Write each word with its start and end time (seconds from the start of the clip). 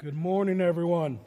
Good 0.00 0.14
morning, 0.14 0.60
everyone. 0.60 1.18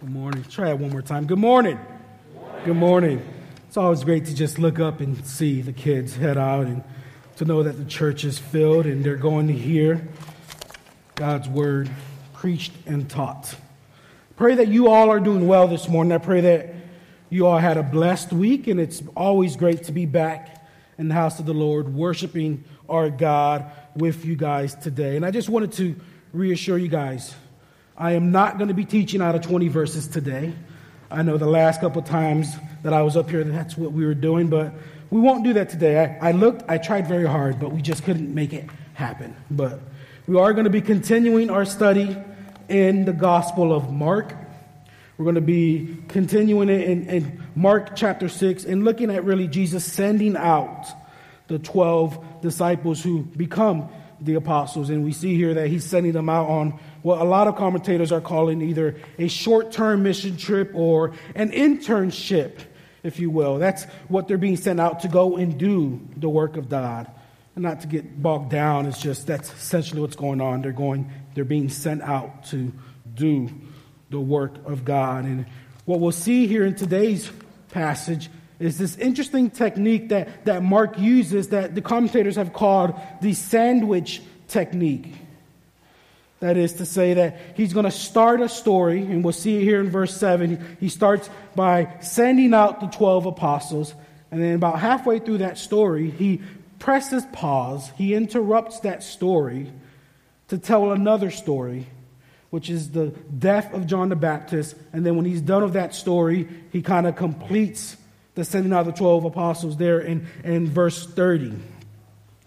Good 0.00 0.10
morning. 0.10 0.44
Try 0.44 0.70
it 0.70 0.78
one 0.78 0.90
more 0.92 1.02
time. 1.02 1.26
Good 1.26 1.40
morning. 1.40 1.76
Good 1.76 2.40
morning. 2.40 2.64
Good 2.64 2.76
morning. 2.76 3.22
It's 3.66 3.76
always 3.76 4.04
great 4.04 4.26
to 4.26 4.34
just 4.36 4.60
look 4.60 4.78
up 4.78 5.00
and 5.00 5.26
see 5.26 5.60
the 5.60 5.72
kids 5.72 6.14
head 6.14 6.38
out 6.38 6.66
and 6.66 6.84
to 7.34 7.44
know 7.44 7.64
that 7.64 7.72
the 7.72 7.84
church 7.84 8.24
is 8.24 8.38
filled 8.38 8.86
and 8.86 9.02
they're 9.02 9.16
going 9.16 9.48
to 9.48 9.52
hear 9.52 10.06
God's 11.16 11.48
word 11.48 11.90
preached 12.32 12.70
and 12.86 13.10
taught. 13.10 13.56
Pray 14.36 14.54
that 14.54 14.68
you 14.68 14.86
all 14.86 15.10
are 15.10 15.18
doing 15.18 15.48
well 15.48 15.66
this 15.66 15.88
morning. 15.88 16.12
I 16.12 16.18
pray 16.18 16.42
that 16.42 16.72
you 17.28 17.48
all 17.48 17.58
had 17.58 17.76
a 17.76 17.82
blessed 17.82 18.32
week, 18.32 18.68
and 18.68 18.78
it's 18.78 19.02
always 19.16 19.56
great 19.56 19.82
to 19.84 19.92
be 19.92 20.06
back 20.06 20.64
in 20.96 21.08
the 21.08 21.14
house 21.14 21.40
of 21.40 21.46
the 21.46 21.54
Lord, 21.54 21.92
worshiping 21.92 22.62
our 22.88 23.10
God 23.10 23.68
with 23.96 24.24
you 24.24 24.36
guys 24.36 24.76
today. 24.76 25.16
And 25.16 25.26
I 25.26 25.32
just 25.32 25.48
wanted 25.48 25.72
to 25.72 25.96
reassure 26.32 26.78
you 26.78 26.86
guys 26.86 27.34
I 28.00 28.12
am 28.12 28.30
not 28.30 28.58
going 28.58 28.68
to 28.68 28.74
be 28.74 28.84
teaching 28.84 29.20
out 29.20 29.34
of 29.34 29.42
20 29.42 29.66
verses 29.66 30.06
today. 30.06 30.54
I 31.10 31.22
know 31.22 31.36
the 31.36 31.48
last 31.48 31.80
couple 31.80 32.00
times 32.00 32.54
that 32.84 32.92
I 32.92 33.02
was 33.02 33.16
up 33.16 33.28
here, 33.28 33.42
that's 33.42 33.76
what 33.76 33.90
we 33.90 34.06
were 34.06 34.14
doing, 34.14 34.46
but 34.48 34.72
we 35.10 35.20
won't 35.20 35.42
do 35.42 35.54
that 35.54 35.68
today. 35.68 36.16
I, 36.20 36.28
I 36.28 36.32
looked, 36.32 36.62
I 36.68 36.78
tried 36.78 37.08
very 37.08 37.26
hard, 37.26 37.58
but 37.58 37.72
we 37.72 37.82
just 37.82 38.04
couldn't 38.04 38.32
make 38.32 38.52
it 38.52 38.70
happen. 38.94 39.34
But 39.50 39.80
we 40.28 40.38
are 40.38 40.52
going 40.52 40.62
to 40.64 40.70
be 40.70 40.80
continuing 40.80 41.50
our 41.50 41.64
study 41.64 42.16
in 42.68 43.04
the 43.04 43.12
Gospel 43.12 43.74
of 43.74 43.92
Mark. 43.92 44.32
We're 45.16 45.24
going 45.24 45.34
to 45.34 45.40
be 45.40 45.96
continuing 46.06 46.68
it 46.68 46.88
in, 46.88 47.08
in 47.08 47.42
Mark 47.56 47.96
chapter 47.96 48.28
6 48.28 48.64
and 48.64 48.84
looking 48.84 49.10
at 49.10 49.24
really 49.24 49.48
Jesus 49.48 49.84
sending 49.84 50.36
out 50.36 50.86
the 51.48 51.58
12 51.58 52.42
disciples 52.42 53.02
who 53.02 53.24
become 53.24 53.88
the 54.20 54.34
apostles. 54.34 54.88
And 54.88 55.04
we 55.04 55.12
see 55.12 55.34
here 55.34 55.54
that 55.54 55.66
he's 55.66 55.84
sending 55.84 56.12
them 56.12 56.28
out 56.28 56.48
on 56.48 56.78
what 57.08 57.22
a 57.22 57.24
lot 57.24 57.48
of 57.48 57.56
commentators 57.56 58.12
are 58.12 58.20
calling 58.20 58.60
either 58.60 58.94
a 59.18 59.28
short 59.28 59.72
term 59.72 60.02
mission 60.02 60.36
trip 60.36 60.72
or 60.74 61.14
an 61.34 61.50
internship, 61.52 62.58
if 63.02 63.18
you 63.18 63.30
will. 63.30 63.56
That's 63.58 63.84
what 64.08 64.28
they're 64.28 64.36
being 64.36 64.58
sent 64.58 64.78
out 64.78 65.00
to 65.00 65.08
go 65.08 65.38
and 65.38 65.56
do 65.56 66.06
the 66.18 66.28
work 66.28 66.58
of 66.58 66.68
God. 66.68 67.10
And 67.54 67.62
not 67.62 67.80
to 67.80 67.86
get 67.86 68.20
bogged 68.22 68.50
down, 68.50 68.84
it's 68.84 69.00
just 69.00 69.26
that's 69.26 69.50
essentially 69.50 70.02
what's 70.02 70.16
going 70.16 70.42
on. 70.42 70.60
They're 70.60 70.70
going, 70.72 71.10
they're 71.32 71.46
being 71.46 71.70
sent 71.70 72.02
out 72.02 72.44
to 72.50 72.74
do 73.14 73.48
the 74.10 74.20
work 74.20 74.66
of 74.66 74.84
God. 74.84 75.24
And 75.24 75.46
what 75.86 76.00
we'll 76.00 76.12
see 76.12 76.46
here 76.46 76.66
in 76.66 76.74
today's 76.74 77.32
passage 77.70 78.28
is 78.58 78.76
this 78.76 78.98
interesting 78.98 79.48
technique 79.48 80.10
that, 80.10 80.44
that 80.44 80.62
Mark 80.62 80.98
uses 80.98 81.48
that 81.48 81.74
the 81.74 81.80
commentators 81.80 82.36
have 82.36 82.52
called 82.52 83.00
the 83.22 83.32
sandwich 83.32 84.20
technique. 84.46 85.14
That 86.40 86.56
is 86.56 86.74
to 86.74 86.86
say, 86.86 87.14
that 87.14 87.36
he's 87.56 87.72
going 87.72 87.84
to 87.84 87.90
start 87.90 88.40
a 88.40 88.48
story, 88.48 89.00
and 89.00 89.24
we'll 89.24 89.32
see 89.32 89.56
it 89.56 89.62
here 89.62 89.80
in 89.80 89.90
verse 89.90 90.16
7. 90.16 90.76
He 90.78 90.88
starts 90.88 91.28
by 91.56 91.96
sending 92.00 92.54
out 92.54 92.80
the 92.80 92.86
12 92.86 93.26
apostles, 93.26 93.92
and 94.30 94.40
then 94.40 94.54
about 94.54 94.78
halfway 94.78 95.18
through 95.18 95.38
that 95.38 95.58
story, 95.58 96.10
he 96.10 96.40
presses 96.78 97.24
pause. 97.32 97.90
He 97.96 98.14
interrupts 98.14 98.80
that 98.80 99.02
story 99.02 99.72
to 100.48 100.58
tell 100.58 100.92
another 100.92 101.30
story, 101.30 101.86
which 102.50 102.70
is 102.70 102.92
the 102.92 103.08
death 103.36 103.74
of 103.74 103.86
John 103.86 104.08
the 104.08 104.16
Baptist. 104.16 104.76
And 104.92 105.04
then 105.04 105.16
when 105.16 105.24
he's 105.24 105.40
done 105.40 105.64
with 105.64 105.72
that 105.72 105.94
story, 105.94 106.48
he 106.72 106.82
kind 106.82 107.06
of 107.06 107.16
completes 107.16 107.96
the 108.36 108.44
sending 108.44 108.72
out 108.72 108.86
the 108.86 108.92
12 108.92 109.24
apostles 109.24 109.76
there 109.76 109.98
in, 109.98 110.28
in 110.44 110.70
verse 110.70 111.04
30. 111.04 111.58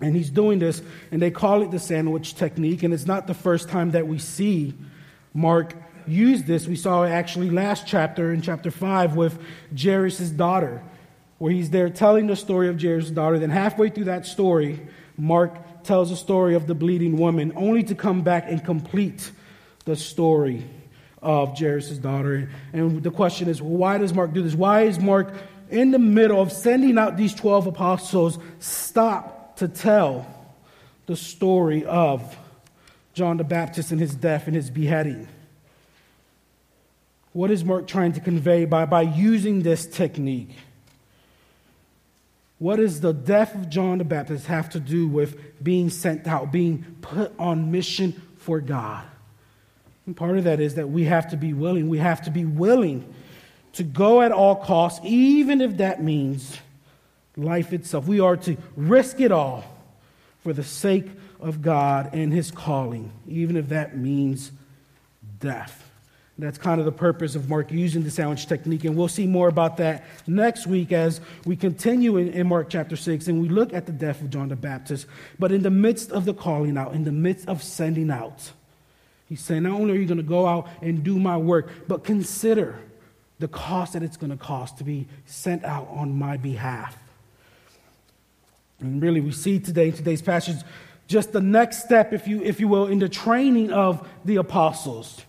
And 0.02 0.16
he's 0.16 0.30
doing 0.30 0.60
this, 0.60 0.82
and 1.12 1.22
they 1.22 1.32
call 1.32 1.62
it 1.62 1.72
the 1.72 1.80
sandwich 1.80 2.36
technique. 2.36 2.84
And 2.84 2.94
it's 2.94 3.06
not 3.06 3.28
the 3.28 3.34
first 3.34 3.70
time 3.70 3.92
that 3.92 4.08
we 4.08 4.18
see 4.18 4.74
Mark 5.34 5.76
use 6.08 6.44
this. 6.44 6.68
We 6.68 6.76
saw 6.76 7.04
it 7.04 7.10
actually 7.10 7.50
last 7.50 7.86
chapter, 7.86 8.34
in 8.34 8.42
chapter 8.42 8.72
5, 8.72 9.16
with 9.16 9.40
Jairus' 9.80 10.30
daughter, 10.30 10.82
where 11.38 11.52
he's 11.52 11.70
there 11.70 11.90
telling 11.90 12.28
the 12.28 12.36
story 12.36 12.68
of 12.68 12.82
Jairus' 12.82 13.12
daughter. 13.12 13.40
Then, 13.40 13.50
halfway 13.50 13.90
through 13.90 14.06
that 14.06 14.26
story, 14.26 14.80
Mark 15.18 15.84
tells 15.84 16.10
the 16.10 16.16
story 16.16 16.56
of 16.56 16.68
the 16.68 16.76
bleeding 16.76 17.18
woman, 17.18 17.54
only 17.56 17.84
to 17.84 17.96
come 17.96 18.22
back 18.22 18.46
and 18.48 18.64
complete 18.64 19.32
the 19.86 19.96
story 19.96 20.66
of 21.22 21.58
Jairus' 21.58 21.98
daughter. 21.98 22.50
And 22.74 23.04
the 23.04 23.12
question 23.12 23.48
is, 23.48 23.62
why 23.62 23.98
does 23.98 24.14
Mark 24.14 24.34
do 24.34 24.42
this? 24.42 24.56
Why 24.56 24.82
is 24.82 25.00
Mark 25.00 25.34
in 25.70 25.92
the 25.92 26.00
middle 26.00 26.42
of 26.42 26.52
sending 26.52 26.98
out 26.98 27.18
these 27.18 27.34
12 27.34 27.68
apostles 27.68 28.40
stop 28.60 29.41
to 29.58 29.68
tell 29.68 30.26
the 31.06 31.16
story 31.16 31.86
of 31.86 32.38
John 33.14 33.38
the 33.38 33.44
Baptist 33.44 33.92
and 33.92 34.00
his 34.00 34.16
death 34.16 34.48
and 34.48 34.56
his 34.56 34.70
beheading. 34.70 35.28
What 37.34 37.52
is 37.52 37.64
Mark 37.64 37.88
trying 37.88 38.14
to 38.14 38.20
convey 38.20 38.66
by, 38.66 38.86
by 38.86 39.02
using 39.04 39.62
this 39.62 39.86
technique? 39.86 40.56
What 42.60 42.76
does 42.76 43.02
the 43.02 43.14
death 43.14 43.56
of 43.56 43.70
John 43.70 43.98
the 43.98 44.04
Baptist 44.04 44.48
have 44.48 44.70
to 44.72 44.80
do 44.80 45.08
with 45.08 45.64
being 45.64 45.90
sent 45.90 46.28
out, 46.28 46.52
being 46.52 46.98
put 47.02 47.34
on 47.40 47.72
mission 47.72 48.22
for 48.38 48.60
God? 48.60 49.04
And 50.06 50.16
part 50.16 50.38
of 50.38 50.44
that 50.44 50.60
is 50.60 50.76
that 50.76 50.90
we 50.90 51.06
have 51.06 51.30
to 51.32 51.38
be 51.38 51.54
willing. 51.54 51.90
We 51.90 51.98
have 52.00 52.22
to 52.24 52.32
be 52.32 52.46
willing 52.46 53.14
to 53.74 53.84
go 53.84 54.22
at 54.22 54.32
all 54.32 54.56
costs, 54.56 55.00
even 55.04 55.62
if 55.62 55.78
that 55.78 56.04
means 56.04 56.58
life 57.44 57.74
itself. 57.74 58.08
We 58.08 58.20
are 58.20 58.38
to 58.38 58.58
risk 58.76 59.20
it 59.20 59.32
all 59.32 59.64
for 60.44 60.54
the 60.54 60.64
sake 60.64 61.08
of 61.40 61.62
God 61.62 62.14
and 62.14 62.32
His 62.32 62.52
calling, 62.52 63.12
even 63.28 63.58
if 63.58 63.70
that 63.70 63.98
means 63.98 64.52
death. 65.40 65.92
That's 66.38 66.58
kind 66.58 66.80
of 66.80 66.86
the 66.86 66.92
purpose 66.92 67.36
of 67.36 67.50
Mark 67.50 67.72
using 67.72 68.04
the 68.04 68.10
sandwich 68.10 68.48
technique. 68.48 68.84
And 68.84 68.96
we'll 68.96 69.08
see 69.08 69.28
more 69.28 69.48
about 69.48 69.78
that 69.78 70.06
next 70.26 70.66
week 70.66 70.92
as 70.92 71.22
we 71.46 71.56
continue 71.56 72.18
in, 72.18 72.30
in, 72.30 72.48
Mark 72.48 72.68
chapter 72.70 72.96
6 72.96 73.28
and 73.28 73.42
we 73.42 73.48
look 73.48 73.74
at 73.74 73.86
the 73.86 73.92
death 73.92 74.22
of 74.22 74.32
John 74.32 74.50
the 74.50 74.56
Baptist. 74.56 75.06
But 75.38 75.52
in 75.52 75.62
the 75.62 75.70
midst 75.70 76.12
of 76.12 76.26
the 76.26 76.34
calling 76.34 76.78
out, 76.78 76.94
in 76.94 77.04
the 77.04 77.12
midst 77.12 77.48
of 77.48 77.62
sending 77.62 78.10
out, 78.10 78.52
he's 79.30 79.42
saying, 79.42 79.64
not 79.64 79.74
only 79.74 79.94
are 79.94 79.98
you 80.00 80.08
going 80.08 80.18
to 80.18 80.24
go 80.24 80.48
out 80.48 80.68
and 80.82 81.04
do 81.04 81.20
my 81.20 81.38
work, 81.38 81.70
but 81.88 82.04
consider 82.04 82.80
the 83.38 83.48
cost 83.48 83.94
that 83.94 84.02
it's 84.02 84.18
going 84.18 84.32
to 84.32 84.38
cost 84.38 84.78
to 84.80 84.84
be 84.84 85.08
sent 85.26 85.64
out 85.64 85.90
on 85.92 86.18
my 86.18 86.38
behalf. 86.38 86.98
And 88.82 89.02
really, 89.02 89.22
we 89.22 89.32
see 89.32 89.60
today 89.60 89.88
in 89.88 89.94
today's 89.94 90.22
passage 90.22 90.58
just 91.08 91.34
the 91.34 91.42
next 91.42 91.84
step, 91.84 92.14
if 92.14 92.28
you, 92.28 92.42
if 92.42 92.60
you 92.60 92.68
will, 92.68 92.88
in 92.88 93.00
the 93.00 93.10
training 93.10 93.72
of 93.72 94.08
the 94.26 94.38
apostles. 94.38 95.22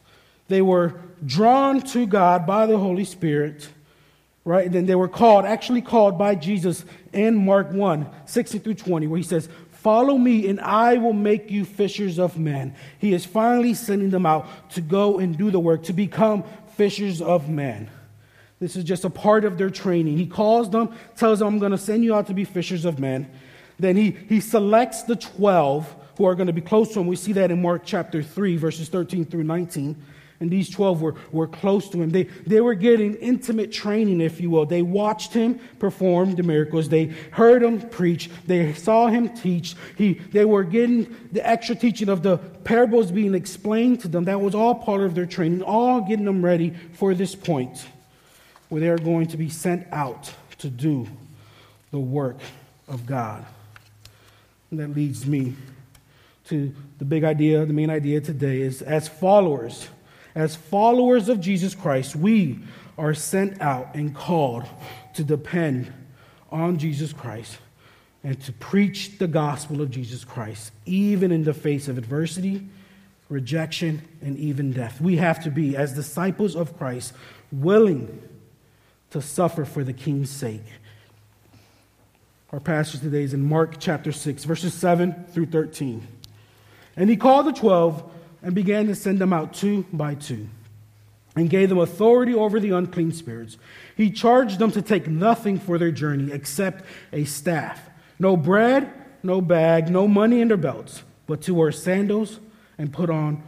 They 0.48 0.62
were 0.62 1.00
drawn 1.24 1.80
to 1.80 2.06
God 2.06 2.46
by 2.46 2.66
the 2.66 2.78
Holy 2.78 3.04
Spirit, 3.04 3.68
right? 4.44 4.66
And 4.66 4.74
then 4.74 4.86
they 4.86 4.94
were 4.94 5.08
called, 5.08 5.44
actually 5.44 5.82
called 5.82 6.18
by 6.18 6.34
Jesus 6.34 6.84
in 7.12 7.44
Mark 7.44 7.72
1 7.72 8.08
16 8.26 8.60
through 8.60 8.74
20, 8.74 9.06
where 9.06 9.18
he 9.18 9.22
says, 9.22 9.48
Follow 9.70 10.16
me, 10.16 10.46
and 10.46 10.60
I 10.60 10.98
will 10.98 11.12
make 11.12 11.50
you 11.50 11.64
fishers 11.64 12.18
of 12.20 12.38
men. 12.38 12.76
He 12.98 13.12
is 13.12 13.24
finally 13.24 13.74
sending 13.74 14.10
them 14.10 14.24
out 14.24 14.70
to 14.70 14.80
go 14.80 15.18
and 15.18 15.36
do 15.36 15.50
the 15.50 15.58
work, 15.58 15.82
to 15.84 15.92
become 15.92 16.44
fishers 16.76 17.20
of 17.20 17.48
men. 17.48 17.90
This 18.62 18.76
is 18.76 18.84
just 18.84 19.04
a 19.04 19.10
part 19.10 19.44
of 19.44 19.58
their 19.58 19.70
training. 19.70 20.16
He 20.16 20.24
calls 20.24 20.70
them, 20.70 20.94
tells 21.16 21.40
them, 21.40 21.48
I'm 21.48 21.58
going 21.58 21.72
to 21.72 21.78
send 21.78 22.04
you 22.04 22.14
out 22.14 22.28
to 22.28 22.32
be 22.32 22.44
fishers 22.44 22.84
of 22.84 23.00
men. 23.00 23.28
Then 23.80 23.96
he, 23.96 24.12
he 24.28 24.38
selects 24.38 25.02
the 25.02 25.16
12 25.16 25.96
who 26.16 26.26
are 26.26 26.36
going 26.36 26.46
to 26.46 26.52
be 26.52 26.60
close 26.60 26.92
to 26.92 27.00
him. 27.00 27.08
We 27.08 27.16
see 27.16 27.32
that 27.32 27.50
in 27.50 27.60
Mark 27.60 27.82
chapter 27.84 28.22
3, 28.22 28.56
verses 28.56 28.88
13 28.88 29.24
through 29.24 29.42
19. 29.42 30.00
And 30.38 30.48
these 30.48 30.70
12 30.70 31.02
were, 31.02 31.16
were 31.32 31.48
close 31.48 31.88
to 31.88 32.00
him. 32.00 32.10
They, 32.10 32.22
they 32.46 32.60
were 32.60 32.74
getting 32.74 33.16
intimate 33.16 33.72
training, 33.72 34.20
if 34.20 34.40
you 34.40 34.48
will. 34.48 34.64
They 34.64 34.82
watched 34.82 35.32
him 35.32 35.58
perform 35.80 36.36
the 36.36 36.44
miracles. 36.44 36.88
They 36.88 37.06
heard 37.32 37.64
him 37.64 37.80
preach. 37.88 38.30
They 38.46 38.74
saw 38.74 39.08
him 39.08 39.30
teach. 39.34 39.74
He, 39.98 40.14
they 40.14 40.44
were 40.44 40.62
getting 40.62 41.16
the 41.32 41.44
extra 41.44 41.74
teaching 41.74 42.08
of 42.08 42.22
the 42.22 42.38
parables 42.38 43.10
being 43.10 43.34
explained 43.34 44.02
to 44.02 44.08
them. 44.08 44.22
That 44.26 44.40
was 44.40 44.54
all 44.54 44.76
part 44.76 45.00
of 45.00 45.16
their 45.16 45.26
training, 45.26 45.62
all 45.62 46.00
getting 46.00 46.26
them 46.26 46.44
ready 46.44 46.74
for 46.92 47.12
this 47.12 47.34
point 47.34 47.84
where 48.72 48.80
they 48.80 48.88
are 48.88 48.96
going 48.96 49.26
to 49.26 49.36
be 49.36 49.50
sent 49.50 49.86
out 49.92 50.32
to 50.56 50.70
do 50.70 51.06
the 51.90 51.98
work 51.98 52.38
of 52.88 53.04
God. 53.04 53.44
And 54.70 54.80
that 54.80 54.96
leads 54.96 55.26
me 55.26 55.56
to 56.46 56.74
the 56.96 57.04
big 57.04 57.22
idea, 57.22 57.66
the 57.66 57.74
main 57.74 57.90
idea 57.90 58.22
today 58.22 58.62
is 58.62 58.80
as 58.80 59.08
followers, 59.08 59.88
as 60.34 60.56
followers 60.56 61.28
of 61.28 61.38
Jesus 61.38 61.74
Christ, 61.74 62.16
we 62.16 62.60
are 62.96 63.12
sent 63.12 63.60
out 63.60 63.94
and 63.94 64.14
called 64.14 64.64
to 65.16 65.22
depend 65.22 65.92
on 66.50 66.78
Jesus 66.78 67.12
Christ 67.12 67.58
and 68.24 68.40
to 68.44 68.52
preach 68.54 69.18
the 69.18 69.28
gospel 69.28 69.82
of 69.82 69.90
Jesus 69.90 70.24
Christ, 70.24 70.72
even 70.86 71.30
in 71.30 71.44
the 71.44 71.52
face 71.52 71.88
of 71.88 71.98
adversity, 71.98 72.66
rejection, 73.28 74.00
and 74.22 74.38
even 74.38 74.72
death. 74.72 74.98
We 74.98 75.18
have 75.18 75.44
to 75.44 75.50
be, 75.50 75.76
as 75.76 75.92
disciples 75.92 76.56
of 76.56 76.78
Christ, 76.78 77.12
willing 77.52 78.30
to 79.12 79.22
suffer 79.22 79.64
for 79.64 79.84
the 79.84 79.92
king's 79.92 80.30
sake. 80.30 80.64
Our 82.50 82.60
passage 82.60 83.00
today 83.00 83.22
is 83.22 83.32
in 83.32 83.48
Mark 83.48 83.76
chapter 83.78 84.12
6, 84.12 84.44
verses 84.44 84.74
7 84.74 85.26
through 85.32 85.46
13. 85.46 86.06
And 86.96 87.08
he 87.08 87.16
called 87.16 87.46
the 87.46 87.52
twelve 87.52 88.02
and 88.42 88.54
began 88.54 88.86
to 88.88 88.94
send 88.94 89.18
them 89.18 89.32
out 89.32 89.54
two 89.54 89.86
by 89.92 90.14
two 90.14 90.48
and 91.34 91.48
gave 91.48 91.70
them 91.70 91.78
authority 91.78 92.34
over 92.34 92.60
the 92.60 92.70
unclean 92.70 93.12
spirits. 93.12 93.56
He 93.96 94.10
charged 94.10 94.58
them 94.58 94.70
to 94.72 94.82
take 94.82 95.06
nothing 95.06 95.58
for 95.58 95.78
their 95.78 95.90
journey 95.90 96.32
except 96.32 96.84
a 97.12 97.24
staff 97.24 97.88
no 98.18 98.36
bread, 98.36 98.92
no 99.24 99.40
bag, 99.40 99.90
no 99.90 100.06
money 100.06 100.40
in 100.40 100.48
their 100.48 100.56
belts, 100.56 101.02
but 101.26 101.42
to 101.42 101.54
wear 101.54 101.72
sandals 101.72 102.38
and 102.78 102.92
put 102.92 103.10
on 103.10 103.42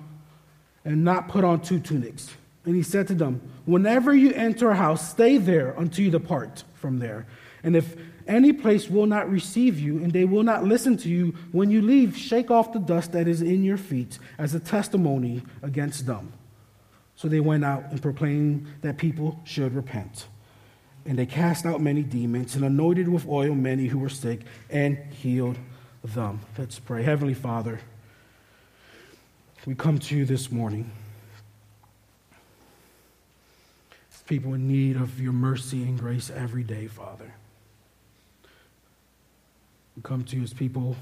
and 0.84 1.04
not 1.04 1.28
put 1.28 1.44
on 1.44 1.60
two 1.60 1.78
tunics. 1.78 2.34
And 2.64 2.74
he 2.74 2.82
said 2.82 3.08
to 3.08 3.14
them, 3.14 3.40
Whenever 3.66 4.14
you 4.14 4.32
enter 4.32 4.70
a 4.70 4.76
house, 4.76 5.10
stay 5.10 5.36
there 5.36 5.72
until 5.72 6.04
you 6.04 6.10
depart 6.10 6.64
from 6.74 6.98
there. 6.98 7.26
And 7.62 7.76
if 7.76 7.96
any 8.26 8.52
place 8.52 8.88
will 8.88 9.06
not 9.06 9.30
receive 9.30 9.78
you, 9.78 9.98
and 9.98 10.12
they 10.12 10.24
will 10.24 10.42
not 10.42 10.64
listen 10.64 10.96
to 10.98 11.08
you, 11.08 11.34
when 11.52 11.70
you 11.70 11.82
leave, 11.82 12.16
shake 12.16 12.50
off 12.50 12.72
the 12.72 12.78
dust 12.78 13.12
that 13.12 13.28
is 13.28 13.42
in 13.42 13.64
your 13.64 13.76
feet 13.76 14.18
as 14.38 14.54
a 14.54 14.60
testimony 14.60 15.42
against 15.62 16.06
them. 16.06 16.32
So 17.16 17.28
they 17.28 17.40
went 17.40 17.64
out 17.64 17.84
and 17.90 18.00
proclaimed 18.00 18.66
that 18.80 18.96
people 18.96 19.40
should 19.44 19.74
repent. 19.74 20.26
And 21.06 21.18
they 21.18 21.26
cast 21.26 21.66
out 21.66 21.80
many 21.80 22.02
demons 22.02 22.56
and 22.56 22.64
anointed 22.64 23.08
with 23.08 23.28
oil 23.28 23.54
many 23.54 23.86
who 23.86 23.98
were 23.98 24.08
sick 24.08 24.40
and 24.70 24.96
healed 25.12 25.58
them. 26.02 26.40
Let's 26.56 26.78
pray. 26.78 27.02
Heavenly 27.02 27.34
Father, 27.34 27.80
we 29.66 29.74
come 29.74 29.98
to 29.98 30.16
you 30.16 30.24
this 30.24 30.50
morning. 30.50 30.90
People 34.26 34.54
in 34.54 34.66
need 34.66 34.96
of 34.96 35.20
your 35.20 35.32
mercy 35.32 35.82
and 35.82 35.98
grace 35.98 36.30
every 36.30 36.62
day, 36.62 36.86
Father. 36.86 37.34
We 39.96 40.02
come 40.02 40.24
to 40.24 40.36
you 40.36 40.42
as 40.42 40.52
people 40.52 40.96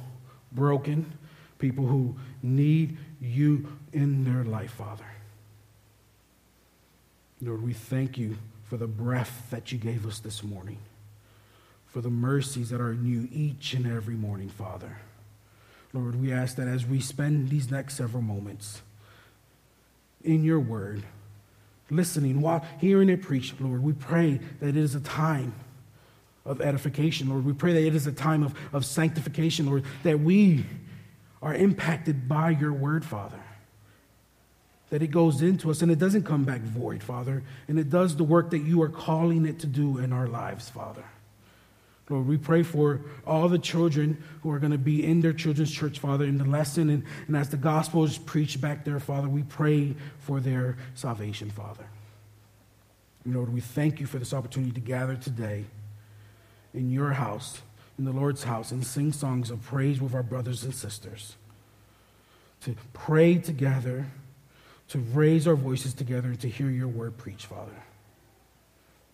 broken, 0.50 1.12
people 1.58 1.86
who 1.86 2.16
need 2.42 2.98
you 3.20 3.68
in 3.92 4.24
their 4.24 4.44
life, 4.44 4.72
Father. 4.72 5.06
Lord, 7.40 7.62
we 7.62 7.72
thank 7.72 8.18
you 8.18 8.36
for 8.64 8.76
the 8.76 8.86
breath 8.86 9.46
that 9.50 9.72
you 9.72 9.78
gave 9.78 10.06
us 10.06 10.18
this 10.18 10.42
morning, 10.42 10.78
for 11.86 12.00
the 12.00 12.10
mercies 12.10 12.70
that 12.70 12.80
are 12.80 12.94
new 12.94 13.28
each 13.32 13.74
and 13.74 13.86
every 13.86 14.14
morning, 14.14 14.48
Father. 14.48 14.98
Lord, 15.92 16.20
we 16.20 16.32
ask 16.32 16.56
that 16.56 16.68
as 16.68 16.86
we 16.86 17.00
spend 17.00 17.50
these 17.50 17.70
next 17.70 17.96
several 17.96 18.22
moments 18.22 18.82
in 20.24 20.42
your 20.42 20.60
word, 20.60 21.02
listening 21.92 22.40
while 22.40 22.64
hearing 22.80 23.08
it 23.08 23.22
preached, 23.22 23.60
Lord, 23.60 23.82
we 23.82 23.92
pray 23.92 24.40
that 24.60 24.68
it 24.68 24.76
is 24.76 24.94
a 24.94 25.00
time 25.00 25.54
of 26.44 26.60
edification, 26.60 27.28
Lord. 27.28 27.44
We 27.44 27.52
pray 27.52 27.72
that 27.72 27.86
it 27.86 27.94
is 27.94 28.06
a 28.06 28.12
time 28.12 28.42
of, 28.42 28.54
of 28.72 28.84
sanctification, 28.84 29.66
Lord, 29.66 29.84
that 30.02 30.20
we 30.20 30.64
are 31.40 31.54
impacted 31.54 32.28
by 32.28 32.50
your 32.50 32.72
word, 32.72 33.04
Father 33.04 33.38
that 34.92 35.00
it 35.00 35.10
goes 35.10 35.40
into 35.40 35.70
us 35.70 35.80
and 35.80 35.90
it 35.90 35.98
doesn't 35.98 36.24
come 36.24 36.44
back 36.44 36.60
void, 36.60 37.02
Father. 37.02 37.42
And 37.66 37.78
it 37.78 37.88
does 37.88 38.14
the 38.14 38.24
work 38.24 38.50
that 38.50 38.58
you 38.58 38.82
are 38.82 38.90
calling 38.90 39.46
it 39.46 39.58
to 39.60 39.66
do 39.66 39.96
in 39.96 40.12
our 40.12 40.26
lives, 40.26 40.68
Father. 40.68 41.02
Lord, 42.08 42.26
we 42.26 42.36
pray 42.36 42.62
for 42.62 43.00
all 43.26 43.48
the 43.48 43.58
children 43.58 44.22
who 44.42 44.50
are 44.50 44.58
going 44.58 44.72
to 44.72 44.78
be 44.78 45.04
in 45.04 45.20
their 45.20 45.32
children's 45.32 45.70
church, 45.70 45.98
Father, 45.98 46.24
in 46.24 46.36
the 46.36 46.44
lesson. 46.44 46.90
And, 46.90 47.04
and 47.26 47.36
as 47.36 47.48
the 47.48 47.56
gospel 47.56 48.04
is 48.04 48.18
preached 48.18 48.60
back 48.60 48.84
there, 48.84 48.98
Father, 49.00 49.28
we 49.28 49.44
pray 49.44 49.94
for 50.18 50.40
their 50.40 50.76
salvation, 50.94 51.50
Father. 51.50 51.86
Lord, 53.24 53.52
we 53.52 53.60
thank 53.60 54.00
you 54.00 54.06
for 54.06 54.18
this 54.18 54.34
opportunity 54.34 54.72
to 54.72 54.80
gather 54.80 55.14
today 55.14 55.64
in 56.74 56.90
your 56.90 57.12
house, 57.12 57.62
in 57.98 58.04
the 58.04 58.12
Lord's 58.12 58.44
house, 58.44 58.72
and 58.72 58.84
sing 58.84 59.12
songs 59.12 59.50
of 59.50 59.62
praise 59.62 60.00
with 60.00 60.14
our 60.14 60.24
brothers 60.24 60.64
and 60.64 60.74
sisters. 60.74 61.36
To 62.62 62.74
pray 62.92 63.36
together 63.38 64.06
to 64.92 64.98
raise 64.98 65.48
our 65.48 65.54
voices 65.54 65.94
together 65.94 66.28
and 66.28 66.40
to 66.40 66.50
hear 66.50 66.68
your 66.68 66.86
word 66.86 67.16
preached, 67.16 67.46
Father. 67.46 67.72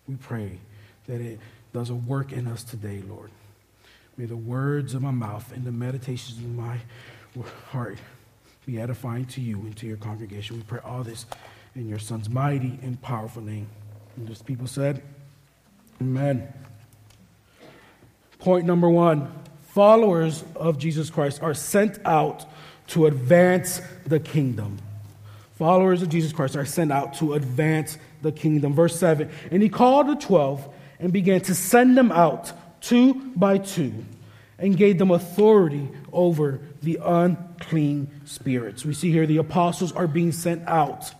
We 0.09 0.15
pray 0.15 0.59
that 1.07 1.21
it 1.21 1.39
does 1.73 1.89
a 1.89 1.95
work 1.95 2.31
in 2.31 2.47
us 2.47 2.63
today, 2.63 3.01
Lord. 3.07 3.31
May 4.17 4.25
the 4.25 4.37
words 4.37 4.93
of 4.93 5.01
my 5.01 5.11
mouth 5.11 5.51
and 5.53 5.65
the 5.65 5.71
meditations 5.71 6.37
of 6.39 6.49
my 6.49 6.77
heart 7.71 7.97
be 8.65 8.79
edifying 8.79 9.25
to 9.25 9.41
you 9.41 9.57
and 9.57 9.75
to 9.77 9.87
your 9.87 9.97
congregation. 9.97 10.57
We 10.57 10.63
pray 10.63 10.79
all 10.83 11.03
this 11.03 11.25
in 11.75 11.87
your 11.87 11.99
Son's 11.99 12.29
mighty 12.29 12.79
and 12.81 13.01
powerful 13.01 13.41
name. 13.41 13.67
And 14.17 14.27
those 14.27 14.41
people 14.41 14.67
said, 14.67 15.01
Amen. 16.01 16.51
Point 18.39 18.65
number 18.65 18.89
one 18.89 19.31
followers 19.61 20.43
of 20.55 20.79
Jesus 20.79 21.09
Christ 21.09 21.41
are 21.43 21.53
sent 21.53 21.99
out 22.05 22.45
to 22.87 23.05
advance 23.05 23.81
the 24.05 24.19
kingdom 24.19 24.79
followers 25.59 26.01
of 26.01 26.07
Jesus 26.07 26.31
Christ 26.31 26.55
are 26.55 26.65
sent 26.65 26.89
out 26.89 27.15
to 27.15 27.33
advance 27.33 27.97
the 28.21 28.31
kingdom. 28.31 28.73
Verse 28.73 28.97
7 28.97 29.29
And 29.51 29.61
he 29.61 29.67
called 29.67 30.07
the 30.07 30.15
twelve 30.15 30.67
and 30.99 31.13
began 31.13 31.41
to 31.41 31.55
send 31.55 31.97
them 31.97 32.11
out 32.11 32.51
two 32.81 33.13
by 33.35 33.57
two 33.57 34.05
and 34.57 34.75
gave 34.75 34.97
them 34.97 35.11
authority 35.11 35.89
over 36.11 36.59
the 36.81 36.99
unclean 37.03 38.09
spirits. 38.25 38.83
We 38.85 38.93
see 38.93 39.11
here 39.11 39.25
the 39.25 39.37
apostles 39.37 39.91
are 39.91 40.07
being 40.07 40.31
sent 40.31 40.67
out 40.67 41.13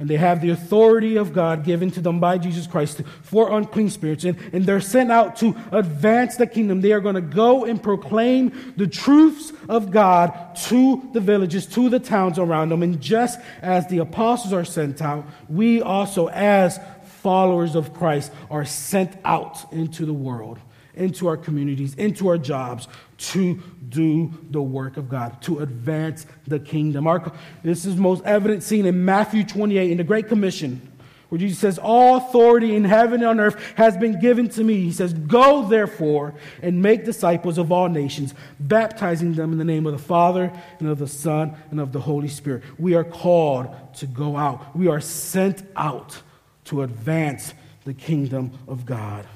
and 0.00 0.08
they 0.08 0.16
have 0.16 0.40
the 0.40 0.48
authority 0.48 1.16
of 1.16 1.34
God 1.34 1.62
given 1.62 1.90
to 1.90 2.00
them 2.00 2.20
by 2.20 2.38
Jesus 2.38 2.66
Christ 2.66 3.02
for 3.20 3.54
unclean 3.54 3.90
spirits. 3.90 4.24
And, 4.24 4.38
and 4.50 4.64
they're 4.64 4.80
sent 4.80 5.12
out 5.12 5.36
to 5.36 5.54
advance 5.72 6.36
the 6.36 6.46
kingdom. 6.46 6.80
They 6.80 6.92
are 6.92 7.00
going 7.00 7.16
to 7.16 7.20
go 7.20 7.66
and 7.66 7.80
proclaim 7.82 8.72
the 8.78 8.86
truths 8.86 9.52
of 9.68 9.90
God 9.90 10.56
to 10.68 11.06
the 11.12 11.20
villages, 11.20 11.66
to 11.66 11.90
the 11.90 12.00
towns 12.00 12.38
around 12.38 12.70
them. 12.70 12.82
And 12.82 12.98
just 12.98 13.40
as 13.60 13.88
the 13.88 13.98
apostles 13.98 14.54
are 14.54 14.64
sent 14.64 15.02
out, 15.02 15.26
we 15.50 15.82
also, 15.82 16.28
as 16.28 16.80
followers 17.22 17.74
of 17.74 17.94
Christ, 17.94 18.32
are 18.50 18.64
sent 18.64 19.16
out 19.24 19.72
into 19.72 20.06
the 20.06 20.12
world, 20.12 20.58
into 20.94 21.28
our 21.28 21.36
communities, 21.36 21.94
into 21.94 22.28
our 22.28 22.38
jobs 22.38 22.88
to 23.18 23.60
do 23.88 24.32
the 24.50 24.62
work 24.62 24.96
of 24.96 25.08
God, 25.08 25.40
to 25.42 25.58
advance 25.58 26.26
the 26.46 26.58
kingdom. 26.58 27.06
Our, 27.06 27.32
this 27.62 27.84
is 27.84 27.96
most 27.96 28.24
evident 28.24 28.62
seen 28.62 28.86
in 28.86 29.04
Matthew 29.04 29.44
28 29.44 29.90
in 29.90 29.98
the 29.98 30.04
Great 30.04 30.28
Commission, 30.28 30.90
where 31.28 31.38
Jesus 31.38 31.58
says, 31.58 31.78
All 31.78 32.16
authority 32.16 32.74
in 32.74 32.84
heaven 32.84 33.20
and 33.20 33.24
on 33.24 33.40
earth 33.40 33.60
has 33.76 33.96
been 33.96 34.20
given 34.20 34.48
to 34.50 34.64
me. 34.64 34.82
He 34.82 34.92
says, 34.92 35.12
Go 35.12 35.68
therefore 35.68 36.34
and 36.62 36.82
make 36.82 37.04
disciples 37.04 37.58
of 37.58 37.70
all 37.70 37.88
nations, 37.88 38.34
baptizing 38.58 39.34
them 39.34 39.52
in 39.52 39.58
the 39.58 39.64
name 39.64 39.86
of 39.86 39.92
the 39.92 39.98
Father 39.98 40.52
and 40.78 40.88
of 40.88 40.98
the 40.98 41.06
Son 41.06 41.54
and 41.70 41.78
of 41.78 41.92
the 41.92 42.00
Holy 42.00 42.28
Spirit. 42.28 42.64
We 42.78 42.94
are 42.94 43.04
called 43.04 43.68
to 43.96 44.06
go 44.06 44.36
out, 44.36 44.74
we 44.76 44.88
are 44.88 45.00
sent 45.00 45.62
out 45.76 46.20
to 46.66 46.82
advance 46.82 47.54
the 47.84 47.94
kingdom 47.94 48.52
of 48.68 48.86
God. 48.86 49.26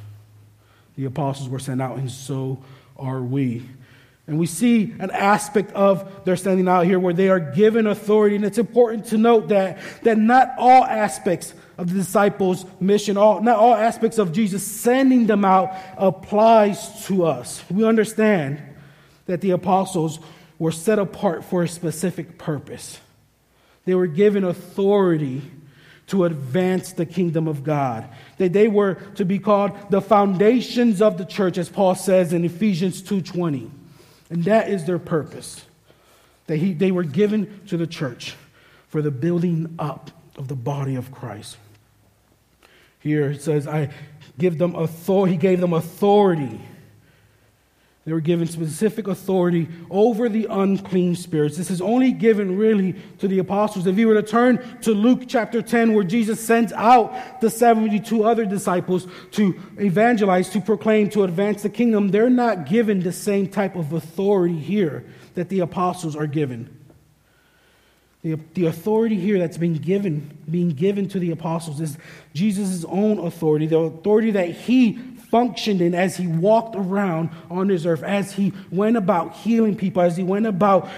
The 0.96 1.06
apostles 1.06 1.48
were 1.48 1.58
sent 1.58 1.82
out, 1.82 1.98
and 1.98 2.10
so 2.10 2.62
are 2.96 3.20
we. 3.20 3.66
And 4.26 4.38
we 4.38 4.46
see 4.46 4.94
an 4.98 5.10
aspect 5.10 5.72
of 5.72 6.24
their 6.24 6.36
standing 6.36 6.66
out 6.66 6.86
here 6.86 6.98
where 6.98 7.12
they 7.12 7.28
are 7.28 7.40
given 7.40 7.86
authority. 7.86 8.36
And 8.36 8.44
it's 8.44 8.56
important 8.56 9.06
to 9.06 9.18
note 9.18 9.48
that, 9.48 9.78
that 10.02 10.16
not 10.16 10.54
all 10.56 10.84
aspects 10.84 11.52
of 11.76 11.88
the 11.88 11.94
disciples' 11.94 12.64
mission, 12.80 13.16
all, 13.16 13.42
not 13.42 13.56
all 13.56 13.74
aspects 13.74 14.16
of 14.16 14.32
Jesus 14.32 14.62
sending 14.64 15.26
them 15.26 15.44
out 15.44 15.74
applies 15.98 17.04
to 17.06 17.26
us. 17.26 17.62
We 17.70 17.84
understand 17.84 18.62
that 19.26 19.40
the 19.40 19.50
apostles 19.50 20.20
were 20.58 20.72
set 20.72 20.98
apart 20.98 21.44
for 21.44 21.62
a 21.62 21.68
specific 21.68 22.38
purpose. 22.38 23.00
They 23.84 23.94
were 23.94 24.06
given 24.06 24.44
authority 24.44 25.42
to 26.08 26.24
advance 26.24 26.92
the 26.92 27.06
kingdom 27.06 27.48
of 27.48 27.64
God. 27.64 28.08
That 28.38 28.52
they 28.52 28.68
were 28.68 28.94
to 29.14 29.24
be 29.24 29.38
called 29.38 29.72
the 29.90 30.00
foundations 30.00 31.00
of 31.00 31.18
the 31.18 31.24
church, 31.24 31.58
as 31.58 31.68
Paul 31.68 31.94
says 31.94 32.32
in 32.32 32.44
Ephesians 32.44 33.02
2.20. 33.02 33.70
And 34.30 34.44
that 34.44 34.68
is 34.68 34.84
their 34.84 34.98
purpose. 34.98 35.64
That 36.46 36.56
he, 36.56 36.72
they 36.72 36.90
were 36.90 37.04
given 37.04 37.60
to 37.68 37.76
the 37.76 37.86
church 37.86 38.36
for 38.88 39.00
the 39.02 39.10
building 39.10 39.74
up 39.78 40.10
of 40.36 40.48
the 40.48 40.56
body 40.56 40.94
of 40.96 41.10
Christ. 41.10 41.56
Here 43.00 43.30
it 43.30 43.42
says, 43.42 43.66
I 43.66 43.90
give 44.38 44.58
them 44.58 44.74
authority, 44.74 45.32
he 45.32 45.38
gave 45.38 45.60
them 45.60 45.72
authority 45.72 46.60
they 48.04 48.12
were 48.12 48.20
given 48.20 48.46
specific 48.46 49.08
authority 49.08 49.66
over 49.90 50.28
the 50.28 50.46
unclean 50.50 51.16
spirits. 51.16 51.56
This 51.56 51.70
is 51.70 51.80
only 51.80 52.12
given 52.12 52.58
really 52.58 52.94
to 53.18 53.26
the 53.26 53.38
apostles. 53.38 53.86
If 53.86 53.96
you 53.96 54.08
were 54.08 54.20
to 54.20 54.22
turn 54.22 54.62
to 54.82 54.92
Luke 54.92 55.22
chapter 55.26 55.62
10, 55.62 55.94
where 55.94 56.04
Jesus 56.04 56.38
sends 56.38 56.70
out 56.74 57.40
the 57.40 57.48
72 57.48 58.22
other 58.22 58.44
disciples 58.44 59.06
to 59.32 59.58
evangelize, 59.78 60.50
to 60.50 60.60
proclaim, 60.60 61.08
to 61.10 61.24
advance 61.24 61.62
the 61.62 61.70
kingdom, 61.70 62.08
they're 62.08 62.28
not 62.28 62.66
given 62.66 63.00
the 63.00 63.12
same 63.12 63.48
type 63.48 63.74
of 63.74 63.94
authority 63.94 64.58
here 64.58 65.06
that 65.32 65.48
the 65.48 65.60
apostles 65.60 66.14
are 66.14 66.26
given. 66.26 66.84
The, 68.20 68.38
the 68.54 68.66
authority 68.66 69.16
here 69.16 69.38
that's 69.38 69.58
being 69.58 69.74
given, 69.74 70.38
being 70.50 70.70
given 70.70 71.08
to 71.10 71.18
the 71.18 71.30
apostles 71.30 71.80
is 71.80 71.98
Jesus' 72.34 72.84
own 72.86 73.18
authority, 73.18 73.66
the 73.66 73.78
authority 73.78 74.30
that 74.30 74.50
he 74.50 74.98
functioned 75.34 75.80
in 75.80 75.96
as 75.96 76.16
he 76.16 76.28
walked 76.28 76.76
around 76.76 77.28
on 77.50 77.66
this 77.66 77.84
earth, 77.84 78.04
as 78.04 78.30
he 78.30 78.52
went 78.70 78.96
about 78.96 79.34
healing 79.34 79.74
people, 79.74 80.00
as 80.00 80.16
he 80.16 80.22
went 80.22 80.46
about 80.46 80.88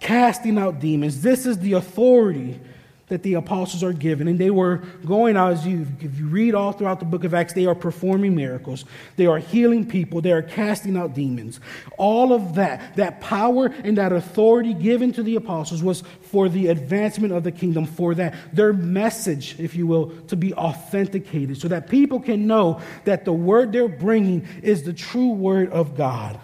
casting 0.00 0.58
out 0.58 0.80
demons. 0.80 1.22
This 1.22 1.46
is 1.46 1.58
the 1.60 1.72
authority 1.72 2.60
that 3.08 3.22
the 3.22 3.34
apostles 3.34 3.84
are 3.84 3.92
given. 3.92 4.26
And 4.26 4.38
they 4.38 4.50
were 4.50 4.78
going 5.04 5.36
out, 5.36 5.52
as 5.52 5.66
you, 5.66 5.86
if 6.00 6.18
you 6.18 6.26
read 6.26 6.54
all 6.54 6.72
throughout 6.72 6.98
the 6.98 7.06
book 7.06 7.22
of 7.22 7.34
Acts, 7.34 7.52
they 7.52 7.66
are 7.66 7.74
performing 7.74 8.34
miracles. 8.34 8.84
They 9.14 9.26
are 9.26 9.38
healing 9.38 9.86
people. 9.86 10.20
They 10.20 10.32
are 10.32 10.42
casting 10.42 10.96
out 10.96 11.14
demons. 11.14 11.60
All 11.98 12.32
of 12.32 12.56
that, 12.56 12.96
that 12.96 13.20
power 13.20 13.66
and 13.84 13.96
that 13.98 14.12
authority 14.12 14.74
given 14.74 15.12
to 15.12 15.22
the 15.22 15.36
apostles 15.36 15.82
was 15.82 16.02
for 16.22 16.48
the 16.48 16.66
advancement 16.66 17.32
of 17.32 17.44
the 17.44 17.52
kingdom, 17.52 17.86
for 17.86 18.14
that 18.16 18.34
their 18.52 18.72
message, 18.72 19.54
if 19.60 19.76
you 19.76 19.86
will, 19.86 20.10
to 20.26 20.36
be 20.36 20.52
authenticated, 20.54 21.60
so 21.60 21.68
that 21.68 21.88
people 21.88 22.18
can 22.18 22.46
know 22.46 22.80
that 23.04 23.24
the 23.24 23.32
word 23.32 23.70
they're 23.72 23.88
bringing 23.88 24.46
is 24.62 24.82
the 24.82 24.92
true 24.92 25.30
word 25.30 25.70
of 25.70 25.96
God. 25.96 26.40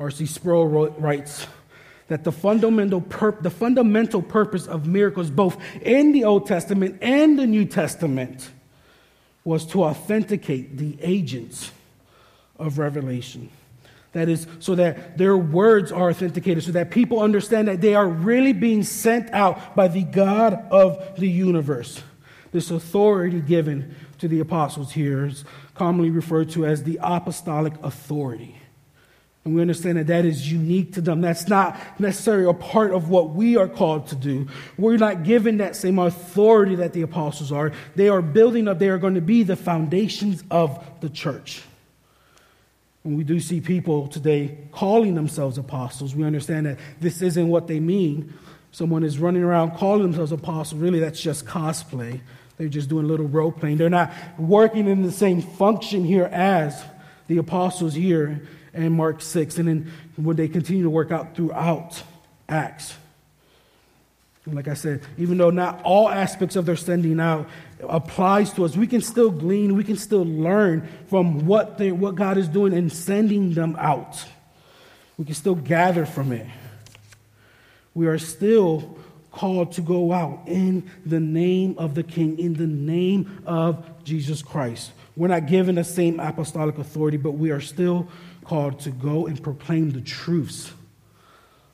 R.C. 0.00 0.26
Sproul 0.26 0.66
writes, 0.66 1.46
that 2.14 2.22
the 2.22 2.30
fundamental, 2.30 3.00
pur- 3.00 3.36
the 3.40 3.50
fundamental 3.50 4.22
purpose 4.22 4.68
of 4.68 4.86
miracles, 4.86 5.30
both 5.30 5.60
in 5.82 6.12
the 6.12 6.22
Old 6.22 6.46
Testament 6.46 6.96
and 7.02 7.36
the 7.36 7.44
New 7.44 7.64
Testament, 7.64 8.50
was 9.42 9.66
to 9.66 9.82
authenticate 9.82 10.76
the 10.76 10.96
agents 11.02 11.72
of 12.56 12.78
revelation. 12.78 13.48
That 14.12 14.28
is, 14.28 14.46
so 14.60 14.76
that 14.76 15.18
their 15.18 15.36
words 15.36 15.90
are 15.90 16.08
authenticated, 16.10 16.62
so 16.62 16.70
that 16.70 16.92
people 16.92 17.18
understand 17.18 17.66
that 17.66 17.80
they 17.80 17.96
are 17.96 18.06
really 18.06 18.52
being 18.52 18.84
sent 18.84 19.28
out 19.32 19.74
by 19.74 19.88
the 19.88 20.04
God 20.04 20.54
of 20.70 21.16
the 21.18 21.28
universe. 21.28 22.00
This 22.52 22.70
authority 22.70 23.40
given 23.40 23.92
to 24.18 24.28
the 24.28 24.38
apostles 24.38 24.92
here 24.92 25.26
is 25.26 25.44
commonly 25.74 26.10
referred 26.10 26.50
to 26.50 26.64
as 26.64 26.84
the 26.84 27.00
apostolic 27.02 27.72
authority. 27.82 28.54
And 29.44 29.54
we 29.54 29.60
understand 29.60 29.98
that 29.98 30.06
that 30.06 30.24
is 30.24 30.50
unique 30.50 30.94
to 30.94 31.02
them. 31.02 31.20
That's 31.20 31.48
not 31.48 31.78
necessarily 32.00 32.48
a 32.48 32.54
part 32.54 32.92
of 32.92 33.10
what 33.10 33.30
we 33.30 33.58
are 33.58 33.68
called 33.68 34.06
to 34.08 34.14
do. 34.14 34.48
We're 34.78 34.96
not 34.96 35.22
given 35.22 35.58
that 35.58 35.76
same 35.76 35.98
authority 35.98 36.76
that 36.76 36.94
the 36.94 37.02
apostles 37.02 37.52
are. 37.52 37.72
They 37.94 38.08
are 38.08 38.22
building 38.22 38.68
up, 38.68 38.78
they 38.78 38.88
are 38.88 38.98
going 38.98 39.16
to 39.16 39.20
be 39.20 39.42
the 39.42 39.56
foundations 39.56 40.42
of 40.50 40.82
the 41.00 41.10
church. 41.10 41.62
And 43.04 43.18
we 43.18 43.24
do 43.24 43.38
see 43.38 43.60
people 43.60 44.08
today 44.08 44.56
calling 44.72 45.14
themselves 45.14 45.58
apostles. 45.58 46.16
We 46.16 46.24
understand 46.24 46.64
that 46.64 46.78
this 47.00 47.20
isn't 47.20 47.48
what 47.48 47.66
they 47.66 47.80
mean. 47.80 48.32
Someone 48.72 49.04
is 49.04 49.18
running 49.18 49.42
around 49.42 49.76
calling 49.76 50.02
themselves 50.02 50.32
apostles. 50.32 50.80
Really, 50.80 51.00
that's 51.00 51.20
just 51.20 51.44
cosplay. 51.44 52.22
They're 52.56 52.68
just 52.68 52.88
doing 52.88 53.04
a 53.04 53.08
little 53.08 53.26
role 53.28 53.52
playing. 53.52 53.76
They're 53.76 53.90
not 53.90 54.10
working 54.38 54.88
in 54.88 55.02
the 55.02 55.12
same 55.12 55.42
function 55.42 56.02
here 56.02 56.24
as 56.24 56.82
the 57.26 57.36
apostles 57.36 57.92
here 57.92 58.40
and 58.74 58.92
Mark 58.92 59.22
6, 59.22 59.58
and 59.58 59.68
then 59.68 59.92
when 60.16 60.36
they 60.36 60.48
continue 60.48 60.82
to 60.82 60.90
work 60.90 61.10
out 61.10 61.34
throughout 61.34 62.02
Acts. 62.48 62.94
And 64.44 64.54
like 64.54 64.68
I 64.68 64.74
said, 64.74 65.00
even 65.16 65.38
though 65.38 65.50
not 65.50 65.80
all 65.84 66.08
aspects 66.08 66.56
of 66.56 66.66
their 66.66 66.76
sending 66.76 67.18
out 67.18 67.48
applies 67.80 68.52
to 68.54 68.64
us, 68.64 68.76
we 68.76 68.86
can 68.86 69.00
still 69.00 69.30
glean, 69.30 69.74
we 69.74 69.84
can 69.84 69.96
still 69.96 70.24
learn 70.24 70.86
from 71.06 71.46
what, 71.46 71.78
they, 71.78 71.92
what 71.92 72.14
God 72.14 72.36
is 72.36 72.48
doing 72.48 72.74
in 72.74 72.90
sending 72.90 73.54
them 73.54 73.74
out. 73.78 74.22
We 75.16 75.24
can 75.24 75.34
still 75.34 75.54
gather 75.54 76.04
from 76.04 76.32
it. 76.32 76.46
We 77.94 78.06
are 78.06 78.18
still 78.18 78.98
called 79.30 79.72
to 79.72 79.80
go 79.80 80.12
out 80.12 80.42
in 80.46 80.90
the 81.06 81.20
name 81.20 81.76
of 81.78 81.94
the 81.94 82.02
King, 82.02 82.38
in 82.38 82.54
the 82.54 82.66
name 82.66 83.42
of 83.46 84.04
Jesus 84.04 84.42
Christ. 84.42 84.92
We're 85.16 85.28
not 85.28 85.46
given 85.46 85.76
the 85.76 85.84
same 85.84 86.20
apostolic 86.20 86.78
authority, 86.78 87.16
but 87.16 87.32
we 87.32 87.50
are 87.50 87.60
still 87.60 88.08
called 88.44 88.80
to 88.80 88.90
go 88.90 89.26
and 89.26 89.42
proclaim 89.42 89.90
the 89.90 90.00
truths 90.00 90.72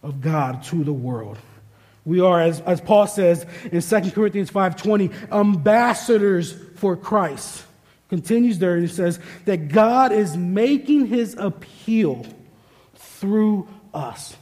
of 0.02 0.20
God 0.20 0.62
to 0.64 0.84
the 0.84 0.92
world. 0.92 1.38
We 2.04 2.20
are, 2.20 2.40
as, 2.40 2.60
as 2.60 2.80
Paul 2.80 3.06
says 3.06 3.44
in 3.70 3.82
2 3.82 4.10
Corinthians 4.12 4.50
5.20, 4.50 5.32
ambassadors 5.32 6.54
for 6.76 6.96
Christ. 6.96 7.64
Continues 8.08 8.58
there 8.58 8.74
and 8.74 8.82
he 8.82 8.92
says 8.92 9.20
that 9.44 9.68
God 9.68 10.10
is 10.10 10.36
making 10.36 11.06
his 11.06 11.34
appeal 11.38 12.26
through 12.94 13.68
us 13.94 14.36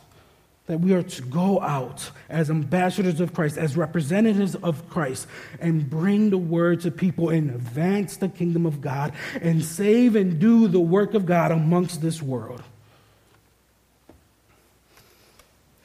that 0.69 0.81
we 0.81 0.93
are 0.93 1.03
to 1.03 1.23
go 1.23 1.61
out 1.61 2.11
as 2.29 2.51
ambassadors 2.51 3.21
of 3.21 3.33
Christ, 3.33 3.57
as 3.57 3.75
representatives 3.75 4.55
of 4.55 4.89
Christ, 4.91 5.27
and 5.61 5.89
bring 5.89 6.29
the 6.29 6.39
word 6.39 6.83
to 6.83 6.91
people 6.91 7.31
and 7.31 7.51
advance 7.51 8.19
the 8.19 8.29
kingdom 8.29 8.67
of 8.67 8.83
God 8.83 9.15
and 9.41 9.65
save 9.65 10.15
and 10.15 10.39
do 10.39 10.69
the 10.69 10.79
work 10.79 11.15
of 11.15 11.25
God 11.25 11.51
amongst 11.51 12.03
this 12.03 12.23
world. 12.23 12.63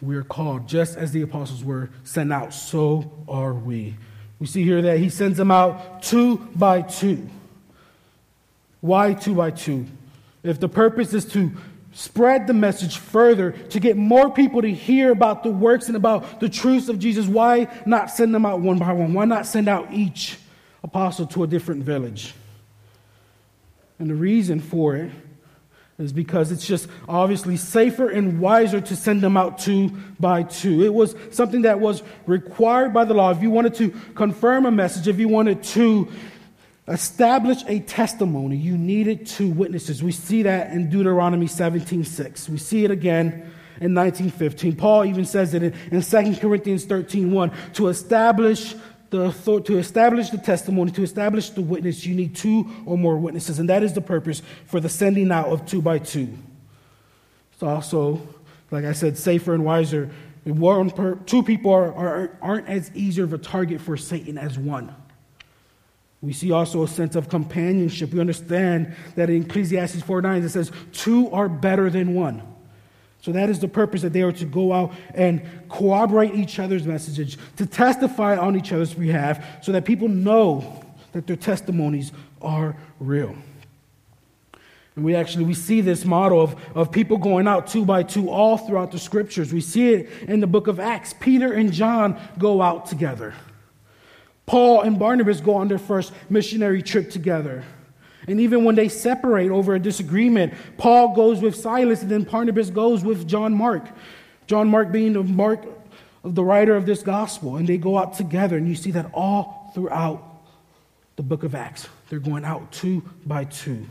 We 0.01 0.17
are 0.17 0.23
called, 0.23 0.67
just 0.67 0.97
as 0.97 1.13
the 1.13 1.21
apostles 1.21 1.63
were 1.63 1.89
sent 2.03 2.33
out, 2.33 2.53
so 2.53 3.09
are 3.29 3.53
we. 3.53 3.95
We 4.37 4.47
see 4.47 4.65
here 4.65 4.81
that 4.81 4.99
he 4.99 5.07
sends 5.07 5.37
them 5.37 5.49
out 5.49 6.03
two 6.03 6.37
by 6.55 6.81
two. 6.81 7.29
Why 8.81 9.13
two 9.13 9.35
by 9.35 9.51
two? 9.51 9.85
If 10.43 10.59
the 10.59 10.67
purpose 10.67 11.13
is 11.13 11.23
to 11.31 11.53
spread 11.93 12.47
the 12.47 12.53
message 12.53 12.97
further 12.97 13.51
to 13.51 13.79
get 13.79 13.95
more 13.95 14.31
people 14.31 14.61
to 14.61 14.71
hear 14.71 15.11
about 15.11 15.43
the 15.43 15.51
works 15.51 15.87
and 15.87 15.95
about 15.95 16.39
the 16.39 16.49
truths 16.49 16.89
of 16.89 16.99
Jesus, 16.99 17.27
why 17.27 17.67
not 17.85 18.09
send 18.09 18.33
them 18.33 18.45
out 18.45 18.59
one 18.59 18.79
by 18.79 18.91
one? 18.91 19.13
Why 19.13 19.25
not 19.25 19.45
send 19.45 19.69
out 19.69 19.93
each 19.93 20.37
apostle 20.83 21.27
to 21.27 21.43
a 21.43 21.47
different 21.47 21.83
village? 21.83 22.33
And 23.99 24.09
the 24.09 24.15
reason 24.15 24.59
for 24.59 24.95
it 24.95 25.11
is 25.99 26.11
because 26.11 26.51
it's 26.51 26.65
just 26.65 26.89
obviously 27.07 27.55
safer 27.55 28.09
and 28.09 28.39
wiser 28.39 28.81
to 28.81 28.95
send 28.95 29.21
them 29.21 29.37
out 29.37 29.59
two 29.59 29.89
by 30.19 30.43
two. 30.43 30.83
It 30.83 30.93
was 30.93 31.15
something 31.29 31.61
that 31.61 31.79
was 31.79 32.01
required 32.25 32.93
by 32.93 33.05
the 33.05 33.13
law. 33.13 33.29
If 33.29 33.43
you 33.43 33.51
wanted 33.51 33.75
to 33.75 33.91
confirm 34.15 34.65
a 34.65 34.71
message, 34.71 35.07
if 35.07 35.19
you 35.19 35.27
wanted 35.27 35.61
to 35.63 36.11
establish 36.87 37.63
a 37.67 37.79
testimony, 37.79 38.57
you 38.57 38.77
needed 38.77 39.25
two 39.25 39.49
witnesses. 39.49 40.03
We 40.03 40.11
see 40.11 40.43
that 40.43 40.71
in 40.71 40.89
Deuteronomy 40.89 41.47
17:6. 41.47 42.49
We 42.49 42.57
see 42.57 42.83
it 42.83 42.91
again 42.91 43.51
in 43.79 43.93
1915. 43.93 44.75
Paul 44.75 45.05
even 45.05 45.25
says 45.25 45.53
it 45.53 45.63
in, 45.63 45.73
in 45.91 46.01
2 46.01 46.39
Corinthians 46.39 46.85
13:1. 46.85 47.51
To 47.73 47.87
establish 47.87 48.75
the 49.09 49.31
to 49.65 49.77
establish 49.77 50.29
the 50.29 50.37
testimony, 50.37 50.91
to 50.91 51.03
establish 51.03 51.51
the 51.51 51.61
witness, 51.61 52.05
you 52.05 52.15
need 52.15 52.35
two 52.35 52.69
or 52.85 52.97
more 52.97 53.17
witnesses, 53.17 53.59
and 53.59 53.69
that 53.69 53.83
is 53.83 53.93
the 53.93 54.01
purpose 54.01 54.41
for 54.65 54.79
the 54.79 54.89
sending 54.89 55.31
out 55.31 55.47
of 55.47 55.65
two 55.65 55.81
by 55.81 55.99
two. 55.99 56.37
It's 57.53 57.63
also, 57.63 58.19
like 58.71 58.83
I 58.83 58.93
said, 58.93 59.17
safer 59.17 59.53
and 59.53 59.63
wiser. 59.63 60.09
One 60.43 60.89
per, 60.89 61.15
two 61.15 61.43
people 61.43 61.71
are, 61.71 61.93
are, 61.93 62.37
aren't 62.41 62.67
as 62.67 62.91
easy 62.93 63.21
of 63.21 63.31
a 63.31 63.37
target 63.37 63.79
for 63.79 63.95
Satan 63.95 64.37
as 64.37 64.57
one. 64.57 64.93
We 66.23 66.31
see 66.31 66.51
also 66.51 66.83
a 66.83 66.87
sense 66.87 67.17
of 67.17 67.27
companionship. 67.27 68.13
We 68.13 68.21
understand 68.21 68.95
that 69.15 69.29
in 69.29 69.43
Ecclesiastes 69.43 70.01
4 70.01 70.21
9 70.21 70.41
it 70.41 70.49
says, 70.49 70.71
Two 70.93 71.29
are 71.31 71.49
better 71.49 71.89
than 71.89 72.15
one. 72.15 72.41
So 73.21 73.33
that 73.33 73.49
is 73.49 73.59
the 73.59 73.67
purpose 73.67 74.01
that 74.01 74.13
they 74.13 74.21
are 74.21 74.31
to 74.31 74.45
go 74.45 74.71
out 74.71 74.93
and 75.13 75.41
corroborate 75.69 76.33
each 76.33 76.59
other's 76.59 76.87
messages, 76.87 77.37
to 77.57 77.65
testify 77.65 78.37
on 78.37 78.55
each 78.55 78.71
other's 78.71 78.93
behalf, 78.93 79.63
so 79.63 79.73
that 79.73 79.83
people 79.83 80.07
know 80.07 80.83
that 81.11 81.27
their 81.27 81.35
testimonies 81.35 82.13
are 82.41 82.75
real. 82.99 83.35
And 84.95 85.03
we 85.03 85.15
actually 85.15 85.43
we 85.43 85.53
see 85.53 85.81
this 85.81 86.05
model 86.05 86.41
of, 86.41 86.55
of 86.73 86.91
people 86.91 87.17
going 87.17 87.49
out 87.49 87.67
two 87.67 87.83
by 87.83 88.03
two 88.03 88.29
all 88.29 88.57
throughout 88.57 88.91
the 88.91 88.99
scriptures. 88.99 89.51
We 89.51 89.61
see 89.61 89.93
it 89.93 90.09
in 90.27 90.39
the 90.39 90.47
book 90.47 90.67
of 90.67 90.79
Acts. 90.79 91.13
Peter 91.19 91.51
and 91.51 91.73
John 91.73 92.19
go 92.37 92.61
out 92.61 92.85
together. 92.85 93.33
Paul 94.45 94.81
and 94.81 94.99
Barnabas 94.99 95.41
go 95.41 95.55
on 95.55 95.67
their 95.67 95.77
first 95.77 96.11
missionary 96.29 96.81
trip 96.81 97.09
together. 97.09 97.63
And 98.27 98.39
even 98.39 98.63
when 98.63 98.75
they 98.75 98.89
separate 98.89 99.51
over 99.51 99.75
a 99.75 99.79
disagreement, 99.79 100.53
Paul 100.77 101.15
goes 101.15 101.41
with 101.41 101.55
Silas 101.55 102.01
and 102.01 102.11
then 102.11 102.23
Barnabas 102.23 102.69
goes 102.69 103.03
with 103.03 103.27
John 103.27 103.53
Mark. 103.53 103.85
John 104.47 104.67
Mark 104.67 104.91
being 104.91 105.13
the 105.13 105.23
Mark 105.23 105.65
of 106.23 106.35
the 106.35 106.43
writer 106.43 106.75
of 106.75 106.85
this 106.85 107.03
gospel. 107.03 107.57
And 107.57 107.67
they 107.67 107.77
go 107.77 107.97
out 107.97 108.13
together. 108.13 108.57
And 108.57 108.67
you 108.67 108.75
see 108.75 108.91
that 108.91 109.09
all 109.13 109.71
throughout 109.73 110.23
the 111.15 111.23
book 111.23 111.43
of 111.43 111.53
Acts. 111.55 111.87
They're 112.09 112.19
going 112.19 112.45
out 112.45 112.71
two 112.71 113.03
by 113.25 113.45
two. 113.45 113.85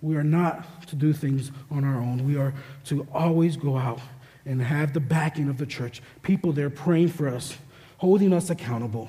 We 0.00 0.16
are 0.16 0.24
not 0.24 0.86
to 0.88 0.96
do 0.96 1.12
things 1.12 1.52
on 1.70 1.84
our 1.84 1.96
own. 1.96 2.26
We 2.26 2.36
are 2.36 2.52
to 2.86 3.06
always 3.14 3.56
go 3.56 3.78
out 3.78 4.00
and 4.44 4.60
have 4.60 4.92
the 4.92 5.00
backing 5.00 5.48
of 5.48 5.58
the 5.58 5.66
church. 5.66 6.02
People 6.22 6.52
there 6.52 6.70
praying 6.70 7.08
for 7.08 7.28
us, 7.28 7.56
holding 7.98 8.32
us 8.32 8.50
accountable. 8.50 9.08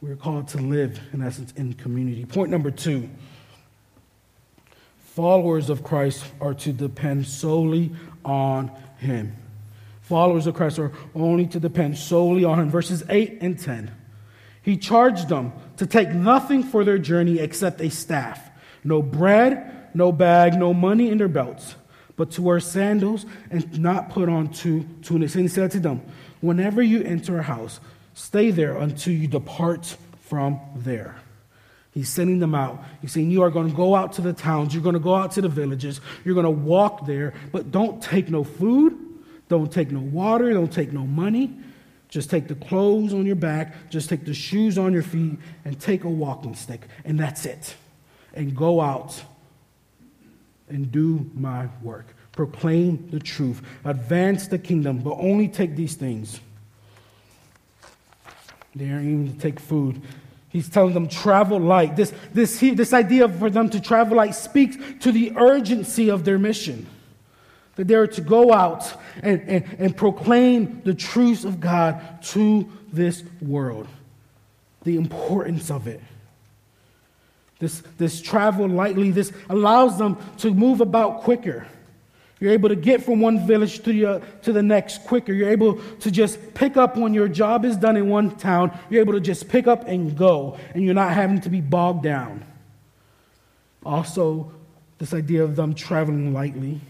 We're 0.00 0.16
called 0.16 0.48
to 0.48 0.58
live, 0.58 0.98
in 1.12 1.20
essence, 1.20 1.52
in 1.56 1.74
community. 1.74 2.24
Point 2.24 2.50
number 2.50 2.70
two 2.70 3.10
followers 5.14 5.68
of 5.68 5.84
Christ 5.84 6.24
are 6.40 6.54
to 6.54 6.72
depend 6.72 7.26
solely 7.26 7.92
on 8.24 8.70
Him. 8.98 9.36
Followers 10.02 10.46
of 10.46 10.54
Christ 10.54 10.78
are 10.78 10.92
only 11.14 11.46
to 11.48 11.60
depend 11.60 11.98
solely 11.98 12.44
on 12.44 12.58
Him. 12.58 12.70
Verses 12.70 13.02
8 13.10 13.38
and 13.42 13.58
10. 13.58 13.90
He 14.62 14.78
charged 14.78 15.28
them 15.28 15.52
to 15.76 15.86
take 15.86 16.10
nothing 16.10 16.62
for 16.62 16.82
their 16.82 16.98
journey 16.98 17.38
except 17.38 17.80
a 17.80 17.90
staff 17.90 18.46
no 18.82 19.02
bread, 19.02 19.90
no 19.94 20.10
bag, 20.10 20.54
no 20.54 20.72
money 20.72 21.10
in 21.10 21.18
their 21.18 21.28
belts 21.28 21.74
but 22.20 22.32
to 22.32 22.42
wear 22.42 22.60
sandals 22.60 23.24
and 23.50 23.80
not 23.80 24.10
put 24.10 24.28
on 24.28 24.48
two 24.48 24.86
tunics. 25.00 25.34
And 25.34 25.44
he 25.44 25.48
said 25.48 25.70
to 25.70 25.80
them, 25.80 26.02
Whenever 26.42 26.82
you 26.82 27.02
enter 27.02 27.38
a 27.38 27.42
house, 27.42 27.80
stay 28.14 28.50
there 28.50 28.76
until 28.76 29.12
you 29.12 29.26
depart 29.26 29.96
from 30.22 30.60
there. 30.76 31.16
He's 31.92 32.08
sending 32.08 32.38
them 32.38 32.54
out. 32.54 32.84
He's 33.00 33.12
saying, 33.12 33.30
You 33.30 33.42
are 33.42 33.50
going 33.50 33.68
to 33.68 33.76
go 33.76 33.94
out 33.94 34.12
to 34.14 34.22
the 34.22 34.32
towns, 34.32 34.72
you're 34.72 34.82
going 34.82 34.94
to 34.94 35.00
go 35.00 35.14
out 35.14 35.32
to 35.32 35.40
the 35.40 35.48
villages, 35.48 36.00
you're 36.24 36.34
going 36.34 36.44
to 36.44 36.50
walk 36.50 37.06
there, 37.06 37.34
but 37.52 37.70
don't 37.70 38.02
take 38.02 38.28
no 38.28 38.44
food, 38.44 38.96
don't 39.48 39.72
take 39.72 39.90
no 39.90 40.00
water, 40.00 40.52
don't 40.52 40.72
take 40.72 40.92
no 40.92 41.06
money. 41.06 41.52
Just 42.10 42.28
take 42.28 42.48
the 42.48 42.56
clothes 42.56 43.14
on 43.14 43.24
your 43.24 43.36
back, 43.36 43.88
just 43.88 44.08
take 44.08 44.24
the 44.24 44.34
shoes 44.34 44.76
on 44.76 44.92
your 44.92 45.04
feet, 45.04 45.38
and 45.64 45.80
take 45.80 46.02
a 46.02 46.08
walking 46.08 46.56
stick, 46.56 46.88
and 47.04 47.18
that's 47.18 47.46
it. 47.46 47.76
And 48.34 48.54
go 48.56 48.80
out 48.80 49.22
and 50.68 50.90
do 50.90 51.30
my 51.34 51.68
work. 51.82 52.16
Proclaim 52.32 53.10
the 53.10 53.20
truth, 53.20 53.62
advance 53.84 54.48
the 54.48 54.58
kingdom, 54.58 54.98
but 54.98 55.18
only 55.20 55.46
take 55.46 55.76
these 55.76 55.94
things. 55.94 56.40
They 58.74 58.90
aren't 58.90 59.06
even 59.06 59.32
to 59.32 59.38
take 59.38 59.58
food. 59.60 60.00
He's 60.48 60.68
telling 60.68 60.94
them 60.94 61.08
travel 61.08 61.58
light. 61.58 61.96
This, 61.96 62.12
this, 62.32 62.58
this 62.58 62.92
idea 62.92 63.28
for 63.28 63.50
them 63.50 63.70
to 63.70 63.80
travel 63.80 64.16
light 64.16 64.34
speaks 64.34 64.76
to 65.00 65.12
the 65.12 65.32
urgency 65.36 66.10
of 66.10 66.24
their 66.24 66.38
mission 66.38 66.86
that 67.76 67.88
they 67.88 67.94
are 67.94 68.06
to 68.06 68.20
go 68.20 68.52
out 68.52 68.92
and, 69.22 69.40
and, 69.48 69.76
and 69.78 69.96
proclaim 69.96 70.82
the 70.84 70.92
truths 70.92 71.44
of 71.44 71.60
God 71.60 72.22
to 72.22 72.68
this 72.92 73.22
world, 73.40 73.88
the 74.82 74.96
importance 74.96 75.70
of 75.70 75.86
it. 75.86 76.02
This, 77.58 77.82
this 77.96 78.20
travel 78.20 78.68
lightly, 78.68 79.10
this 79.10 79.32
allows 79.48 79.98
them 79.98 80.18
to 80.38 80.52
move 80.52 80.80
about 80.80 81.22
quicker. 81.22 81.66
You're 82.40 82.52
able 82.52 82.70
to 82.70 82.76
get 82.76 83.04
from 83.04 83.20
one 83.20 83.46
village 83.46 83.82
to 83.82 83.92
the, 83.92 84.22
to 84.42 84.52
the 84.52 84.62
next 84.62 85.04
quicker. 85.04 85.32
You're 85.32 85.50
able 85.50 85.80
to 86.00 86.10
just 86.10 86.54
pick 86.54 86.76
up 86.76 86.96
when 86.96 87.12
your 87.12 87.28
job 87.28 87.64
is 87.64 87.76
done 87.76 87.96
in 87.96 88.08
one 88.08 88.34
town. 88.36 88.76
You're 88.88 89.02
able 89.02 89.12
to 89.12 89.20
just 89.20 89.48
pick 89.48 89.66
up 89.66 89.86
and 89.86 90.16
go, 90.16 90.58
and 90.74 90.82
you're 90.82 90.94
not 90.94 91.12
having 91.12 91.40
to 91.42 91.50
be 91.50 91.60
bogged 91.60 92.02
down. 92.02 92.44
Also, 93.84 94.52
this 94.98 95.12
idea 95.14 95.44
of 95.44 95.54
them 95.56 95.74
traveling 95.74 96.32
lightly 96.32 96.80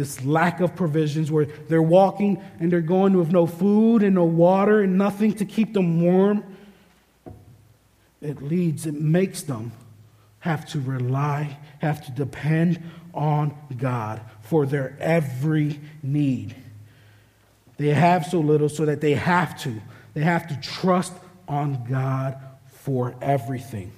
this 0.00 0.24
lack 0.24 0.60
of 0.60 0.74
provisions 0.76 1.30
where 1.30 1.46
they're 1.68 1.82
walking 1.82 2.42
and 2.58 2.72
they're 2.72 2.80
going 2.80 3.16
with 3.16 3.30
no 3.30 3.46
food 3.46 4.02
and 4.02 4.14
no 4.14 4.24
water 4.24 4.80
and 4.80 4.96
nothing 4.96 5.32
to 5.34 5.44
keep 5.44 5.74
them 5.74 6.00
warm. 6.00 6.44
It 8.22 8.40
leads, 8.42 8.86
it 8.86 8.94
makes 8.94 9.42
them 9.42 9.72
have 10.40 10.66
to 10.70 10.80
rely, 10.80 11.58
have 11.80 12.04
to 12.06 12.12
depend 12.12 12.82
on 13.14 13.56
God 13.76 14.20
for 14.42 14.66
their 14.66 14.96
every 15.00 15.80
need. 16.02 16.54
They 17.76 17.88
have 17.88 18.26
so 18.26 18.40
little 18.40 18.68
so 18.68 18.84
that 18.86 19.00
they 19.00 19.14
have 19.14 19.60
to. 19.62 19.80
They 20.14 20.22
have 20.22 20.48
to 20.48 20.60
trust 20.60 21.12
on 21.48 21.84
God 21.88 22.36
for 22.68 23.14
everything 23.20 23.92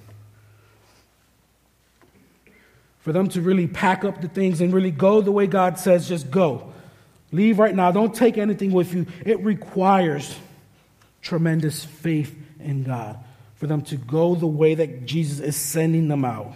for 3.03 3.11
them 3.11 3.27
to 3.27 3.41
really 3.41 3.67
pack 3.67 4.05
up 4.05 4.21
the 4.21 4.29
things 4.29 4.61
and 4.61 4.73
really 4.73 4.89
go 4.89 5.19
the 5.19 5.31
way 5.31 5.45
God 5.45 5.77
says, 5.77 6.07
just 6.07 6.31
go. 6.31 6.71
Leave 7.33 7.59
right 7.59 7.75
now. 7.75 7.91
Don't 7.91 8.15
take 8.15 8.37
anything 8.37 8.71
with 8.71 8.93
you. 8.93 9.05
It 9.25 9.43
requires 9.43 10.33
tremendous 11.21 11.83
faith 11.83 12.33
in 12.61 12.83
God 12.83 13.19
for 13.55 13.67
them 13.67 13.81
to 13.83 13.97
go 13.97 14.35
the 14.35 14.47
way 14.47 14.75
that 14.75 15.05
Jesus 15.05 15.41
is 15.41 15.57
sending 15.57 16.07
them 16.07 16.23
out. 16.23 16.53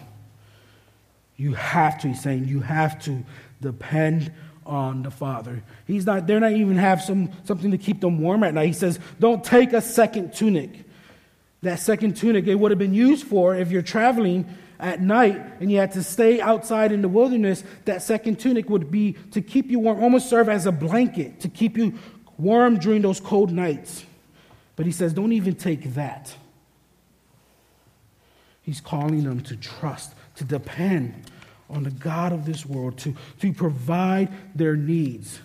You 1.37 1.53
have 1.53 1.99
to, 2.01 2.09
he's 2.09 2.21
saying, 2.21 2.45
you 2.45 2.59
have 2.61 3.01
to 3.03 3.23
depend 3.61 4.31
on 4.65 5.03
the 5.03 5.11
Father. 5.11 5.63
He's 5.85 6.05
not, 6.05 6.27
they're 6.27 6.39
not 6.39 6.51
even 6.51 6.75
have 6.77 7.01
some, 7.01 7.31
something 7.45 7.71
to 7.71 7.77
keep 7.77 8.01
them 8.01 8.19
warm 8.19 8.43
at 8.43 8.53
night. 8.53 8.67
He 8.67 8.73
says, 8.73 8.99
don't 9.19 9.43
take 9.43 9.71
a 9.71 9.81
second 9.81 10.33
tunic. 10.33 10.83
That 11.61 11.79
second 11.79 12.17
tunic, 12.17 12.47
it 12.47 12.55
would 12.55 12.71
have 12.71 12.79
been 12.79 12.93
used 12.93 13.25
for 13.25 13.55
if 13.55 13.71
you're 13.71 13.81
traveling 13.81 14.45
at 14.79 15.01
night 15.01 15.41
and 15.59 15.71
you 15.71 15.77
had 15.77 15.91
to 15.93 16.03
stay 16.03 16.39
outside 16.41 16.91
in 16.91 17.01
the 17.01 17.07
wilderness, 17.07 17.63
that 17.85 18.01
second 18.01 18.39
tunic 18.39 18.69
would 18.69 18.91
be 18.91 19.13
to 19.31 19.41
keep 19.41 19.71
you 19.71 19.79
warm, 19.79 20.03
almost 20.03 20.29
serve 20.29 20.49
as 20.49 20.65
a 20.65 20.71
blanket 20.71 21.39
to 21.39 21.49
keep 21.49 21.77
you 21.77 21.93
warm 22.37 22.77
during 22.77 23.01
those 23.01 23.19
cold 23.19 23.51
nights. 23.51 24.05
But 24.75 24.85
he 24.85 24.91
says, 24.91 25.13
don't 25.13 25.31
even 25.31 25.55
take 25.55 25.95
that. 25.95 26.35
He's 28.61 28.81
calling 28.81 29.23
them 29.23 29.41
to 29.41 29.55
trust, 29.55 30.13
to 30.37 30.43
depend 30.43 31.13
on 31.69 31.83
the 31.83 31.91
God 31.91 32.31
of 32.31 32.45
this 32.45 32.65
world, 32.65 32.97
to, 32.99 33.15
to 33.41 33.53
provide 33.53 34.29
their 34.55 34.75
needs. 34.75 35.39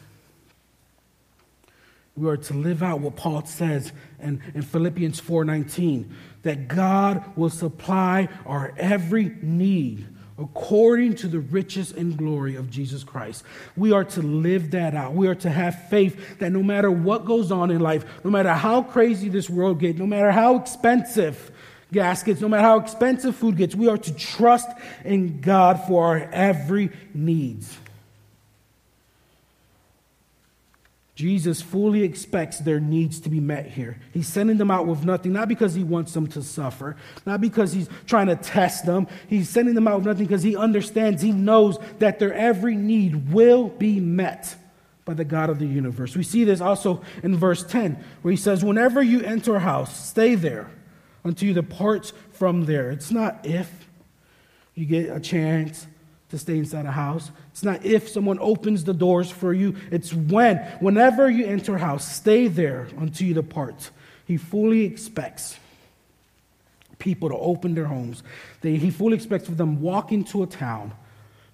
We 2.17 2.29
are 2.29 2.37
to 2.37 2.55
live 2.55 2.83
out 2.83 3.01
what 3.01 3.17
Paul 3.17 3.45
says 3.47 3.93
in, 4.21 4.43
in 4.55 4.63
Philippians 4.63 5.21
4:19 5.21 6.11
that 6.43 6.69
God 6.69 7.25
will 7.37 7.51
supply 7.51 8.29
our 8.45 8.75
every 8.77 9.35
need 9.41 10.07
according 10.39 11.15
to 11.15 11.29
the 11.29 11.41
riches 11.41 11.93
and 11.93 12.17
glory 12.17 12.57
of 12.57 12.71
Jesus 12.71 13.05
Christ. 13.05 13.45
We 13.77 13.93
are 13.93 14.05
to 14.05 14.23
live 14.23 14.73
that 14.73 14.95
out. 14.95 15.15
We 15.15 15.29
are 15.29 15.35
to 15.37 15.51
have 15.51 15.89
faith 15.89 16.39
that 16.39 16.51
no 16.51 16.63
matter 16.63 16.91
what 16.91 17.25
goes 17.25 17.53
on 17.53 17.71
in 17.71 17.81
life, 17.81 18.05
no 18.25 18.31
matter 18.31 18.53
how 18.53 18.83
crazy 18.83 19.29
this 19.29 19.49
world 19.49 19.79
gets, 19.79 19.99
no 19.99 20.07
matter 20.07 20.33
how 20.33 20.57
expensive 20.57 21.51
gas 21.93 22.23
gets, 22.23 22.41
no 22.41 22.49
matter 22.49 22.63
how 22.63 22.79
expensive 22.79 23.37
food 23.37 23.57
gets, 23.57 23.75
we 23.75 23.89
are 23.89 23.99
to 23.99 24.15
trust 24.15 24.69
in 25.05 25.41
God 25.41 25.81
for 25.87 26.05
our 26.07 26.29
every 26.33 26.91
needs. 27.15 27.79
Jesus 31.15 31.61
fully 31.61 32.03
expects 32.03 32.59
their 32.59 32.81
needs 32.81 33.21
to 33.21 33.29
be 33.29 33.39
met 33.39 33.67
here. 33.67 33.99
He's 34.13 34.27
sending 34.27 34.57
them 34.57 34.71
out 34.71 34.87
with 34.87 35.05
nothing, 35.05 35.33
not 35.33 35.47
because 35.47 35.75
he 35.75 35.85
wants 35.85 36.15
them 36.15 36.27
to 36.29 36.43
suffer, 36.43 36.97
not 37.27 37.41
because 37.41 37.73
he's 37.73 37.89
trying 38.07 38.29
to 38.29 38.37
test 38.37 38.87
them. 38.87 39.07
He's 39.29 39.49
sending 39.49 39.75
them 39.75 39.87
out 39.87 39.99
with 39.99 40.07
nothing 40.07 40.27
because 40.27 40.43
he 40.43 40.57
understands, 40.57 41.21
he 41.21 41.31
knows 41.31 41.79
that 41.99 42.19
their 42.19 42.33
every 42.33 42.75
need 42.75 43.31
will 43.31 43.69
be 43.69 44.01
met 44.01 44.57
by 45.05 45.13
the 45.13 45.25
God 45.25 45.51
of 45.51 45.59
the 45.59 45.67
universe. 45.67 46.17
We 46.17 46.23
see 46.23 46.45
this 46.45 46.63
also 46.63 47.03
in 47.23 47.37
verse 47.37 47.63
10, 47.63 48.03
where 48.23 48.31
he 48.31 48.37
says, 48.37 48.65
Whenever 48.65 49.03
you 49.03 49.21
enter 49.21 49.57
a 49.57 49.61
house, 49.61 50.09
stay 50.09 50.35
there 50.35 50.71
until 51.25 51.49
you 51.49 51.55
depart 51.55 52.13
from 52.33 52.65
there. 52.65 52.91
It's 52.91 53.11
not 53.11 53.47
if 53.47 53.71
you 54.75 54.87
get 54.87 55.15
a 55.15 55.21
chance 55.21 55.87
to 56.31 56.39
stay 56.39 56.59
inside 56.59 56.87
a 56.87 56.91
house. 56.91 57.31
It's 57.51 57.63
not 57.63 57.85
if 57.85 58.09
someone 58.09 58.39
opens 58.41 58.85
the 58.85 58.95
doors 58.95 59.31
for 59.31 59.53
you, 59.53 59.77
it's 59.91 60.13
when. 60.13 60.57
Whenever 60.81 61.31
you 61.31 61.47
enter 61.47 61.77
a 61.77 61.79
house, 61.79 62.11
stay 62.11 62.49
there 62.49 62.89
until 62.97 63.29
you 63.29 63.35
depart. 63.35 63.91
He 64.27 64.39
fully 64.39 64.85
expects 64.85 65.59
people 66.99 67.29
to 67.29 67.37
open 67.37 67.75
their 67.75 67.85
homes. 67.85 68.23
They, 68.63 68.77
he 68.77 68.91
fully 68.91 69.15
expects 69.15 69.47
for 69.47 69.55
them 69.55 69.77
to 69.77 69.83
walk 69.83 70.11
into 70.11 70.43
a 70.43 70.47
town, 70.47 70.93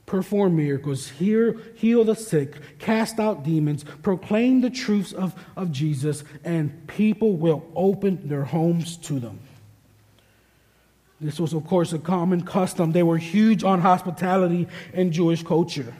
perform 0.06 0.56
miracles, 0.56 1.08
heal, 1.08 1.54
heal 1.74 2.04
the 2.04 2.14
sick, 2.14 2.78
cast 2.78 3.18
out 3.18 3.42
demons, 3.42 3.84
proclaim 4.02 4.60
the 4.60 4.70
truths 4.70 5.12
of, 5.12 5.34
of 5.56 5.72
Jesus, 5.72 6.22
and 6.44 6.86
people 6.86 7.36
will 7.36 7.66
open 7.74 8.28
their 8.28 8.44
homes 8.44 8.96
to 8.98 9.18
them. 9.18 9.40
This 11.20 11.40
was, 11.40 11.52
of 11.52 11.66
course, 11.66 11.92
a 11.92 11.98
common 11.98 12.42
custom. 12.42 12.92
They 12.92 13.02
were 13.02 13.18
huge 13.18 13.64
on 13.64 13.80
hospitality 13.80 14.68
in 14.92 15.10
Jewish 15.10 15.42
culture. 15.42 15.94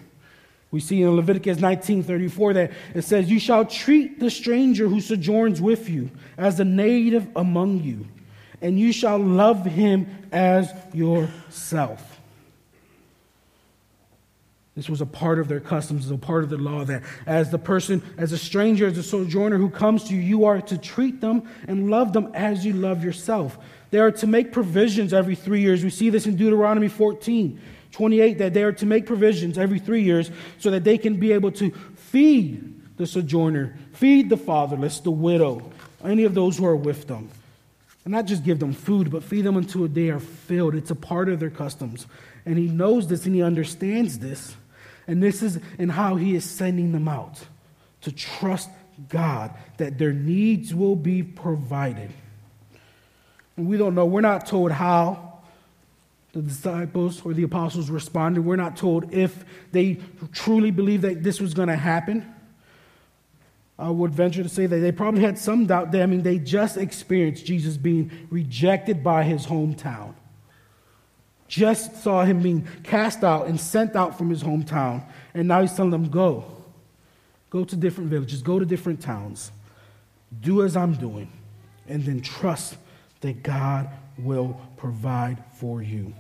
We 0.71 0.81
see 0.81 1.03
in 1.03 1.17
Leviticus 1.17 1.59
19:34 1.59 2.53
that 2.55 2.73
it 2.95 3.03
says, 3.03 3.31
"You 3.31 3.41
shall 3.41 3.65
treat 3.65 4.21
the 4.21 4.31
stranger 4.31 4.89
who 4.89 5.01
sojourns 5.01 5.61
with 5.61 5.89
you 5.89 6.11
as 6.37 6.61
a 6.61 6.65
native 6.65 7.27
among 7.35 7.83
you, 7.83 8.07
and 8.61 8.79
you 8.79 8.93
shall 8.93 9.19
love 9.19 9.65
him 9.65 10.07
as 10.31 10.73
yourself." 10.93 12.21
This 14.77 14.89
was 14.89 15.01
a 15.01 15.07
part 15.07 15.41
of 15.41 15.49
their 15.49 15.59
customs, 15.59 16.09
a 16.09 16.17
part 16.17 16.45
of 16.45 16.51
the 16.51 16.57
law 16.57 16.85
that 16.85 17.03
as 17.27 17.51
the 17.51 17.59
person, 17.59 18.01
as 18.17 18.31
a 18.31 18.39
stranger, 18.39 18.87
as 18.87 18.97
a 18.97 19.03
sojourner 19.03 19.59
who 19.59 19.71
comes 19.71 20.05
to 20.05 20.15
you, 20.15 20.21
you 20.21 20.45
are 20.45 20.61
to 20.61 20.79
treat 20.79 21.21
them 21.21 21.43
and 21.67 21.91
love 21.91 22.13
them 22.13 22.29
as 22.33 22.65
you 22.65 22.75
love 22.75 23.03
yourself. 23.03 23.59
They 23.91 23.99
are 23.99 24.11
to 24.13 24.27
make 24.27 24.53
provisions 24.53 25.13
every 25.13 25.35
three 25.35 25.61
years. 25.61 25.83
We 25.83 25.91
see 25.91 26.11
this 26.11 26.27
in 26.27 26.37
Deuteronomy 26.37 26.89
14, 26.89 27.61
28, 27.93 28.39
that 28.39 28.55
they 28.55 28.63
are 28.63 28.73
to 28.73 28.87
make 28.87 29.07
provisions 29.07 29.57
every 29.57 29.79
three 29.79 30.03
years 30.03 30.31
so 30.59 30.71
that 30.71 30.85
they 30.85 30.99
can 30.99 31.19
be 31.19 31.33
able 31.33 31.53
to 31.53 31.71
feed 31.97 32.97
the 32.97 33.07
sojourner, 33.07 33.77
feed 33.93 34.29
the 34.29 34.37
fatherless, 34.37 35.01
the 35.01 35.11
widow, 35.11 35.71
any 36.05 36.25
of 36.25 36.35
those 36.35 36.59
who 36.59 36.67
are 36.67 36.77
with 36.77 37.07
them. 37.07 37.31
And 38.05 38.13
not 38.13 38.27
just 38.27 38.45
give 38.45 38.59
them 38.59 38.73
food, 38.73 39.11
but 39.11 39.23
feed 39.23 39.43
them 39.43 39.57
until 39.57 39.87
they 39.87 40.11
are 40.11 40.21
filled. 40.21 40.75
It's 40.75 40.91
a 40.91 40.95
part 40.95 41.29
of 41.29 41.41
their 41.41 41.51
customs. 41.51 42.07
And 42.45 42.59
he 42.59 42.67
knows 42.67 43.07
this 43.07 43.27
and 43.27 43.35
he 43.35 43.43
understands 43.43 44.19
this. 44.19 44.57
And 45.07 45.23
this 45.23 45.43
is 45.43 45.59
in 45.79 45.89
how 45.89 46.17
he 46.17 46.35
is 46.35 46.45
sending 46.45 46.93
them 46.93 47.09
out 47.09 47.39
to 48.03 48.13
trust 48.13 48.71
God 49.09 49.55
that 49.77 49.99
their 49.99 50.13
needs 50.13 50.75
will 50.75 50.97
be 50.97 51.23
provided. 51.23 52.11
And 53.59 53.67
we 53.67 53.77
don't 53.77 53.97
know, 53.97 54.07
we're 54.07 54.21
not 54.21 54.47
told 54.47 54.71
how 54.71 55.41
the 56.33 56.43
disciples 56.43 57.21
or 57.25 57.35
the 57.35 57.43
apostles 57.43 57.91
responded. 57.91 58.45
We're 58.45 58.55
not 58.55 58.77
told 58.77 59.13
if 59.13 59.45
they 59.73 59.99
truly 60.31 60.71
believed 60.71 61.03
that 61.03 61.25
this 61.25 61.41
was 61.41 61.55
going 61.55 61.67
to 61.67 61.77
happen. 61.77 62.25
I 63.77 63.91
would 63.91 64.15
venture 64.15 64.45
to 64.45 64.49
say 64.49 64.67
that 64.67 64.77
they 64.77 64.93
probably 64.93 65.23
had 65.23 65.39
some 65.39 65.67
doubt. 65.67 65.93
I 65.93 66.07
mean, 66.07 66.23
they 66.23 66.39
just 66.39 66.77
experienced 66.77 67.45
Jesus 67.45 67.77
being 67.77 68.13
rejected 68.31 69.03
by 69.03 69.25
his 69.25 69.47
hometown. 69.47 70.15
Just 71.49 72.01
saw 72.01 72.25
him 72.25 72.41
being 72.41 72.69
cast 72.85 73.25
out 73.25 73.49
and 73.49 73.61
sent 73.61 73.97
out 73.97 74.17
from 74.17 74.31
his 74.31 74.45
hometown. 74.45 75.05
And 75.35 75.49
now 75.49 75.63
he's 75.63 75.75
telling 75.75 75.91
them, 75.91 76.09
go. 76.11 76.45
Go 77.51 77.65
to 77.65 77.75
different 77.75 78.11
villages, 78.11 78.41
go 78.41 78.61
to 78.61 78.65
different 78.65 79.01
towns. 79.01 79.51
Do 80.41 80.63
as 80.63 80.77
I'm 80.77 80.93
doing. 80.93 81.33
And 81.89 82.05
then 82.05 82.21
trust 82.21 82.77
that 83.21 83.43
God 83.43 83.89
will 84.19 84.61
provide 84.77 85.43
for 85.57 85.83
you. 85.83 86.15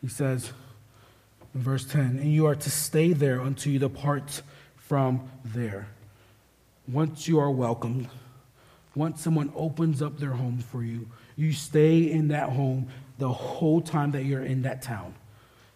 He 0.00 0.08
says 0.08 0.52
in 1.54 1.62
verse 1.62 1.84
10, 1.84 2.18
and 2.18 2.32
you 2.32 2.46
are 2.46 2.56
to 2.56 2.70
stay 2.70 3.12
there 3.12 3.40
until 3.40 3.72
you 3.72 3.78
depart 3.78 4.42
from 4.76 5.28
there. 5.44 5.86
Once 6.88 7.28
you 7.28 7.38
are 7.38 7.50
welcomed, 7.50 8.08
once 8.94 9.22
someone 9.22 9.52
opens 9.54 10.02
up 10.02 10.18
their 10.18 10.32
home 10.32 10.58
for 10.58 10.82
you, 10.82 11.08
you 11.36 11.52
stay 11.52 12.10
in 12.10 12.28
that 12.28 12.50
home 12.50 12.88
the 13.18 13.32
whole 13.32 13.80
time 13.80 14.10
that 14.10 14.24
you're 14.24 14.44
in 14.44 14.62
that 14.62 14.82
town. 14.82 15.14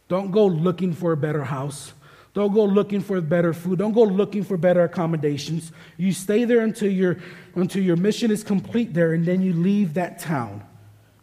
Don't 0.08 0.30
go 0.30 0.46
looking 0.46 0.92
for 0.92 1.12
a 1.12 1.16
better 1.16 1.44
house. 1.44 1.92
Don't 2.36 2.52
go 2.52 2.66
looking 2.66 3.00
for 3.00 3.18
better 3.22 3.54
food. 3.54 3.78
Don't 3.78 3.94
go 3.94 4.02
looking 4.02 4.44
for 4.44 4.58
better 4.58 4.84
accommodations. 4.84 5.72
You 5.96 6.12
stay 6.12 6.44
there 6.44 6.60
until 6.60 6.92
your, 6.92 7.16
until 7.54 7.82
your 7.82 7.96
mission 7.96 8.30
is 8.30 8.44
complete 8.44 8.92
there, 8.92 9.14
and 9.14 9.24
then 9.24 9.40
you 9.40 9.54
leave 9.54 9.94
that 9.94 10.18
town. 10.18 10.62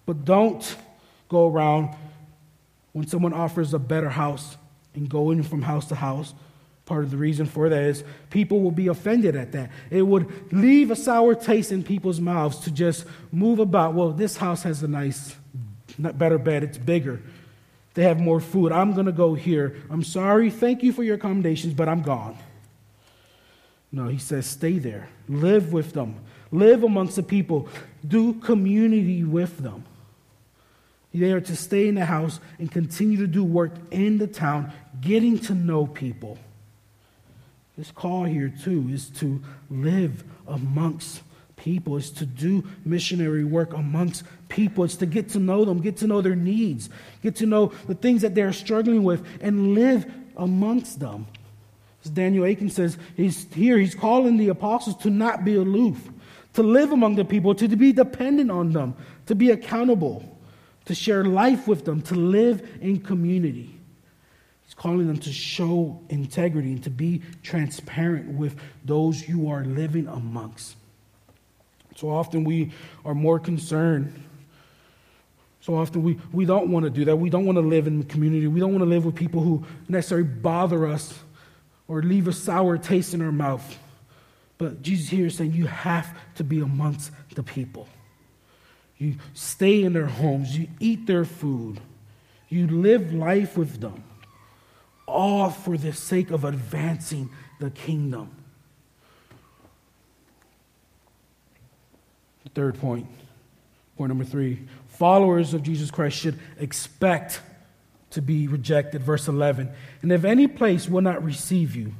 But 0.07 0.25
don't 0.25 0.75
go 1.29 1.47
around 1.47 1.95
when 2.93 3.05
someone 3.05 3.31
offers 3.31 3.75
a 3.75 3.77
better 3.77 4.09
house 4.09 4.57
and 4.95 5.07
going 5.07 5.43
from 5.43 5.61
house 5.61 5.85
to 5.89 5.95
house. 5.95 6.33
Part 6.87 7.03
of 7.03 7.11
the 7.11 7.17
reason 7.17 7.45
for 7.45 7.69
that 7.69 7.83
is 7.83 8.03
people 8.31 8.61
will 8.61 8.71
be 8.71 8.87
offended 8.87 9.35
at 9.35 9.51
that. 9.51 9.69
It 9.91 10.01
would 10.01 10.51
leave 10.51 10.89
a 10.89 10.95
sour 10.95 11.35
taste 11.35 11.71
in 11.71 11.83
people's 11.83 12.19
mouths 12.19 12.57
to 12.61 12.71
just 12.71 13.05
move 13.31 13.59
about. 13.59 13.93
Well, 13.93 14.13
this 14.13 14.37
house 14.37 14.63
has 14.63 14.81
a 14.81 14.87
nice, 14.87 15.35
better 15.99 16.39
bed, 16.39 16.63
it's 16.63 16.79
bigger. 16.79 17.21
They 17.93 18.03
have 18.03 18.19
more 18.19 18.39
food. 18.39 18.71
I'm 18.71 18.93
going 18.93 19.05
to 19.05 19.11
go 19.11 19.33
here. 19.33 19.75
I'm 19.89 20.03
sorry. 20.03 20.49
Thank 20.49 20.83
you 20.83 20.91
for 20.91 21.03
your 21.03 21.15
accommodations, 21.15 21.73
but 21.73 21.87
I'm 21.87 22.01
gone. 22.01 22.37
No, 23.91 24.07
he 24.07 24.17
says, 24.17 24.47
stay 24.47 24.79
there. 24.79 25.09
Live 25.29 25.71
with 25.71 25.93
them. 25.93 26.15
Live 26.51 26.83
amongst 26.83 27.15
the 27.15 27.23
people. 27.23 27.69
Do 28.07 28.33
community 28.33 29.23
with 29.23 29.59
them. 29.59 29.85
They 31.13 31.31
are 31.31 31.41
to 31.41 31.55
stay 31.55 31.87
in 31.87 31.95
the 31.95 32.05
house 32.05 32.39
and 32.57 32.71
continue 32.71 33.19
to 33.19 33.27
do 33.27 33.43
work 33.43 33.71
in 33.91 34.17
the 34.17 34.25
town, 34.25 34.73
getting 34.99 35.37
to 35.39 35.53
know 35.53 35.85
people. 35.85 36.39
This 37.77 37.91
call 37.91 38.23
here, 38.23 38.51
too, 38.63 38.89
is 38.91 39.09
to 39.11 39.41
live 39.69 40.23
amongst 40.47 41.21
people. 41.63 41.95
It's 41.95 42.09
to 42.11 42.25
do 42.25 42.67
missionary 42.83 43.45
work 43.45 43.73
amongst 43.73 44.23
people. 44.49 44.83
It's 44.83 44.97
to 44.97 45.05
get 45.05 45.29
to 45.29 45.39
know 45.39 45.63
them, 45.63 45.79
get 45.79 45.95
to 45.97 46.07
know 46.07 46.19
their 46.19 46.35
needs, 46.35 46.89
get 47.21 47.37
to 47.37 47.45
know 47.45 47.67
the 47.87 47.95
things 47.95 48.21
that 48.21 48.35
they're 48.35 48.51
struggling 48.51 49.03
with, 49.03 49.25
and 49.41 49.73
live 49.73 50.05
amongst 50.35 50.99
them. 50.99 51.25
As 52.03 52.11
Daniel 52.11 52.43
Akin 52.43 52.69
says, 52.69 52.97
he's 53.15 53.47
here, 53.53 53.77
he's 53.77 53.95
calling 53.95 54.35
the 54.35 54.49
apostles 54.49 54.97
to 54.97 55.09
not 55.09 55.45
be 55.45 55.55
aloof, 55.55 56.09
to 56.53 56.63
live 56.63 56.91
among 56.91 57.15
the 57.15 57.23
people, 57.23 57.55
to 57.55 57.67
be 57.69 57.93
dependent 57.93 58.51
on 58.51 58.73
them, 58.73 58.93
to 59.27 59.33
be 59.33 59.51
accountable, 59.51 60.37
to 60.83 60.93
share 60.93 61.23
life 61.23 61.65
with 61.65 61.85
them, 61.85 62.01
to 62.01 62.15
live 62.15 62.77
in 62.81 62.99
community. 62.99 63.73
He's 64.63 64.73
calling 64.73 65.07
them 65.07 65.17
to 65.19 65.31
show 65.31 66.01
integrity 66.09 66.73
and 66.73 66.83
to 66.83 66.89
be 66.89 67.21
transparent 67.41 68.37
with 68.37 68.59
those 68.83 69.29
you 69.29 69.49
are 69.49 69.63
living 69.63 70.09
amongst. 70.09 70.75
So 71.95 72.09
often 72.09 72.43
we 72.43 72.71
are 73.05 73.13
more 73.13 73.39
concerned. 73.39 74.23
So 75.61 75.75
often 75.75 76.03
we, 76.03 76.19
we 76.31 76.45
don't 76.45 76.69
want 76.69 76.83
to 76.83 76.89
do 76.89 77.05
that. 77.05 77.15
We 77.15 77.29
don't 77.29 77.45
want 77.45 77.57
to 77.57 77.61
live 77.61 77.87
in 77.87 77.99
the 77.99 78.05
community. 78.05 78.47
We 78.47 78.59
don't 78.59 78.71
want 78.71 78.83
to 78.83 78.89
live 78.89 79.05
with 79.05 79.15
people 79.15 79.41
who 79.41 79.65
necessarily 79.87 80.27
bother 80.27 80.87
us 80.87 81.17
or 81.87 82.01
leave 82.01 82.27
a 82.27 82.33
sour 82.33 82.77
taste 82.77 83.13
in 83.13 83.21
our 83.21 83.31
mouth. 83.31 83.79
But 84.57 84.81
Jesus 84.81 85.09
here 85.09 85.27
is 85.27 85.35
saying 85.35 85.53
you 85.53 85.67
have 85.67 86.17
to 86.35 86.43
be 86.43 86.59
amongst 86.59 87.11
the 87.35 87.43
people. 87.43 87.87
You 88.97 89.15
stay 89.33 89.83
in 89.83 89.93
their 89.93 90.05
homes, 90.05 90.57
you 90.57 90.67
eat 90.79 91.07
their 91.07 91.25
food, 91.25 91.79
you 92.49 92.67
live 92.67 93.13
life 93.13 93.57
with 93.57 93.81
them, 93.81 94.03
all 95.05 95.49
for 95.49 95.77
the 95.77 95.93
sake 95.93 96.31
of 96.31 96.45
advancing 96.45 97.29
the 97.59 97.69
kingdom. 97.69 98.42
Third 102.53 102.79
point, 102.79 103.07
point 103.97 104.09
number 104.09 104.25
three 104.25 104.59
followers 104.87 105.53
of 105.53 105.63
Jesus 105.63 105.89
Christ 105.89 106.17
should 106.17 106.39
expect 106.59 107.41
to 108.11 108.21
be 108.21 108.47
rejected. 108.47 109.01
Verse 109.01 109.27
11. 109.27 109.71
And 110.01 110.11
if 110.11 110.23
any 110.23 110.47
place 110.47 110.87
will 110.87 111.01
not 111.01 111.23
receive 111.23 111.75
you, 111.75 111.93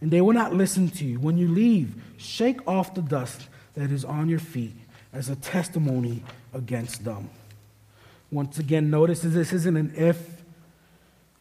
and 0.00 0.10
they 0.10 0.20
will 0.20 0.34
not 0.34 0.52
listen 0.52 0.90
to 0.90 1.04
you, 1.04 1.18
when 1.18 1.38
you 1.38 1.48
leave, 1.48 1.94
shake 2.18 2.66
off 2.68 2.94
the 2.94 3.02
dust 3.02 3.48
that 3.74 3.90
is 3.90 4.04
on 4.04 4.28
your 4.28 4.38
feet 4.38 4.76
as 5.12 5.30
a 5.30 5.36
testimony 5.36 6.22
against 6.52 7.04
them. 7.04 7.30
Once 8.30 8.58
again, 8.58 8.90
notice 8.90 9.20
this 9.20 9.52
isn't 9.52 9.76
an 9.76 9.92
if 9.96 10.35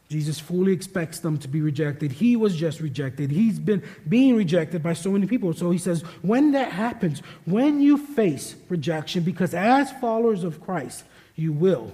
Jesus 0.10 0.40
fully 0.40 0.72
expects 0.72 1.20
them 1.20 1.38
to 1.40 1.48
be 1.48 1.62
rejected. 1.62 2.12
He 2.12 2.36
was 2.36 2.56
just 2.56 2.80
rejected. 2.80 3.32
He's 3.32 3.58
been 3.58 3.82
being 4.08 4.36
rejected 4.36 4.84
by 4.84 4.94
so 4.94 5.12
many 5.12 5.26
people. 5.26 5.54
So 5.54 5.72
he 5.72 5.80
says, 5.80 6.02
when 6.22 6.52
that 6.52 6.72
happens, 6.72 7.22
when 7.46 7.82
you 7.82 7.98
face 7.98 8.56
rejection, 8.70 9.24
because 9.24 9.56
as 9.56 9.92
followers 9.94 10.44
of 10.44 10.62
Christ, 10.62 11.04
you 11.36 11.52
will. 11.52 11.92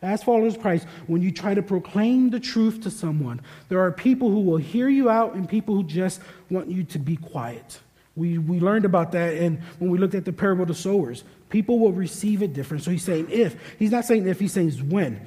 As 0.00 0.22
followers 0.22 0.54
of 0.56 0.62
Christ, 0.62 0.86
when 1.08 1.20
you 1.20 1.30
try 1.30 1.52
to 1.52 1.60
proclaim 1.60 2.30
the 2.30 2.40
truth 2.40 2.80
to 2.82 2.90
someone, 2.90 3.42
there 3.68 3.80
are 3.80 3.92
people 3.92 4.30
who 4.30 4.40
will 4.40 4.56
hear 4.56 4.88
you 4.88 5.10
out 5.10 5.34
and 5.34 5.46
people 5.46 5.74
who 5.74 5.84
just 5.84 6.22
want 6.48 6.70
you 6.70 6.84
to 6.84 6.98
be 6.98 7.16
quiet. 7.16 7.80
We, 8.16 8.38
we 8.38 8.60
learned 8.60 8.86
about 8.86 9.12
that 9.12 9.34
and 9.34 9.60
when 9.78 9.90
we 9.90 9.98
looked 9.98 10.14
at 10.14 10.24
the 10.24 10.32
parable 10.32 10.62
of 10.62 10.68
the 10.68 10.74
sowers. 10.74 11.22
People 11.50 11.78
will 11.78 11.92
receive 11.92 12.42
it 12.42 12.54
different. 12.54 12.82
So 12.82 12.90
he's 12.90 13.04
saying 13.04 13.28
if. 13.30 13.56
He's 13.78 13.90
not 13.90 14.06
saying 14.06 14.26
if, 14.26 14.40
he's 14.40 14.54
saying 14.54 14.70
when 14.88 15.20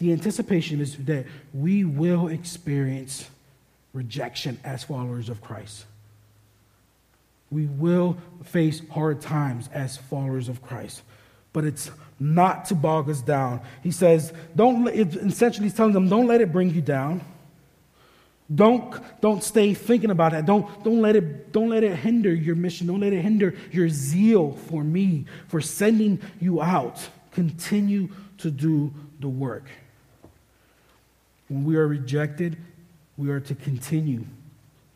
the 0.00 0.12
anticipation 0.12 0.80
is 0.80 0.96
that 0.96 1.26
we 1.52 1.84
will 1.84 2.28
experience 2.28 3.28
rejection 3.92 4.58
as 4.64 4.82
followers 4.82 5.28
of 5.28 5.42
Christ. 5.42 5.84
We 7.50 7.66
will 7.66 8.16
face 8.44 8.80
hard 8.90 9.20
times 9.20 9.68
as 9.74 9.98
followers 9.98 10.48
of 10.48 10.62
Christ, 10.62 11.02
but 11.52 11.64
it's 11.64 11.90
not 12.18 12.64
to 12.66 12.74
bog 12.74 13.10
us 13.10 13.20
down. 13.20 13.60
He 13.82 13.90
says, 13.90 14.32
don't, 14.56 14.88
essentially, 14.88 15.66
he's 15.66 15.74
telling 15.74 15.92
them, 15.92 16.08
don't 16.08 16.26
let 16.26 16.40
it 16.40 16.50
bring 16.50 16.74
you 16.74 16.80
down. 16.80 17.20
Don't, 18.52 18.94
don't 19.20 19.44
stay 19.44 19.74
thinking 19.74 20.10
about 20.10 20.32
that. 20.32 20.46
Don't, 20.46 20.82
don't, 20.82 21.02
let 21.02 21.14
it, 21.14 21.52
don't 21.52 21.68
let 21.68 21.84
it 21.84 21.94
hinder 21.96 22.32
your 22.32 22.56
mission. 22.56 22.86
Don't 22.86 23.00
let 23.00 23.12
it 23.12 23.20
hinder 23.20 23.54
your 23.70 23.88
zeal 23.90 24.52
for 24.52 24.82
me, 24.82 25.26
for 25.48 25.60
sending 25.60 26.20
you 26.40 26.62
out. 26.62 27.06
Continue 27.32 28.08
to 28.38 28.50
do 28.50 28.92
the 29.20 29.28
work. 29.28 29.64
When 31.50 31.64
we 31.64 31.76
are 31.76 31.86
rejected, 31.86 32.56
we 33.16 33.28
are 33.30 33.40
to 33.40 33.54
continue 33.56 34.24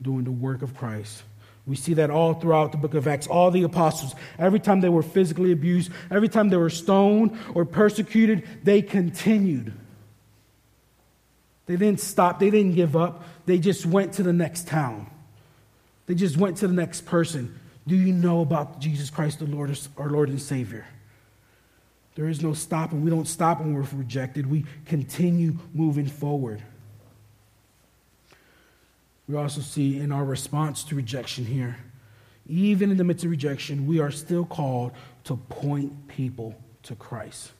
doing 0.00 0.22
the 0.22 0.30
work 0.30 0.62
of 0.62 0.76
Christ. 0.76 1.24
We 1.66 1.74
see 1.74 1.94
that 1.94 2.10
all 2.10 2.34
throughout 2.34 2.70
the 2.70 2.78
book 2.78 2.94
of 2.94 3.08
Acts. 3.08 3.26
All 3.26 3.50
the 3.50 3.64
apostles, 3.64 4.14
every 4.38 4.60
time 4.60 4.80
they 4.80 4.88
were 4.88 5.02
physically 5.02 5.50
abused, 5.50 5.90
every 6.12 6.28
time 6.28 6.50
they 6.50 6.56
were 6.56 6.70
stoned 6.70 7.36
or 7.54 7.64
persecuted, 7.64 8.46
they 8.62 8.82
continued. 8.82 9.72
They 11.66 11.74
didn't 11.76 12.00
stop, 12.00 12.38
they 12.38 12.50
didn't 12.50 12.76
give 12.76 12.94
up. 12.94 13.24
They 13.46 13.58
just 13.58 13.84
went 13.84 14.12
to 14.14 14.22
the 14.22 14.32
next 14.32 14.68
town. 14.68 15.10
They 16.06 16.14
just 16.14 16.36
went 16.36 16.58
to 16.58 16.68
the 16.68 16.74
next 16.74 17.04
person. 17.04 17.58
Do 17.84 17.96
you 17.96 18.12
know 18.12 18.42
about 18.42 18.78
Jesus 18.78 19.10
Christ, 19.10 19.40
the 19.40 19.46
Lord, 19.46 19.76
our 19.96 20.08
Lord 20.08 20.28
and 20.28 20.40
Savior? 20.40 20.86
There 22.14 22.28
is 22.28 22.42
no 22.42 22.52
stopping. 22.52 23.02
We 23.02 23.10
don't 23.10 23.26
stop 23.26 23.60
when 23.60 23.74
we're 23.74 23.86
rejected. 23.92 24.48
We 24.48 24.64
continue 24.86 25.58
moving 25.72 26.06
forward. 26.06 26.62
We 29.28 29.36
also 29.36 29.60
see 29.60 29.98
in 29.98 30.12
our 30.12 30.24
response 30.24 30.84
to 30.84 30.94
rejection 30.94 31.44
here, 31.44 31.76
even 32.46 32.90
in 32.90 32.98
the 32.98 33.04
midst 33.04 33.24
of 33.24 33.30
rejection, 33.30 33.86
we 33.86 33.98
are 33.98 34.10
still 34.10 34.44
called 34.44 34.92
to 35.24 35.36
point 35.36 36.08
people 36.08 36.54
to 36.84 36.94
Christ 36.94 37.52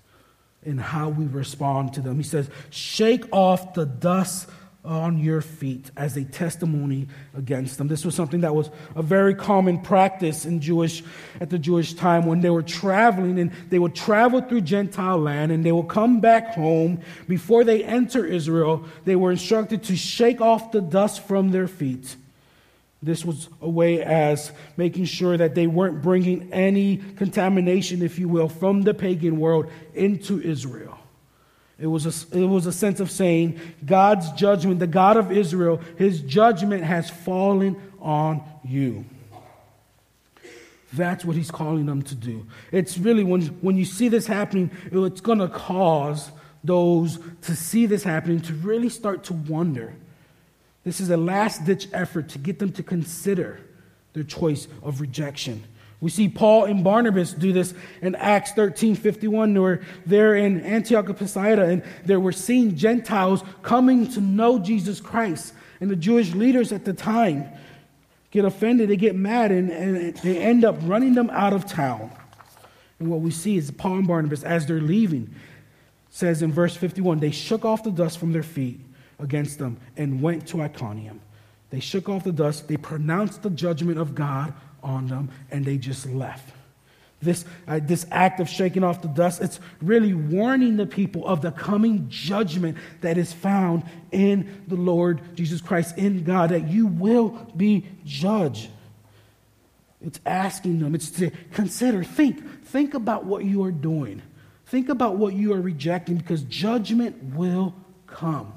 in 0.63 0.79
how 0.79 1.09
we 1.09 1.27
respond 1.27 1.95
to 1.95 2.01
them. 2.01 2.17
He 2.17 2.23
says, 2.23 2.51
Shake 2.71 3.25
off 3.33 3.75
the 3.75 3.87
dust 3.87 4.49
on 4.85 5.19
your 5.19 5.41
feet 5.41 5.91
as 5.97 6.17
a 6.17 6.25
testimony 6.25 7.09
against 7.35 7.79
them. 7.79 7.89
This 7.89 8.05
was 8.05 8.15
something 8.15 8.43
that 8.43 8.55
was 8.55 8.71
a 8.95 9.03
very 9.03 9.35
common 9.35 9.81
practice 9.81 10.45
in 10.45 10.61
Jewish 10.61 11.03
at 11.41 11.49
the 11.49 11.59
Jewish 11.59 11.95
time 11.95 12.27
when 12.27 12.41
they 12.41 12.51
were 12.51 12.63
traveling 12.63 13.39
and 13.39 13.51
they 13.71 13.79
would 13.79 13.95
travel 13.95 14.43
through 14.43 14.61
Gentile 14.61 15.19
land 15.19 15.53
and 15.53 15.65
they 15.65 15.73
would 15.73 15.89
come 15.89 16.21
back 16.21 16.55
home 16.55 17.01
before 17.27 17.65
they 17.65 17.83
enter 17.83 18.27
Israel. 18.27 18.85
They 19.05 19.17
were 19.17 19.31
instructed 19.31 19.85
to 19.85 19.97
shake 19.97 20.41
off 20.41 20.73
the 20.73 20.83
dust 20.83 21.27
from 21.27 21.51
their 21.51 21.69
feet. 21.69 22.17
This 23.03 23.25
was 23.25 23.49
a 23.61 23.69
way 23.69 24.03
as 24.03 24.51
making 24.77 25.05
sure 25.05 25.37
that 25.37 25.55
they 25.55 25.67
weren't 25.67 26.03
bringing 26.03 26.53
any 26.53 26.99
contamination, 27.17 28.03
if 28.03 28.19
you 28.19 28.29
will, 28.29 28.49
from 28.49 28.83
the 28.83 28.95
pagan 28.95 29.39
world 29.39 29.71
into 29.95 30.41
Israel. 30.41 30.99
It 31.79 31.89
was, 31.89 32.07
a, 32.07 32.39
it 32.39 32.47
was 32.47 32.67
a 32.67 32.73
sense 32.73 33.01
of 33.01 33.11
saying, 33.11 33.61
God's 33.85 34.31
judgment, 34.33 34.79
the 34.79 34.87
God 34.87 35.17
of 35.17 35.33
Israel, 35.33 35.81
his 35.99 36.21
judgment 36.21 36.85
has 36.85 37.11
fallen 37.11 37.77
on 38.01 38.43
you. 38.65 39.05
That's 40.93 41.25
what 41.25 41.35
he's 41.35 41.51
calling 41.51 41.87
them 41.87 42.03
to 42.03 42.15
do. 42.15 42.47
It's 42.71 42.97
really, 42.97 43.25
when, 43.25 43.43
when 43.61 43.77
you 43.77 43.85
see 43.85 44.09
this 44.09 44.29
happening, 44.29 44.71
it's 44.93 45.21
going 45.21 45.41
to 45.41 45.49
cause 45.49 46.31
those 46.63 47.19
to 47.43 47.57
see 47.57 47.87
this 47.87 48.05
happening 48.05 48.41
to 48.43 48.55
really 48.55 48.89
start 48.89 49.25
to 49.25 49.33
wonder. 49.33 49.95
This 50.85 51.01
is 51.01 51.11
a 51.11 51.17
last 51.17 51.65
ditch 51.65 51.89
effort 51.93 52.29
to 52.31 52.39
get 52.39 52.61
them 52.61 52.73
to 52.73 52.83
consider 52.83 53.61
their 54.13 54.23
choice 54.23 54.69
of 54.83 55.01
rejection. 55.01 55.65
We 56.01 56.11
see 56.11 56.29
Paul 56.29 56.65
and 56.65 56.85
Barnabas 56.85 57.33
do 57.33 57.53
this 57.53 57.73
in 58.03 58.15
Acts 58.17 58.53
13 58.53 58.95
51, 58.95 59.61
where 59.61 59.83
they're 60.05 60.37
in 60.37 60.61
Antioch 60.61 61.09
of 61.09 61.19
Pisidia 61.19 61.65
and 61.65 61.83
they 62.05 62.17
were 62.17 62.33
seeing 62.33 62.77
Gentiles 62.77 63.43
coming 63.63 64.09
to 64.13 64.21
know 64.21 64.59
Jesus 64.59 65.01
Christ. 65.01 65.55
And 65.81 65.91
the 65.91 65.97
Jewish 65.97 66.35
leaders 66.35 66.73
at 66.73 66.85
the 66.85 66.93
time 66.93 67.49
get 68.31 68.45
offended, 68.45 68.91
they 68.91 68.97
get 68.97 69.15
mad, 69.15 69.53
and, 69.53 69.71
and 69.71 70.17
they 70.19 70.39
end 70.39 70.65
up 70.65 70.77
running 70.83 71.15
them 71.15 71.31
out 71.31 71.53
of 71.53 71.67
town. 71.67 72.11
And 72.99 73.09
what 73.11 73.21
we 73.21 73.31
see 73.31 73.57
is 73.57 73.71
Paul 73.71 73.99
and 73.99 74.07
Barnabas, 74.07 74.43
as 74.43 74.67
they're 74.67 74.81
leaving, 74.81 75.35
says 76.11 76.43
in 76.43 76.53
verse 76.53 76.77
51 76.77 77.19
they 77.19 77.31
shook 77.31 77.65
off 77.65 77.83
the 77.83 77.91
dust 77.91 78.19
from 78.19 78.33
their 78.33 78.43
feet 78.43 78.81
against 79.19 79.59
them 79.59 79.77
and 79.97 80.23
went 80.23 80.47
to 80.49 80.63
Iconium. 80.63 81.21
They 81.71 81.81
shook 81.81 82.09
off 82.09 82.25
the 82.25 82.33
dust, 82.33 82.69
they 82.69 82.77
pronounced 82.77 83.43
the 83.43 83.51
judgment 83.51 83.99
of 83.99 84.15
God 84.15 84.55
on 84.85 85.09
them 85.09 85.31
and 85.51 85.65
they 85.65 85.79
just 85.79 86.07
left. 86.07 86.53
This, 87.23 87.45
uh, 87.67 87.81
this 87.83 88.07
act 88.11 88.39
of 88.39 88.49
shaking 88.49 88.85
off 88.85 89.01
the 89.01 89.09
dust, 89.09 89.41
it's 89.41 89.59
really 89.81 90.13
warning 90.13 90.77
the 90.77 90.87
people 90.87 91.27
of 91.27 91.41
the 91.41 91.51
coming 91.51 92.07
judgment 92.11 92.77
that 93.01 93.17
is 93.17 93.33
found 93.33 93.83
in 94.13 94.63
the 94.69 94.77
Lord 94.77 95.23
Jesus 95.35 95.63
Christ, 95.63 95.97
in 95.97 96.23
God, 96.23 96.51
that 96.51 96.69
you 96.69 96.87
will 96.87 97.31
be 97.57 97.87
judged. 98.05 98.69
It's 100.03 100.21
asking 100.27 100.81
them, 100.81 100.95
it's 100.95 101.11
to 101.13 101.31
consider, 101.53 102.05
think, 102.05 102.65
think 102.65 102.93
about 102.93 103.25
what 103.25 103.45
you 103.45 103.65
are 103.65 103.73
doing. 103.73 104.21
Think 104.67 104.91
about 104.91 105.17
what 105.17 105.35
you 105.35 105.55
are 105.55 105.61
rejecting 105.61 106.17
because 106.17 106.43
judgment 106.43 107.35
will 107.35 107.75
come. 108.07 108.53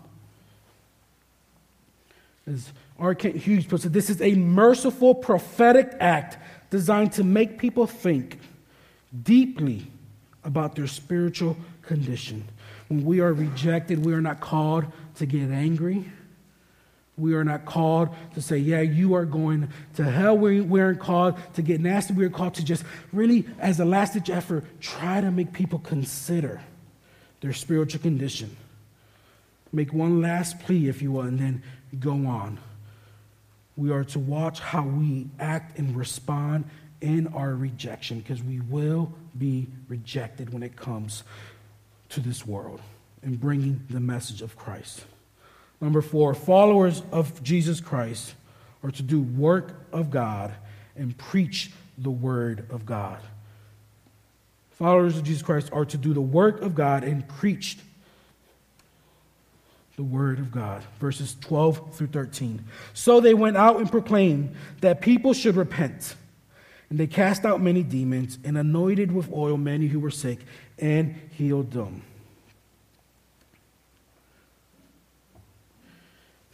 As 2.45 2.71
R. 2.99 3.13
Kent 3.13 3.35
Hughes 3.35 3.65
puts 3.65 3.85
it, 3.85 3.93
this 3.93 4.09
is 4.09 4.21
a 4.21 4.33
merciful 4.33 5.13
prophetic 5.13 5.95
act 5.99 6.37
designed 6.69 7.13
to 7.13 7.23
make 7.23 7.57
people 7.57 7.87
think 7.87 8.39
deeply 9.23 9.87
about 10.43 10.75
their 10.75 10.87
spiritual 10.87 11.57
condition. 11.83 12.43
When 12.87 13.05
we 13.05 13.19
are 13.19 13.33
rejected, 13.33 14.03
we 14.05 14.13
are 14.13 14.21
not 14.21 14.39
called 14.39 14.85
to 15.15 15.25
get 15.25 15.49
angry. 15.49 16.05
We 17.17 17.33
are 17.33 17.43
not 17.43 17.65
called 17.65 18.09
to 18.35 18.41
say, 18.41 18.57
yeah, 18.57 18.81
you 18.81 19.15
are 19.15 19.25
going 19.25 19.69
to 19.95 20.03
hell. 20.03 20.37
We, 20.37 20.61
we 20.61 20.79
aren't 20.81 20.99
called 20.99 21.35
to 21.55 21.61
get 21.61 21.81
nasty. 21.81 22.13
We 22.13 22.25
are 22.25 22.29
called 22.29 22.53
to 22.55 22.65
just 22.65 22.83
really, 23.11 23.47
as 23.59 23.79
a 23.79 23.85
last 23.85 24.13
ditch 24.13 24.29
effort, 24.29 24.65
try 24.79 25.21
to 25.21 25.31
make 25.31 25.51
people 25.51 25.79
consider 25.79 26.61
their 27.41 27.53
spiritual 27.53 28.01
condition. 28.01 28.55
Make 29.73 29.93
one 29.93 30.21
last 30.21 30.59
plea, 30.59 30.87
if 30.87 31.01
you 31.01 31.11
will, 31.11 31.21
and 31.21 31.39
then 31.39 31.63
go 31.99 32.11
on. 32.11 32.59
We 33.77 33.91
are 33.91 34.03
to 34.05 34.19
watch 34.19 34.59
how 34.59 34.83
we 34.83 35.27
act 35.39 35.77
and 35.77 35.95
respond 35.95 36.65
in 36.99 37.27
our 37.27 37.53
rejection 37.53 38.19
because 38.19 38.43
we 38.43 38.59
will 38.59 39.13
be 39.37 39.67
rejected 39.87 40.51
when 40.51 40.63
it 40.63 40.75
comes 40.75 41.23
to 42.09 42.19
this 42.19 42.45
world 42.45 42.81
and 43.21 43.39
bringing 43.39 43.81
the 43.89 43.99
message 43.99 44.41
of 44.41 44.57
Christ. 44.57 45.05
Number 45.79 46.01
four, 46.01 46.33
followers 46.33 47.03
of 47.11 47.43
Jesus 47.43 47.79
Christ 47.79 48.33
are 48.83 48.91
to 48.91 49.03
do 49.03 49.21
work 49.21 49.73
of 49.91 50.09
God 50.09 50.53
and 50.95 51.15
preach 51.15 51.71
the 51.97 52.09
word 52.09 52.65
of 52.71 52.85
God. 52.85 53.19
Followers 54.71 55.17
of 55.17 55.23
Jesus 55.23 55.43
Christ 55.43 55.69
are 55.71 55.85
to 55.85 55.97
do 55.97 56.13
the 56.13 56.21
work 56.21 56.61
of 56.61 56.73
God 56.73 57.03
and 57.03 57.27
preach 57.27 57.77
the 59.97 60.03
word 60.03 60.37
of 60.37 60.51
God. 60.51 60.83
Verses 60.99 61.35
12 61.41 61.95
through 61.95 62.07
13. 62.07 62.63
So 62.93 63.19
they 63.19 63.33
went 63.33 63.57
out 63.57 63.77
and 63.77 63.91
proclaimed 63.91 64.55
that 64.81 65.01
people 65.01 65.33
should 65.33 65.55
repent. 65.55 66.15
And 66.89 66.99
they 66.99 67.07
cast 67.07 67.43
out 67.43 67.61
many 67.61 67.83
demons 67.83 68.37
and 68.43 68.57
anointed 68.57 69.11
with 69.11 69.33
oil 69.33 69.57
many 69.57 69.87
who 69.87 69.99
were 69.99 70.11
sick 70.11 70.39
and 70.77 71.15
healed 71.31 71.71
them. 71.71 72.03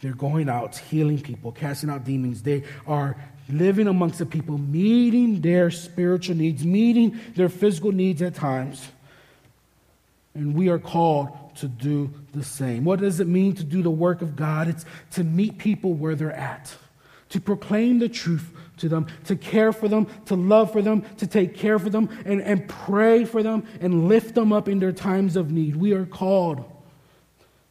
They're 0.00 0.12
going 0.12 0.48
out, 0.48 0.76
healing 0.76 1.20
people, 1.20 1.52
casting 1.52 1.90
out 1.90 2.04
demons. 2.04 2.42
They 2.42 2.64
are 2.86 3.16
living 3.48 3.86
amongst 3.86 4.18
the 4.18 4.26
people, 4.26 4.56
meeting 4.56 5.42
their 5.42 5.70
spiritual 5.70 6.36
needs, 6.36 6.64
meeting 6.64 7.20
their 7.36 7.50
physical 7.50 7.92
needs 7.92 8.22
at 8.22 8.34
times. 8.34 8.88
And 10.34 10.54
we 10.54 10.68
are 10.68 10.78
called 10.78 11.43
to 11.56 11.68
do 11.68 12.12
the 12.32 12.44
same. 12.44 12.84
What 12.84 13.00
does 13.00 13.20
it 13.20 13.26
mean 13.26 13.54
to 13.54 13.64
do 13.64 13.82
the 13.82 13.90
work 13.90 14.22
of 14.22 14.36
God? 14.36 14.68
It's 14.68 14.84
to 15.12 15.24
meet 15.24 15.58
people 15.58 15.94
where 15.94 16.14
they're 16.14 16.32
at, 16.32 16.74
to 17.30 17.40
proclaim 17.40 17.98
the 17.98 18.08
truth 18.08 18.50
to 18.78 18.88
them, 18.88 19.06
to 19.24 19.36
care 19.36 19.72
for 19.72 19.88
them, 19.88 20.06
to 20.26 20.34
love 20.34 20.72
for 20.72 20.82
them, 20.82 21.04
to 21.18 21.26
take 21.26 21.54
care 21.56 21.78
for 21.78 21.90
them, 21.90 22.08
and, 22.24 22.42
and 22.42 22.68
pray 22.68 23.24
for 23.24 23.42
them 23.42 23.66
and 23.80 24.08
lift 24.08 24.34
them 24.34 24.52
up 24.52 24.68
in 24.68 24.78
their 24.78 24.92
times 24.92 25.36
of 25.36 25.50
need. 25.50 25.76
We 25.76 25.92
are 25.92 26.06
called 26.06 26.64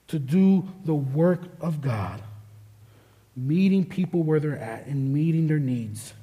to 0.08 0.20
do 0.20 0.68
the 0.86 0.94
work 0.94 1.42
of 1.60 1.82
God, 1.82 2.22
meeting 3.36 3.86
people 3.86 4.24
where 4.24 4.40
they're 4.40 4.58
at 4.58 4.86
and 4.86 5.14
meeting 5.14 5.48
their 5.48 5.60
needs. 5.60 6.14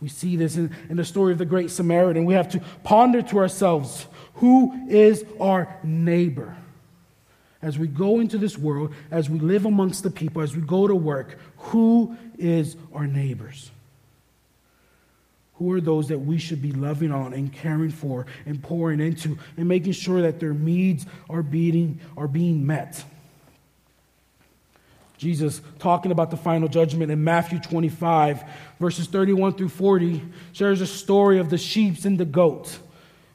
We 0.00 0.08
see 0.08 0.36
this 0.36 0.56
in, 0.56 0.74
in 0.88 0.96
the 0.96 1.04
story 1.04 1.32
of 1.32 1.38
the 1.38 1.44
Great 1.44 1.70
Samaritan. 1.70 2.24
We 2.24 2.34
have 2.34 2.50
to 2.50 2.60
ponder 2.84 3.22
to 3.22 3.38
ourselves 3.38 4.06
who 4.34 4.86
is 4.88 5.24
our 5.40 5.76
neighbor? 5.82 6.56
As 7.60 7.78
we 7.78 7.88
go 7.88 8.20
into 8.20 8.38
this 8.38 8.56
world, 8.56 8.94
as 9.10 9.28
we 9.28 9.38
live 9.40 9.66
amongst 9.66 10.02
the 10.04 10.10
people, 10.10 10.42
as 10.42 10.54
we 10.54 10.62
go 10.62 10.86
to 10.86 10.94
work, 10.94 11.38
who 11.56 12.16
is 12.38 12.76
our 12.92 13.06
neighbors? 13.06 13.70
Who 15.54 15.72
are 15.72 15.80
those 15.80 16.08
that 16.08 16.20
we 16.20 16.38
should 16.38 16.62
be 16.62 16.70
loving 16.70 17.10
on 17.10 17.32
and 17.32 17.52
caring 17.52 17.90
for 17.90 18.26
and 18.46 18.62
pouring 18.62 19.00
into 19.00 19.38
and 19.56 19.66
making 19.66 19.92
sure 19.92 20.22
that 20.22 20.38
their 20.38 20.52
needs 20.52 21.04
are 21.28 21.42
being, 21.42 21.98
are 22.16 22.28
being 22.28 22.64
met? 22.64 23.04
Jesus, 25.18 25.60
talking 25.80 26.12
about 26.12 26.30
the 26.30 26.36
final 26.36 26.68
judgment 26.68 27.10
in 27.10 27.24
Matthew 27.24 27.58
25, 27.58 28.44
verses 28.78 29.08
31 29.08 29.54
through 29.54 29.70
40, 29.70 30.22
shares 30.52 30.80
a 30.80 30.86
story 30.86 31.40
of 31.40 31.50
the 31.50 31.58
sheep 31.58 32.04
and 32.04 32.18
the 32.18 32.24
goat, 32.24 32.78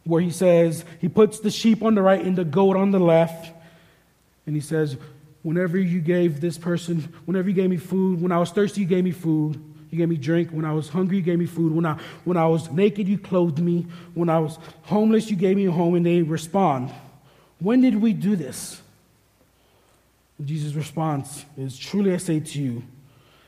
where 0.05 0.21
he 0.21 0.31
says, 0.31 0.85
He 1.01 1.09
puts 1.09 1.41
the 1.41 1.51
sheep 1.51 1.83
on 1.83 1.95
the 1.95 2.01
right 2.01 2.23
and 2.23 2.37
the 2.37 2.45
goat 2.45 2.77
on 2.77 2.91
the 2.91 2.99
left. 2.99 3.51
And 4.45 4.55
he 4.55 4.61
says, 4.61 4.97
Whenever 5.41 5.77
you 5.77 5.99
gave 5.99 6.39
this 6.39 6.57
person, 6.57 7.13
whenever 7.25 7.49
you 7.49 7.55
gave 7.55 7.69
me 7.69 7.77
food, 7.77 8.21
when 8.21 8.31
I 8.31 8.39
was 8.39 8.51
thirsty, 8.51 8.81
you 8.81 8.87
gave 8.87 9.03
me 9.03 9.11
food. 9.11 9.61
You 9.91 9.97
gave 9.97 10.09
me 10.09 10.17
drink. 10.17 10.49
When 10.51 10.65
I 10.65 10.71
was 10.71 10.89
hungry, 10.89 11.17
you 11.17 11.23
gave 11.23 11.37
me 11.37 11.45
food. 11.45 11.73
When 11.73 11.85
I, 11.85 11.99
when 12.23 12.37
I 12.37 12.47
was 12.47 12.71
naked, 12.71 13.07
you 13.07 13.17
clothed 13.17 13.59
me. 13.59 13.85
When 14.13 14.29
I 14.29 14.39
was 14.39 14.57
homeless, 14.83 15.29
you 15.29 15.35
gave 15.35 15.57
me 15.57 15.67
a 15.67 15.71
home. 15.71 15.95
And 15.95 16.05
they 16.05 16.21
respond, 16.21 16.91
When 17.59 17.81
did 17.81 18.01
we 18.01 18.13
do 18.13 18.35
this? 18.35 18.81
And 20.39 20.47
Jesus' 20.47 20.73
response 20.73 21.45
is 21.57 21.77
Truly 21.77 22.13
I 22.13 22.17
say 22.17 22.39
to 22.39 22.61
you, 22.61 22.83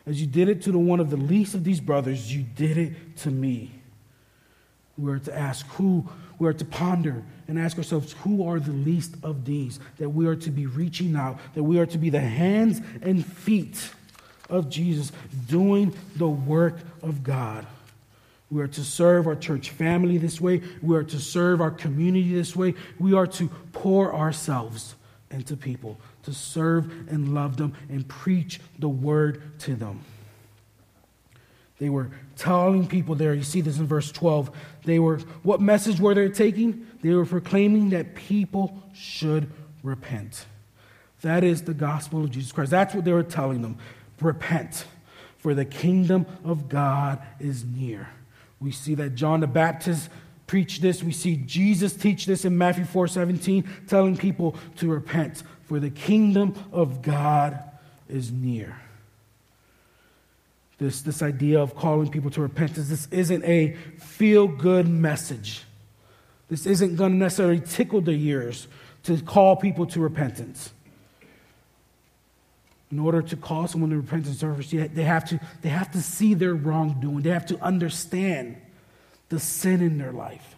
as 0.06 0.22
you 0.22 0.28
did 0.28 0.50
it 0.50 0.62
to 0.64 0.72
the 0.72 0.78
one 0.78 1.00
of 1.00 1.10
the 1.10 1.18
least 1.18 1.56
of 1.56 1.64
these 1.64 1.80
brothers, 1.80 2.34
you 2.34 2.44
did 2.44 2.78
it 2.78 3.18
to 3.18 3.32
me. 3.32 3.72
We 4.98 5.12
are 5.12 5.20
to 5.20 5.36
ask 5.36 5.66
who, 5.70 6.08
we 6.40 6.48
are 6.48 6.54
to 6.54 6.66
ponder 6.66 7.24
and 7.48 7.60
ask 7.60 7.78
ourselves, 7.78 8.14
who 8.24 8.48
are 8.48 8.60
the 8.60 8.72
least 8.72 9.16
of 9.24 9.46
these 9.46 9.80
that 9.98 10.10
we 10.10 10.28
are 10.28 10.36
to 10.36 10.50
be 10.50 10.66
reaching 10.66 11.16
out, 11.16 11.40
that 11.54 11.64
we 11.64 11.80
are 11.80 11.86
to 11.86 11.98
be 11.98 12.10
the 12.10 12.20
hands 12.20 12.82
and 13.02 13.26
feet 13.26 13.92
of 14.50 14.70
Jesus 14.70 15.12
doing 15.48 15.94
the 16.16 16.28
work 16.28 16.78
of 17.02 17.24
God. 17.24 17.66
We 18.52 18.62
are 18.62 18.68
to 18.68 18.84
serve 18.84 19.28
our 19.28 19.36
church 19.36 19.72
family 19.72 20.18
this 20.18 20.40
way. 20.40 20.62
We 20.82 20.96
are 20.96 21.04
to 21.04 21.20
serve 21.20 21.62
our 21.62 21.72
community 21.72 22.34
this 22.34 22.56
way. 22.56 22.76
We 23.00 23.14
are 23.14 23.28
to 23.28 23.50
pour 23.74 24.14
ourselves 24.14 24.96
into 25.32 25.58
people, 25.58 26.00
to 26.24 26.34
serve 26.34 27.10
and 27.10 27.34
love 27.34 27.58
them 27.58 27.74
and 27.90 28.08
preach 28.08 28.60
the 28.80 28.90
word 28.90 29.60
to 29.60 29.76
them. 29.76 30.02
They 31.80 31.90
were 31.90 32.10
telling 32.38 32.88
people 32.88 33.16
there, 33.16 33.34
you 33.34 33.44
see 33.44 33.62
this 33.62 33.80
in 33.80 33.86
verse 33.86 34.12
12. 34.12 34.50
They 34.86 35.00
were, 35.00 35.18
what 35.44 35.60
message 35.60 36.00
were 36.00 36.14
they 36.14 36.30
taking? 36.30 36.88
They 37.02 37.14
were 37.14 37.26
proclaiming 37.26 37.90
that 37.90 38.16
people 38.16 38.82
should 38.94 39.52
repent. 39.84 40.46
That 41.22 41.44
is 41.44 41.64
the 41.64 41.74
gospel 41.74 42.24
of 42.24 42.32
Jesus 42.32 42.52
Christ. 42.52 42.72
That's 42.72 42.94
what 42.94 43.04
they 43.04 43.12
were 43.12 43.24
telling 43.24 43.62
them. 43.62 43.78
Repent, 44.22 44.86
for 45.38 45.54
the 45.54 45.66
kingdom 45.66 46.26
of 46.44 46.70
God 46.70 47.22
is 47.40 47.66
near. 47.66 48.10
We 48.60 48.72
see 48.72 48.96
that 48.96 49.16
John 49.16 49.42
the 49.42 49.48
Baptist 49.48 50.10
preached 50.48 50.82
this. 50.82 51.04
We 51.04 51.12
see 51.12 51.36
Jesus 51.36 51.94
teach 51.94 52.26
this 52.26 52.46
in 52.46 52.58
Matthew 52.58 52.86
4 52.86 53.08
17, 53.08 53.68
telling 53.88 54.16
people 54.16 54.56
to 54.78 54.88
repent, 54.88 55.44
for 55.64 55.80
the 55.80 55.90
kingdom 55.90 56.54
of 56.72 57.02
God 57.02 57.60
is 58.08 58.32
near. 58.32 58.80
This, 60.78 61.02
this 61.02 61.22
idea 61.22 61.62
of 61.62 61.76
calling 61.76 62.10
people 62.10 62.30
to 62.32 62.42
repentance, 62.42 62.90
this 62.90 63.08
isn't 63.10 63.44
a 63.46 63.76
feel 63.98 64.48
good 64.48 64.88
message. 64.88 65.64
This 66.50 66.66
isn't 66.66 66.96
going 66.98 67.14
to 67.14 67.18
necessarily 67.18 67.62
tickle 67.62 68.02
the 68.02 68.12
ears 68.12 68.68
to 69.04 69.22
call 69.22 69.56
people 69.56 69.86
to 69.88 70.00
repentance. 70.00 70.72
In 72.92 73.00
order 73.00 73.22
to 73.22 73.36
call 73.36 73.68
someone 73.68 73.90
to 73.90 73.98
repentance 73.98 74.40
service, 74.40 74.70
they 74.70 75.04
have 75.04 75.26
to, 75.30 75.40
they 75.62 75.70
have 75.70 75.92
to 75.94 76.02
see 76.02 76.34
their 76.34 76.54
wrongdoing. 76.54 77.22
They 77.22 77.32
have 77.32 77.46
to 77.48 77.60
understand 77.60 78.58
the 79.30 79.40
sin 79.40 79.82
in 79.82 79.98
their 79.98 80.12
life. 80.12 80.56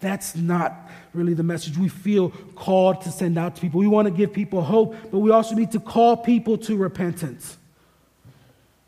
That's 0.00 0.36
not 0.36 0.90
really 1.14 1.34
the 1.34 1.42
message 1.42 1.78
we 1.78 1.88
feel 1.88 2.30
called 2.54 3.00
to 3.02 3.10
send 3.10 3.38
out 3.38 3.56
to 3.56 3.60
people. 3.62 3.80
We 3.80 3.86
want 3.86 4.06
to 4.06 4.12
give 4.12 4.32
people 4.32 4.62
hope, 4.62 4.94
but 5.10 5.18
we 5.18 5.30
also 5.30 5.54
need 5.54 5.72
to 5.72 5.80
call 5.80 6.16
people 6.16 6.58
to 6.58 6.76
repentance. 6.76 7.56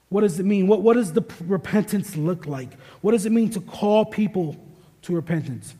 What 0.09 0.21
does 0.21 0.39
it 0.39 0.47
mean? 0.47 0.67
What, 0.67 0.83
what 0.83 0.95
does 0.95 1.13
the 1.13 1.25
repentance 1.47 2.17
look 2.17 2.47
like? 2.47 2.73
What 3.01 3.13
does 3.13 3.27
it 3.27 3.33
mean 3.33 3.51
to 3.51 3.61
call 3.61 4.05
people 4.05 4.57
to 5.03 5.15
repentance? 5.15 5.75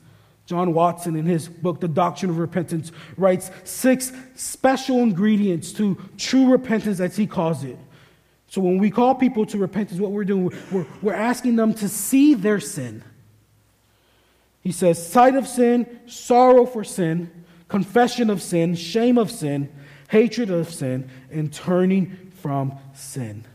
John 0.45 0.73
Watson, 0.73 1.15
in 1.15 1.25
his 1.25 1.47
book, 1.47 1.81
The 1.81 1.87
Doctrine 1.87 2.31
of 2.31 2.37
Repentance, 2.37 2.91
writes 3.17 3.51
six 3.65 4.13
special 4.35 4.99
ingredients 4.99 5.73
to 5.73 5.97
true 6.17 6.51
repentance, 6.51 6.99
as 6.99 7.17
he 7.17 7.27
calls 7.27 7.63
it. 7.63 7.77
So 8.49 8.61
when 8.61 8.77
we 8.77 8.89
call 8.89 9.13
people 9.15 9.45
to 9.47 9.57
repentance, 9.57 9.99
what 9.99 10.11
we're 10.11 10.23
doing, 10.23 10.53
we're, 10.71 10.85
we're 11.01 11.13
asking 11.13 11.57
them 11.57 11.73
to 11.75 11.89
see 11.89 12.33
their 12.33 12.61
sin. 12.61 13.03
He 14.61 14.71
says, 14.71 15.05
sight 15.05 15.35
of 15.35 15.47
sin, 15.47 15.99
sorrow 16.07 16.65
for 16.65 16.83
sin, 16.83 17.29
confession 17.67 18.29
of 18.29 18.41
sin, 18.41 18.75
shame 18.75 19.17
of 19.17 19.29
sin, 19.31 19.69
hatred 20.09 20.49
of 20.49 20.73
sin, 20.73 21.09
and 21.29 21.51
turning 21.51 22.31
from 22.41 22.77
sin. 22.93 23.45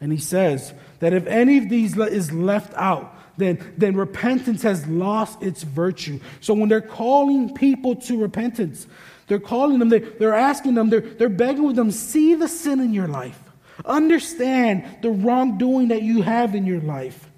And 0.00 0.12
he 0.12 0.18
says 0.18 0.72
that 1.00 1.12
if 1.12 1.26
any 1.26 1.58
of 1.58 1.68
these 1.68 1.96
is 1.96 2.32
left 2.32 2.72
out, 2.74 3.16
then, 3.36 3.74
then 3.76 3.96
repentance 3.96 4.62
has 4.62 4.86
lost 4.86 5.42
its 5.42 5.62
virtue. 5.62 6.20
So 6.40 6.54
when 6.54 6.68
they're 6.68 6.80
calling 6.80 7.54
people 7.54 7.96
to 7.96 8.20
repentance, 8.20 8.86
they're 9.26 9.38
calling 9.38 9.78
them, 9.78 9.88
they, 9.88 10.00
they're 10.00 10.34
asking 10.34 10.74
them, 10.74 10.90
they're, 10.90 11.00
they're 11.00 11.28
begging 11.28 11.64
with 11.64 11.76
them, 11.76 11.90
see 11.90 12.34
the 12.34 12.48
sin 12.48 12.80
in 12.80 12.92
your 12.92 13.08
life. 13.08 13.38
Understand 13.84 14.84
the 15.02 15.10
wrongdoing 15.10 15.88
that 15.88 16.02
you 16.02 16.22
have 16.22 16.54
in 16.54 16.66
your 16.66 16.80
life. 16.80 17.28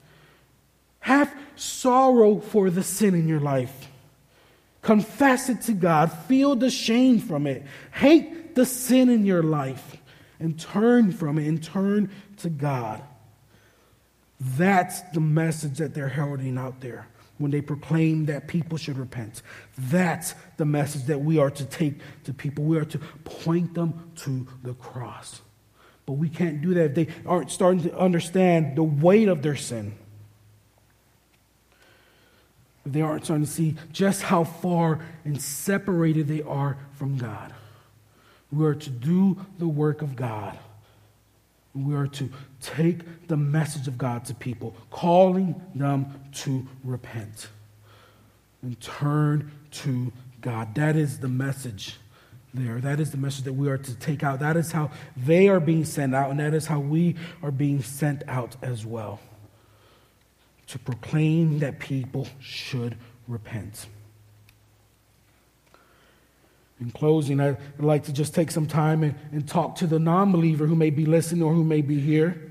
Have 1.00 1.32
sorrow 1.56 2.40
for 2.40 2.70
the 2.70 2.82
sin 2.82 3.14
in 3.14 3.28
your 3.28 3.40
life. 3.40 3.88
Confess 4.82 5.48
it 5.48 5.62
to 5.62 5.72
God. 5.72 6.12
Feel 6.26 6.56
the 6.56 6.70
shame 6.70 7.20
from 7.20 7.46
it. 7.46 7.64
Hate 7.92 8.54
the 8.54 8.66
sin 8.66 9.08
in 9.08 9.24
your 9.24 9.42
life 9.42 9.96
and 10.42 10.58
turn 10.58 11.12
from 11.12 11.38
it 11.38 11.46
and 11.46 11.62
turn 11.62 12.10
to 12.38 12.50
God. 12.50 13.02
That's 14.40 15.00
the 15.12 15.20
message 15.20 15.78
that 15.78 15.94
they're 15.94 16.08
heralding 16.08 16.58
out 16.58 16.80
there 16.80 17.06
when 17.38 17.50
they 17.50 17.60
proclaim 17.60 18.26
that 18.26 18.48
people 18.48 18.76
should 18.76 18.98
repent. 18.98 19.42
That's 19.78 20.34
the 20.56 20.64
message 20.64 21.04
that 21.04 21.20
we 21.20 21.38
are 21.38 21.50
to 21.50 21.64
take 21.64 21.94
to 22.24 22.34
people. 22.34 22.64
We 22.64 22.78
are 22.78 22.84
to 22.84 22.98
point 23.24 23.74
them 23.74 24.10
to 24.16 24.46
the 24.62 24.74
cross. 24.74 25.40
But 26.06 26.14
we 26.14 26.28
can't 26.28 26.60
do 26.60 26.74
that 26.74 26.84
if 26.84 26.94
they 26.94 27.08
aren't 27.24 27.50
starting 27.50 27.82
to 27.84 27.96
understand 27.96 28.76
the 28.76 28.82
weight 28.82 29.28
of 29.28 29.42
their 29.42 29.56
sin. 29.56 29.94
If 32.84 32.92
they 32.92 33.00
aren't 33.00 33.24
starting 33.24 33.46
to 33.46 33.50
see 33.50 33.76
just 33.92 34.22
how 34.22 34.42
far 34.42 35.00
and 35.24 35.40
separated 35.40 36.26
they 36.26 36.42
are 36.42 36.76
from 36.94 37.16
God. 37.16 37.54
We 38.52 38.66
are 38.66 38.74
to 38.74 38.90
do 38.90 39.44
the 39.58 39.66
work 39.66 40.02
of 40.02 40.14
God. 40.14 40.58
We 41.74 41.94
are 41.94 42.06
to 42.08 42.28
take 42.60 43.28
the 43.28 43.36
message 43.36 43.88
of 43.88 43.96
God 43.96 44.26
to 44.26 44.34
people, 44.34 44.76
calling 44.90 45.60
them 45.74 46.20
to 46.32 46.66
repent 46.84 47.48
and 48.60 48.78
turn 48.80 49.50
to 49.70 50.12
God. 50.42 50.74
That 50.74 50.96
is 50.96 51.18
the 51.18 51.28
message 51.28 51.96
there. 52.52 52.78
That 52.78 53.00
is 53.00 53.10
the 53.10 53.16
message 53.16 53.44
that 53.44 53.54
we 53.54 53.70
are 53.70 53.78
to 53.78 53.94
take 53.94 54.22
out. 54.22 54.40
That 54.40 54.58
is 54.58 54.72
how 54.72 54.90
they 55.16 55.48
are 55.48 55.60
being 55.60 55.86
sent 55.86 56.14
out, 56.14 56.30
and 56.30 56.38
that 56.40 56.52
is 56.52 56.66
how 56.66 56.78
we 56.78 57.16
are 57.42 57.50
being 57.50 57.82
sent 57.82 58.22
out 58.28 58.56
as 58.60 58.84
well 58.84 59.20
to 60.66 60.78
proclaim 60.78 61.58
that 61.60 61.78
people 61.78 62.28
should 62.40 62.96
repent. 63.28 63.86
In 66.82 66.90
closing, 66.90 67.38
I'd 67.38 67.58
like 67.78 68.04
to 68.06 68.12
just 68.12 68.34
take 68.34 68.50
some 68.50 68.66
time 68.66 69.04
and, 69.04 69.14
and 69.30 69.46
talk 69.46 69.76
to 69.76 69.86
the 69.86 70.00
non 70.00 70.32
believer 70.32 70.66
who 70.66 70.74
may 70.74 70.90
be 70.90 71.06
listening 71.06 71.40
or 71.40 71.54
who 71.54 71.62
may 71.62 71.80
be 71.80 72.00
here. 72.00 72.50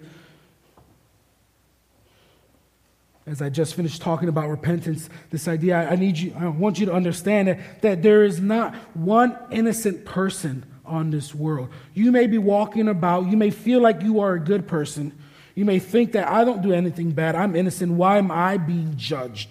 As 3.27 3.41
I 3.41 3.49
just 3.49 3.75
finished 3.75 4.01
talking 4.01 4.29
about 4.29 4.47
repentance, 4.47 5.09
this 5.31 5.49
idea, 5.49 5.77
I, 5.77 5.91
I 5.91 5.95
need 5.97 6.17
you, 6.17 6.33
I 6.39 6.47
want 6.47 6.79
you 6.79 6.85
to 6.85 6.93
understand 6.93 7.49
that, 7.49 7.81
that 7.81 8.03
there 8.03 8.23
is 8.23 8.39
not 8.39 8.73
one 8.93 9.37
innocent 9.51 10.05
person 10.05 10.63
on 10.85 11.11
this 11.11 11.35
world. 11.35 11.67
You 11.93 12.13
may 12.13 12.27
be 12.27 12.37
walking 12.37 12.87
about, 12.87 13.25
you 13.25 13.35
may 13.35 13.49
feel 13.49 13.81
like 13.81 14.01
you 14.01 14.21
are 14.21 14.35
a 14.35 14.39
good 14.39 14.65
person. 14.65 15.11
You 15.55 15.65
may 15.65 15.79
think 15.79 16.13
that 16.13 16.29
I 16.29 16.45
don't 16.45 16.61
do 16.61 16.71
anything 16.71 17.11
bad, 17.11 17.35
I'm 17.35 17.53
innocent. 17.57 17.91
Why 17.91 18.17
am 18.17 18.31
I 18.31 18.55
being 18.55 18.93
judged? 18.95 19.49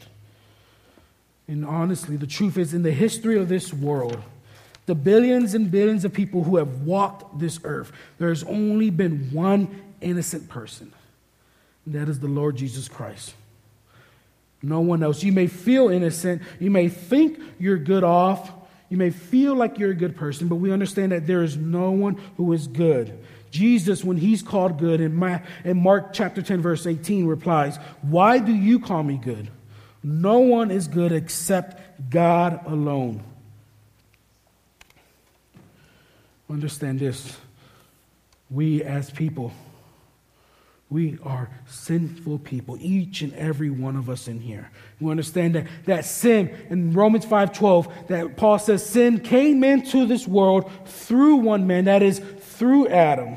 And 1.47 1.67
honestly, 1.67 2.17
the 2.17 2.27
truth 2.27 2.57
is, 2.57 2.73
in 2.73 2.83
the 2.83 2.93
history 2.93 3.37
of 3.37 3.51
this 3.51 3.75
world, 3.75 4.23
the 4.91 4.95
billions 4.97 5.55
and 5.55 5.71
billions 5.71 6.05
of 6.05 6.13
people 6.13 6.43
who 6.43 6.57
have 6.57 6.81
walked 6.81 7.39
this 7.39 7.61
earth, 7.63 7.93
there's 8.19 8.43
only 8.43 8.91
been 8.91 9.31
one 9.31 9.69
innocent 10.01 10.49
person, 10.49 10.93
and 11.87 11.95
that 11.95 12.09
is 12.09 12.19
the 12.19 12.27
Lord 12.27 12.57
Jesus 12.57 12.89
Christ. 12.89 13.35
No 14.63 14.81
one 14.81 15.05
else. 15.05 15.23
You 15.23 15.31
may 15.31 15.47
feel 15.47 15.91
innocent, 15.91 16.43
you 16.59 16.73
may 16.73 16.89
think 16.89 17.39
you're 17.61 17.79
good 17.79 18.03
off, 18.03 18.51
you 18.89 18.97
may 18.97 19.11
feel 19.11 19.55
like 19.55 19.79
you're 19.79 19.93
a 19.93 19.95
good 19.95 20.17
person, 20.17 20.49
but 20.49 20.57
we 20.57 20.73
understand 20.73 21.13
that 21.13 21.25
there 21.25 21.45
is 21.45 21.57
no 21.57 21.93
one 21.93 22.21
who 22.37 22.53
is 22.53 22.67
good. 22.67 23.17
Jesus, 23.53 24.03
when 24.03 24.17
he's 24.17 24.43
called 24.43 24.77
good, 24.77 25.01
in, 25.01 25.15
Mark 25.15 26.13
chapter 26.13 26.43
10, 26.43 26.63
verse 26.63 26.85
18, 26.85 27.29
replies, 27.29 27.77
Why 28.03 28.41
do 28.41 28.53
you 28.53 28.81
call 28.81 29.05
me 29.05 29.19
good? 29.19 29.53
No 30.03 30.41
one 30.41 30.73
is 30.73 30.89
good 30.89 31.13
except 31.13 32.11
God 32.11 32.67
alone. 32.67 33.23
Understand 36.51 36.99
this. 36.99 37.37
We 38.51 38.83
as 38.83 39.11
people, 39.11 39.53
we 40.89 41.19
are 41.23 41.49
sinful 41.69 42.41
people, 42.41 42.77
each 42.81 43.23
and 43.23 43.33
every 43.35 43.71
one 43.71 43.95
of 43.95 44.11
us 44.11 44.27
in 44.27 44.41
here. 44.41 44.71
We 44.99 45.13
understand 45.13 45.55
that, 45.55 45.67
that 45.87 46.05
sin 46.05 46.49
in 46.69 46.93
Romans 46.93 47.25
5:12, 47.25 48.09
that 48.09 48.37
Paul 48.37 48.59
says 48.59 48.85
sin 48.85 49.21
came 49.21 49.63
into 49.63 50.05
this 50.07 50.27
world 50.27 50.69
through 50.87 51.37
one 51.37 51.69
man, 51.69 51.85
that 51.85 52.03
is 52.03 52.19
through 52.19 52.89
Adam. 52.89 53.37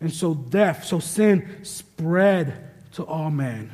And 0.00 0.12
so 0.12 0.34
death, 0.34 0.84
so 0.84 0.98
sin 0.98 1.64
spread 1.64 2.70
to 2.92 3.04
all 3.04 3.30
men. 3.30 3.72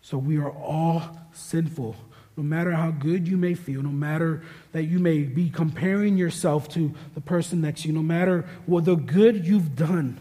So 0.00 0.18
we 0.18 0.38
are 0.38 0.50
all 0.50 1.02
sinful 1.32 1.94
no 2.36 2.42
matter 2.42 2.72
how 2.72 2.90
good 2.90 3.28
you 3.28 3.36
may 3.36 3.54
feel, 3.54 3.82
no 3.82 3.90
matter 3.90 4.42
that 4.72 4.84
you 4.84 4.98
may 4.98 5.22
be 5.22 5.50
comparing 5.50 6.16
yourself 6.16 6.68
to 6.70 6.94
the 7.14 7.20
person 7.20 7.60
next 7.60 7.82
to 7.82 7.88
you, 7.88 7.94
no 7.94 8.02
matter 8.02 8.48
what 8.66 8.84
the 8.84 8.94
good 8.94 9.46
you've 9.46 9.76
done, 9.76 10.18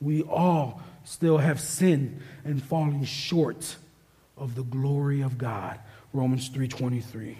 we 0.00 0.22
all 0.22 0.82
still 1.04 1.38
have 1.38 1.60
sinned 1.60 2.20
and 2.44 2.62
fallen 2.62 3.04
short 3.04 3.76
of 4.36 4.54
the 4.54 4.62
glory 4.62 5.20
of 5.20 5.38
God. 5.38 5.78
Romans 6.12 6.48
3:23. 6.48 7.36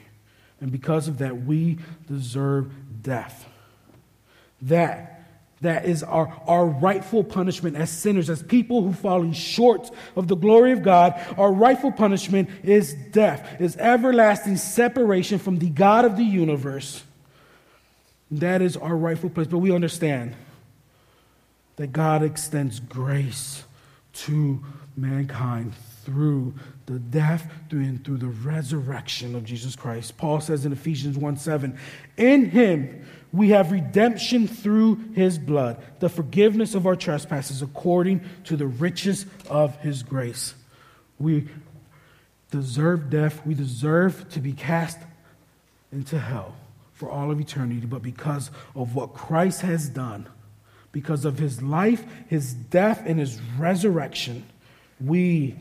And 0.60 0.70
because 0.70 1.08
of 1.08 1.18
that, 1.18 1.44
we 1.44 1.78
deserve 2.06 2.70
death. 3.02 3.48
That 4.62 5.19
That 5.62 5.84
is 5.84 6.02
our, 6.02 6.32
our 6.46 6.64
rightful 6.64 7.22
punishment 7.22 7.76
as 7.76 7.90
sinners, 7.90 8.30
as 8.30 8.42
people 8.42 8.82
who 8.82 8.94
falling 8.94 9.34
short 9.34 9.90
of 10.16 10.26
the 10.26 10.36
glory 10.36 10.72
of 10.72 10.82
God. 10.82 11.20
Our 11.36 11.52
rightful 11.52 11.92
punishment 11.92 12.48
is 12.62 12.94
death, 12.94 13.60
is 13.60 13.76
everlasting 13.76 14.56
separation 14.56 15.38
from 15.38 15.58
the 15.58 15.68
God 15.68 16.06
of 16.06 16.16
the 16.16 16.24
universe. 16.24 17.04
That 18.30 18.62
is 18.62 18.76
our 18.76 18.96
rightful 18.96 19.28
place. 19.28 19.48
But 19.48 19.58
we 19.58 19.74
understand 19.74 20.34
that 21.76 21.92
God 21.92 22.22
extends 22.22 22.80
grace 22.80 23.64
to 24.12 24.64
mankind 24.96 25.74
through 26.04 26.54
the 26.86 26.98
death 26.98 27.50
through, 27.68 27.80
and 27.80 28.04
through 28.04 28.16
the 28.16 28.26
resurrection 28.26 29.34
of 29.34 29.44
Jesus 29.44 29.76
Christ. 29.76 30.16
Paul 30.16 30.40
says 30.40 30.64
in 30.64 30.72
Ephesians 30.72 31.16
1 31.16 31.36
7, 31.36 31.78
In 32.16 32.50
him 32.50 33.06
we 33.32 33.50
have 33.50 33.70
redemption 33.70 34.48
through 34.48 34.96
his 35.14 35.38
blood, 35.38 35.76
the 36.00 36.08
forgiveness 36.08 36.74
of 36.74 36.86
our 36.86 36.96
trespasses 36.96 37.62
according 37.62 38.22
to 38.44 38.56
the 38.56 38.66
riches 38.66 39.26
of 39.48 39.76
his 39.76 40.02
grace. 40.02 40.54
We 41.18 41.48
deserve 42.50 43.10
death, 43.10 43.46
we 43.46 43.54
deserve 43.54 44.28
to 44.30 44.40
be 44.40 44.52
cast 44.52 44.98
into 45.92 46.18
hell 46.18 46.56
for 46.92 47.08
all 47.08 47.30
of 47.30 47.40
eternity, 47.40 47.86
but 47.86 48.02
because 48.02 48.50
of 48.74 48.94
what 48.94 49.14
Christ 49.14 49.62
has 49.62 49.88
done, 49.88 50.28
because 50.92 51.24
of 51.24 51.38
his 51.38 51.62
life, 51.62 52.04
his 52.26 52.52
death, 52.52 53.02
and 53.06 53.18
his 53.18 53.40
resurrection, 53.58 54.44
we 55.00 55.56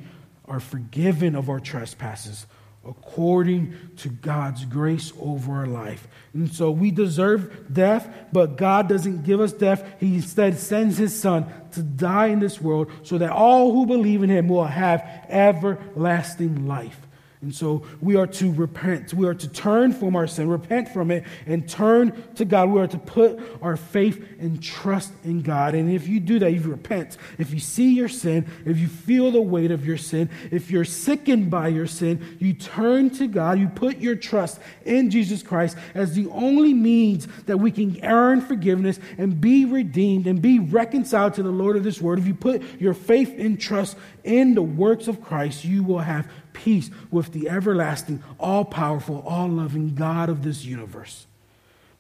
are 0.46 0.60
forgiven 0.60 1.36
of 1.36 1.50
our 1.50 1.60
trespasses 1.60 2.48
according 2.88 3.76
to 3.98 4.10
God's 4.10 4.66
grace 4.66 5.12
over 5.20 5.54
our 5.54 5.68
life. 5.68 6.08
And 6.34 6.52
so 6.52 6.72
we 6.72 6.92
deserve 6.92 7.74
death, 7.74 8.08
but 8.32 8.56
God 8.56 8.88
doesn't 8.88 9.24
give 9.24 9.42
us 9.42 9.52
death. 9.52 9.84
He 10.00 10.16
instead 10.16 10.58
sends 10.58 10.98
his 10.98 11.20
son 11.20 11.46
to 11.74 11.84
die 11.84 12.28
in 12.28 12.40
this 12.40 12.62
world 12.62 12.92
so 13.04 13.18
that 13.18 13.32
all 13.32 13.74
who 13.74 13.86
believe 13.86 14.24
in 14.24 14.30
him 14.30 14.48
will 14.48 14.66
have 14.66 15.02
everlasting 15.28 16.68
life. 16.68 17.00
And 17.42 17.56
so 17.56 17.84
we 18.02 18.18
are 18.18 18.28
to 18.28 18.52
repent. 18.52 19.14
We 19.14 19.26
are 19.26 19.34
to 19.34 19.48
turn 19.48 19.94
from 19.94 20.18
our 20.18 20.28
sin, 20.28 20.50
repent 20.50 20.90
from 20.90 21.10
it, 21.10 21.24
and 21.46 21.70
turn 21.70 22.12
to 22.36 22.44
God. 22.44 22.70
We 22.70 22.82
are 22.82 22.88
to 22.88 22.98
put 22.98 23.40
our 23.62 23.78
faith 23.78 24.22
and 24.42 24.62
trust 24.62 25.14
in 25.24 25.42
God. 25.42 25.74
And 25.74 25.90
if 25.90 26.06
you 26.06 26.20
do 26.20 26.38
that, 26.40 26.52
if 26.52 26.66
you 26.66 26.72
repent, 26.72 27.16
if 27.38 27.54
you 27.54 27.62
see 27.62 27.94
your 27.94 28.10
sin, 28.10 28.46
if 28.66 28.78
you 28.78 28.90
feel 28.90 29.32
the 29.32 29.42
weight 29.42 29.72
of 29.72 29.86
your 29.86 29.96
sin, 29.96 30.30
if 30.52 30.70
you're 30.70 30.84
sickened 30.84 31.50
by 31.50 31.70
your 31.70 31.88
sin, 31.88 32.38
you 32.40 32.54
turn 32.54 33.10
to 33.12 33.28
God. 33.28 33.58
You 33.58 33.70
put 33.70 34.00
your 34.00 34.18
trust 34.18 34.60
in 34.84 35.10
Jesus 35.10 35.42
Christ 35.42 35.78
as 35.94 36.16
the 36.16 36.28
only 36.32 36.74
means 36.74 37.26
that 37.46 37.58
we 37.58 37.72
can 37.72 38.04
earn 38.04 38.42
forgiveness 38.42 39.00
and 39.18 39.40
be 39.40 39.64
redeemed 39.64 40.28
and 40.28 40.42
be 40.42 40.60
reconciled 40.60 41.36
to 41.36 41.44
the 41.44 41.52
Lord 41.52 41.78
of 41.78 41.86
this 41.86 42.02
world. 42.02 42.20
If 42.20 42.28
you 42.28 42.36
put 42.36 42.82
your 42.82 42.94
faith 42.94 43.34
and 43.38 43.58
trust 43.58 43.96
in 44.26 44.56
the 44.56 44.62
works 44.62 45.08
of 45.08 45.22
Christ, 45.22 45.64
you 45.64 45.84
will 45.84 46.00
have 46.00 46.30
peace 46.54 46.90
with 47.12 47.32
the 47.34 47.50
everlasting, 47.50 48.24
all 48.40 48.66
powerful, 48.66 49.24
all 49.28 49.48
loving 49.48 49.96
God 49.96 50.30
of 50.30 50.44
this 50.44 50.66
universe. 50.66 51.26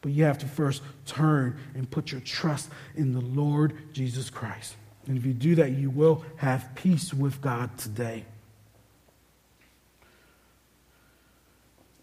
But 0.01 0.11
you 0.11 0.23
have 0.23 0.37
to 0.39 0.45
first 0.45 0.81
turn 1.05 1.57
and 1.75 1.89
put 1.89 2.11
your 2.11 2.21
trust 2.21 2.69
in 2.95 3.13
the 3.13 3.21
Lord 3.21 3.73
Jesus 3.93 4.29
Christ. 4.29 4.75
And 5.07 5.17
if 5.17 5.25
you 5.25 5.33
do 5.33 5.55
that, 5.55 5.71
you 5.71 5.89
will 5.89 6.23
have 6.37 6.69
peace 6.75 7.13
with 7.13 7.41
God 7.41 7.77
today. 7.77 8.25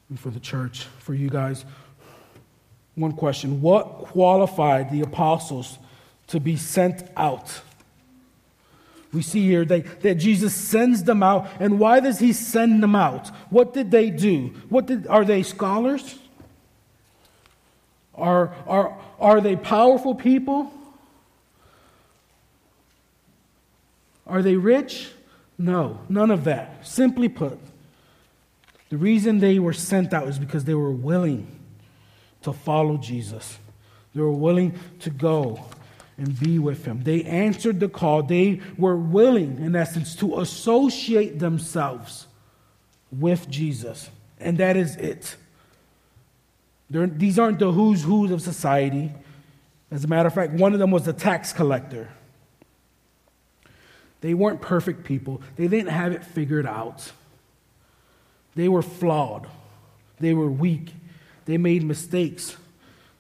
And 0.09 0.18
for 0.18 0.30
the 0.30 0.40
church, 0.40 0.86
for 0.99 1.14
you 1.14 1.30
guys, 1.30 1.64
one 2.94 3.12
question 3.12 3.61
What 3.61 3.99
qualified 3.99 4.90
the 4.90 5.03
apostles 5.03 5.78
to 6.28 6.40
be 6.40 6.57
sent 6.57 7.09
out? 7.16 7.61
We 9.13 9.23
see 9.23 9.47
here 9.47 9.65
that, 9.65 10.03
that 10.03 10.17
Jesus 10.17 10.55
sends 10.55 11.05
them 11.05 11.23
out. 11.23 11.49
And 11.61 11.79
why 11.79 12.01
does 12.01 12.19
he 12.19 12.33
send 12.33 12.83
them 12.83 12.95
out? 12.95 13.29
What 13.51 13.73
did 13.73 13.91
they 13.91 14.11
do? 14.11 14.53
What 14.69 14.87
did, 14.87 15.07
are 15.07 15.25
they 15.25 15.43
scholars? 15.43 16.19
Are, 18.15 18.55
are, 18.67 18.99
are 19.21 19.41
they 19.41 19.57
powerful 19.57 20.15
people? 20.15 20.73
Are 24.27 24.43
they 24.43 24.57
rich? 24.57 25.11
No, 25.59 26.01
none 26.09 26.31
of 26.31 26.45
that. 26.45 26.87
Simply 26.87 27.29
put, 27.29 27.59
the 28.89 28.97
reason 28.97 29.39
they 29.39 29.59
were 29.59 29.73
sent 29.73 30.13
out 30.13 30.29
is 30.29 30.39
because 30.39 30.65
they 30.65 30.75
were 30.75 30.91
willing 30.91 31.47
to 32.43 32.53
follow 32.53 32.97
Jesus. 32.97 33.59
They 34.15 34.21
were 34.21 34.33
willing 34.33 34.79
to 35.01 35.11
go 35.11 35.65
and 36.19 36.39
be 36.39 36.59
with 36.59 36.85
him. 36.85 37.03
They 37.03 37.23
answered 37.25 37.81
the 37.81 37.89
call. 37.89 38.23
They 38.23 38.61
were 38.79 38.97
willing, 38.97 39.59
in 39.59 39.77
essence, 39.77 40.14
to 40.17 40.41
associate 40.41 41.39
themselves 41.39 42.27
with 43.12 43.49
Jesus. 43.49 44.11
And 44.41 44.59
that 44.59 44.77
is 44.77 44.97
it. 44.97 45.37
They're, 46.89 47.07
these 47.07 47.39
aren't 47.39 47.59
the 47.59 47.73
who's 47.73 48.03
who's 48.03 48.31
of 48.31 48.41
society. 48.41 49.12
As 49.91 50.05
a 50.05 50.09
matter 50.09 50.27
of 50.27 50.35
fact, 50.35 50.53
one 50.53 50.73
of 50.73 50.79
them 50.79 50.91
was 50.91 51.07
a 51.07 51.12
tax 51.12 51.53
collector. 51.53 52.09
They 54.21 54.35
weren't 54.35 54.61
perfect 54.61 55.05
people, 55.05 55.43
they 55.57 55.69
didn't 55.69 55.91
have 55.91 56.12
it 56.12 56.25
figured 56.25 56.67
out. 56.67 57.12
They 58.55 58.69
were 58.69 58.83
flawed, 58.83 59.47
they 60.19 60.33
were 60.33 60.51
weak, 60.51 60.95
they 61.45 61.59
made 61.59 61.85
mistakes. 61.85 62.57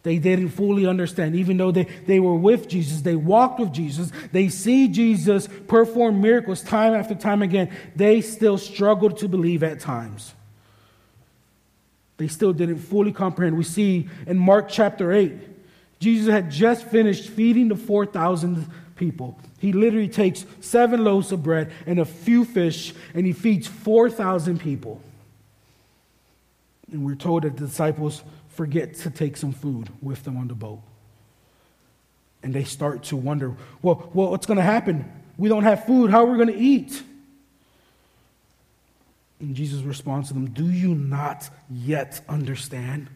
They 0.06 0.18
didn't 0.18 0.50
fully 0.50 0.86
understand. 0.86 1.34
Even 1.34 1.56
though 1.56 1.72
they, 1.72 1.82
they 1.82 2.20
were 2.20 2.36
with 2.36 2.68
Jesus, 2.68 3.00
they 3.00 3.16
walked 3.16 3.58
with 3.58 3.72
Jesus, 3.72 4.12
they 4.30 4.48
see 4.48 4.86
Jesus 4.86 5.48
perform 5.66 6.20
miracles 6.20 6.62
time 6.62 6.94
after 6.94 7.16
time 7.16 7.42
again, 7.42 7.74
they 7.96 8.20
still 8.20 8.56
struggled 8.56 9.16
to 9.18 9.26
believe 9.26 9.64
at 9.64 9.80
times. 9.80 10.32
They 12.18 12.28
still 12.28 12.52
didn't 12.52 12.78
fully 12.78 13.10
comprehend. 13.10 13.58
We 13.58 13.64
see 13.64 14.08
in 14.28 14.38
Mark 14.38 14.68
chapter 14.68 15.10
8, 15.10 15.32
Jesus 15.98 16.30
had 16.30 16.52
just 16.52 16.84
finished 16.84 17.28
feeding 17.28 17.66
the 17.66 17.74
4,000 17.74 18.64
people. 18.94 19.36
He 19.58 19.72
literally 19.72 20.06
takes 20.06 20.46
seven 20.60 21.02
loaves 21.02 21.32
of 21.32 21.42
bread 21.42 21.72
and 21.84 21.98
a 21.98 22.04
few 22.04 22.44
fish, 22.44 22.94
and 23.12 23.26
he 23.26 23.32
feeds 23.32 23.66
4,000 23.66 24.60
people. 24.60 25.00
And 26.92 27.04
we're 27.04 27.16
told 27.16 27.42
that 27.42 27.56
the 27.56 27.66
disciples 27.66 28.22
forget 28.56 28.94
to 28.94 29.10
take 29.10 29.36
some 29.36 29.52
food 29.52 29.90
with 30.00 30.24
them 30.24 30.36
on 30.36 30.48
the 30.48 30.54
boat. 30.54 30.80
And 32.42 32.54
they 32.54 32.64
start 32.64 33.04
to 33.04 33.16
wonder, 33.16 33.54
well, 33.82 34.10
well 34.14 34.30
what's 34.30 34.46
going 34.46 34.56
to 34.56 34.62
happen? 34.62 35.10
We 35.36 35.48
don't 35.48 35.64
have 35.64 35.84
food. 35.84 36.10
How 36.10 36.24
are 36.24 36.30
we 36.30 36.36
going 36.36 36.56
to 36.56 36.62
eat? 36.62 37.02
And 39.40 39.54
Jesus 39.54 39.82
responds 39.82 40.28
to 40.28 40.34
them, 40.34 40.50
Do 40.50 40.70
you 40.70 40.94
not 40.94 41.50
yet 41.70 42.20
understand? 42.28 43.08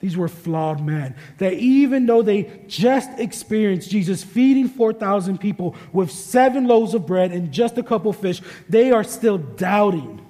These 0.00 0.16
were 0.16 0.28
flawed 0.28 0.84
men. 0.84 1.16
That 1.38 1.54
even 1.54 2.06
though 2.06 2.22
they 2.22 2.62
just 2.68 3.10
experienced 3.18 3.90
Jesus 3.90 4.22
feeding 4.22 4.68
4,000 4.68 5.38
people 5.38 5.74
with 5.92 6.10
seven 6.10 6.66
loaves 6.68 6.94
of 6.94 7.06
bread 7.06 7.32
and 7.32 7.50
just 7.52 7.76
a 7.78 7.82
couple 7.82 8.12
fish, 8.12 8.40
they 8.68 8.92
are 8.92 9.02
still 9.02 9.38
doubting 9.38 10.24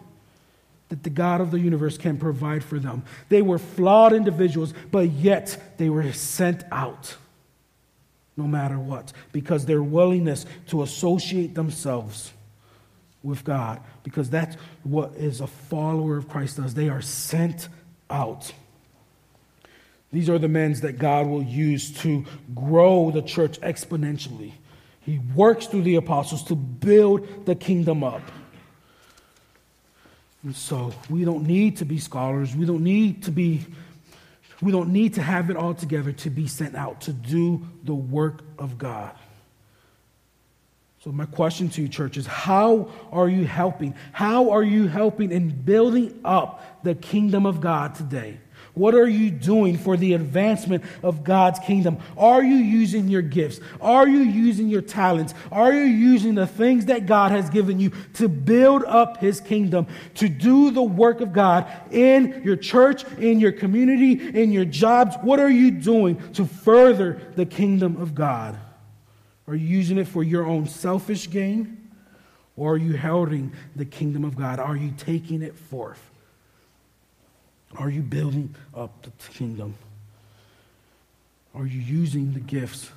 that 0.88 1.02
the 1.02 1.10
God 1.10 1.40
of 1.40 1.50
the 1.50 1.60
universe 1.60 1.98
can 1.98 2.16
provide 2.16 2.64
for 2.64 2.78
them. 2.78 3.02
They 3.28 3.42
were 3.42 3.58
flawed 3.58 4.12
individuals, 4.12 4.72
but 4.90 5.10
yet 5.10 5.74
they 5.76 5.88
were 5.90 6.12
sent 6.12 6.64
out 6.72 7.16
no 8.36 8.44
matter 8.44 8.78
what 8.78 9.12
because 9.32 9.66
their 9.66 9.82
willingness 9.82 10.46
to 10.68 10.82
associate 10.82 11.54
themselves 11.54 12.32
with 13.22 13.44
God, 13.44 13.80
because 14.04 14.30
that's 14.30 14.56
what 14.84 15.14
is 15.16 15.40
a 15.40 15.46
follower 15.46 16.16
of 16.16 16.28
Christ 16.28 16.56
does. 16.56 16.74
They 16.74 16.88
are 16.88 17.02
sent 17.02 17.68
out. 18.08 18.52
These 20.12 20.30
are 20.30 20.38
the 20.38 20.48
men 20.48 20.72
that 20.80 20.98
God 20.98 21.26
will 21.26 21.42
use 21.42 21.92
to 22.02 22.24
grow 22.54 23.10
the 23.10 23.22
church 23.22 23.60
exponentially. 23.60 24.52
He 25.00 25.18
works 25.34 25.66
through 25.66 25.82
the 25.82 25.96
apostles 25.96 26.44
to 26.44 26.54
build 26.54 27.46
the 27.46 27.54
kingdom 27.54 28.04
up. 28.04 28.22
And 30.44 30.54
so 30.54 30.92
we 31.10 31.24
don't 31.24 31.46
need 31.46 31.78
to 31.78 31.84
be 31.84 31.98
scholars. 31.98 32.54
We 32.54 32.64
don't 32.64 32.84
need 32.84 33.24
to 33.24 33.30
be, 33.30 33.66
we 34.62 34.72
don't 34.72 34.90
need 34.90 35.14
to 35.14 35.22
have 35.22 35.50
it 35.50 35.56
all 35.56 35.74
together 35.74 36.12
to 36.12 36.30
be 36.30 36.46
sent 36.46 36.74
out 36.74 37.02
to 37.02 37.12
do 37.12 37.66
the 37.84 37.94
work 37.94 38.42
of 38.58 38.78
God. 38.78 39.14
So, 41.04 41.12
my 41.12 41.26
question 41.26 41.68
to 41.70 41.82
you, 41.82 41.88
church, 41.88 42.16
is 42.16 42.26
how 42.26 42.90
are 43.12 43.28
you 43.28 43.46
helping? 43.46 43.94
How 44.12 44.50
are 44.50 44.64
you 44.64 44.88
helping 44.88 45.30
in 45.30 45.50
building 45.50 46.18
up 46.24 46.82
the 46.82 46.96
kingdom 46.96 47.46
of 47.46 47.60
God 47.60 47.94
today? 47.94 48.40
What 48.78 48.94
are 48.94 49.08
you 49.08 49.30
doing 49.32 49.76
for 49.76 49.96
the 49.96 50.14
advancement 50.14 50.84
of 51.02 51.24
God's 51.24 51.58
kingdom? 51.58 51.98
Are 52.16 52.42
you 52.42 52.54
using 52.54 53.08
your 53.08 53.22
gifts? 53.22 53.58
Are 53.80 54.06
you 54.06 54.20
using 54.20 54.68
your 54.68 54.82
talents? 54.82 55.34
Are 55.50 55.72
you 55.72 55.82
using 55.82 56.36
the 56.36 56.46
things 56.46 56.86
that 56.86 57.06
God 57.06 57.32
has 57.32 57.50
given 57.50 57.80
you 57.80 57.90
to 58.14 58.28
build 58.28 58.84
up 58.84 59.16
his 59.16 59.40
kingdom, 59.40 59.88
to 60.14 60.28
do 60.28 60.70
the 60.70 60.82
work 60.82 61.20
of 61.20 61.32
God 61.32 61.66
in 61.90 62.40
your 62.44 62.56
church, 62.56 63.04
in 63.18 63.40
your 63.40 63.50
community, 63.50 64.12
in 64.40 64.52
your 64.52 64.64
jobs? 64.64 65.16
What 65.22 65.40
are 65.40 65.50
you 65.50 65.72
doing 65.72 66.32
to 66.34 66.46
further 66.46 67.20
the 67.34 67.46
kingdom 67.46 68.00
of 68.00 68.14
God? 68.14 68.56
Are 69.48 69.56
you 69.56 69.66
using 69.66 69.98
it 69.98 70.06
for 70.06 70.22
your 70.22 70.46
own 70.46 70.66
selfish 70.66 71.28
gain? 71.28 71.90
Or 72.56 72.74
are 72.74 72.76
you 72.76 72.92
heralding 72.92 73.52
the 73.74 73.84
kingdom 73.84 74.24
of 74.24 74.36
God? 74.36 74.60
Are 74.60 74.76
you 74.76 74.92
taking 74.96 75.42
it 75.42 75.56
forth? 75.56 76.00
Are 77.76 77.90
you 77.90 78.02
building 78.02 78.54
up 78.74 79.02
the 79.02 79.10
kingdom? 79.32 79.74
Are 81.54 81.66
you 81.66 81.80
using 81.80 82.32
the 82.32 82.40
gifts 82.40 82.90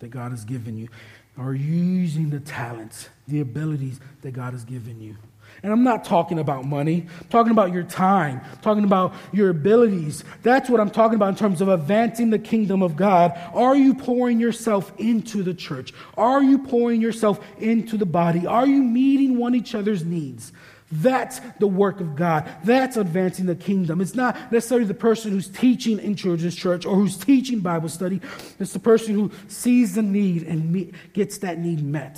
that 0.00 0.08
God 0.08 0.30
has 0.30 0.44
given 0.44 0.78
you? 0.78 0.88
Are 1.36 1.54
you 1.54 1.74
using 1.74 2.30
the 2.30 2.40
talents, 2.40 3.08
the 3.28 3.40
abilities 3.40 4.00
that 4.22 4.32
God 4.32 4.54
has 4.54 4.64
given 4.64 5.00
you? 5.00 5.16
And 5.62 5.72
I'm 5.72 5.82
not 5.82 6.04
talking 6.04 6.38
about 6.38 6.64
money. 6.64 7.06
I'm 7.20 7.28
talking 7.28 7.52
about 7.52 7.72
your 7.72 7.82
time, 7.82 8.40
I'm 8.52 8.58
talking 8.58 8.84
about 8.84 9.14
your 9.32 9.50
abilities. 9.50 10.24
That's 10.42 10.68
what 10.68 10.80
I'm 10.80 10.90
talking 10.90 11.16
about 11.16 11.30
in 11.30 11.36
terms 11.36 11.60
of 11.60 11.68
advancing 11.68 12.30
the 12.30 12.38
kingdom 12.38 12.82
of 12.82 12.96
God. 12.96 13.38
Are 13.54 13.74
you 13.74 13.94
pouring 13.94 14.40
yourself 14.40 14.92
into 14.98 15.42
the 15.42 15.54
church? 15.54 15.92
Are 16.16 16.42
you 16.42 16.58
pouring 16.58 17.00
yourself 17.00 17.40
into 17.58 17.96
the 17.96 18.06
body? 18.06 18.46
Are 18.46 18.66
you 18.66 18.82
meeting 18.82 19.38
one 19.38 19.54
each 19.54 19.74
other's 19.74 20.04
needs? 20.04 20.52
That's 20.90 21.40
the 21.58 21.66
work 21.66 22.00
of 22.00 22.16
God. 22.16 22.48
That's 22.64 22.96
advancing 22.96 23.46
the 23.46 23.54
kingdom. 23.54 24.00
It's 24.00 24.14
not 24.14 24.50
necessarily 24.50 24.86
the 24.86 24.94
person 24.94 25.32
who's 25.32 25.48
teaching 25.48 25.98
in 25.98 26.16
children's 26.16 26.56
church 26.56 26.86
or 26.86 26.94
who's 26.94 27.16
teaching 27.16 27.60
Bible 27.60 27.90
study. 27.90 28.20
It's 28.58 28.72
the 28.72 28.78
person 28.78 29.14
who 29.14 29.30
sees 29.48 29.94
the 29.94 30.02
need 30.02 30.44
and 30.44 30.72
meet, 30.72 30.94
gets 31.12 31.38
that 31.38 31.58
need 31.58 31.84
met. 31.84 32.14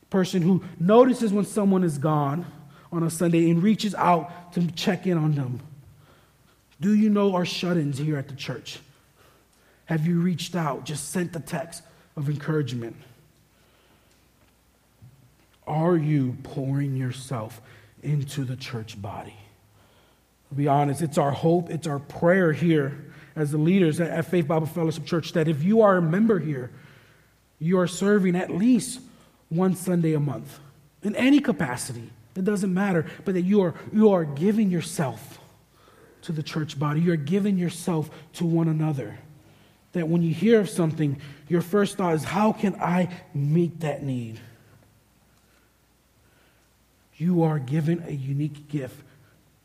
The 0.00 0.06
person 0.10 0.42
who 0.42 0.62
notices 0.78 1.32
when 1.32 1.46
someone 1.46 1.84
is 1.84 1.96
gone 1.96 2.44
on 2.92 3.02
a 3.02 3.10
Sunday 3.10 3.50
and 3.50 3.62
reaches 3.62 3.94
out 3.94 4.52
to 4.52 4.70
check 4.72 5.06
in 5.06 5.16
on 5.16 5.34
them. 5.34 5.60
Do 6.82 6.94
you 6.94 7.08
know 7.08 7.34
our 7.34 7.46
shut 7.46 7.78
ins 7.78 7.96
here 7.96 8.18
at 8.18 8.28
the 8.28 8.36
church? 8.36 8.80
Have 9.86 10.06
you 10.06 10.20
reached 10.20 10.54
out, 10.54 10.84
just 10.84 11.10
sent 11.10 11.34
a 11.34 11.40
text 11.40 11.82
of 12.16 12.28
encouragement? 12.28 12.96
Are 15.66 15.96
you 15.96 16.36
pouring 16.42 16.96
yourself 16.96 17.62
into 18.02 18.44
the 18.44 18.56
church 18.56 19.00
body. 19.00 19.36
To 20.48 20.54
be 20.54 20.68
honest, 20.68 21.00
it's 21.00 21.18
our 21.18 21.30
hope, 21.30 21.70
it's 21.70 21.86
our 21.86 21.98
prayer 21.98 22.52
here 22.52 23.12
as 23.34 23.50
the 23.50 23.58
leaders 23.58 24.00
at 24.00 24.26
Faith 24.26 24.46
Bible 24.46 24.66
Fellowship 24.66 25.06
Church 25.06 25.32
that 25.32 25.48
if 25.48 25.62
you 25.62 25.80
are 25.82 25.96
a 25.96 26.02
member 26.02 26.38
here, 26.38 26.70
you 27.58 27.78
are 27.78 27.86
serving 27.86 28.36
at 28.36 28.50
least 28.50 29.00
one 29.48 29.74
Sunday 29.74 30.12
a 30.14 30.20
month 30.20 30.58
in 31.02 31.16
any 31.16 31.40
capacity. 31.40 32.10
It 32.36 32.44
doesn't 32.44 32.72
matter, 32.72 33.06
but 33.24 33.34
that 33.34 33.42
you 33.42 33.62
are, 33.62 33.74
you 33.92 34.10
are 34.10 34.24
giving 34.24 34.70
yourself 34.70 35.38
to 36.22 36.32
the 36.32 36.42
church 36.42 36.78
body. 36.78 37.00
You're 37.00 37.16
giving 37.16 37.58
yourself 37.58 38.10
to 38.34 38.44
one 38.44 38.68
another. 38.68 39.18
That 39.92 40.08
when 40.08 40.22
you 40.22 40.32
hear 40.32 40.60
of 40.60 40.70
something, 40.70 41.20
your 41.48 41.60
first 41.60 41.96
thought 41.96 42.14
is, 42.14 42.24
how 42.24 42.52
can 42.52 42.74
I 42.76 43.08
meet 43.34 43.80
that 43.80 44.02
need? 44.02 44.40
You 47.22 47.44
are 47.44 47.60
given 47.60 48.02
a 48.08 48.10
unique 48.10 48.68
gift. 48.68 49.00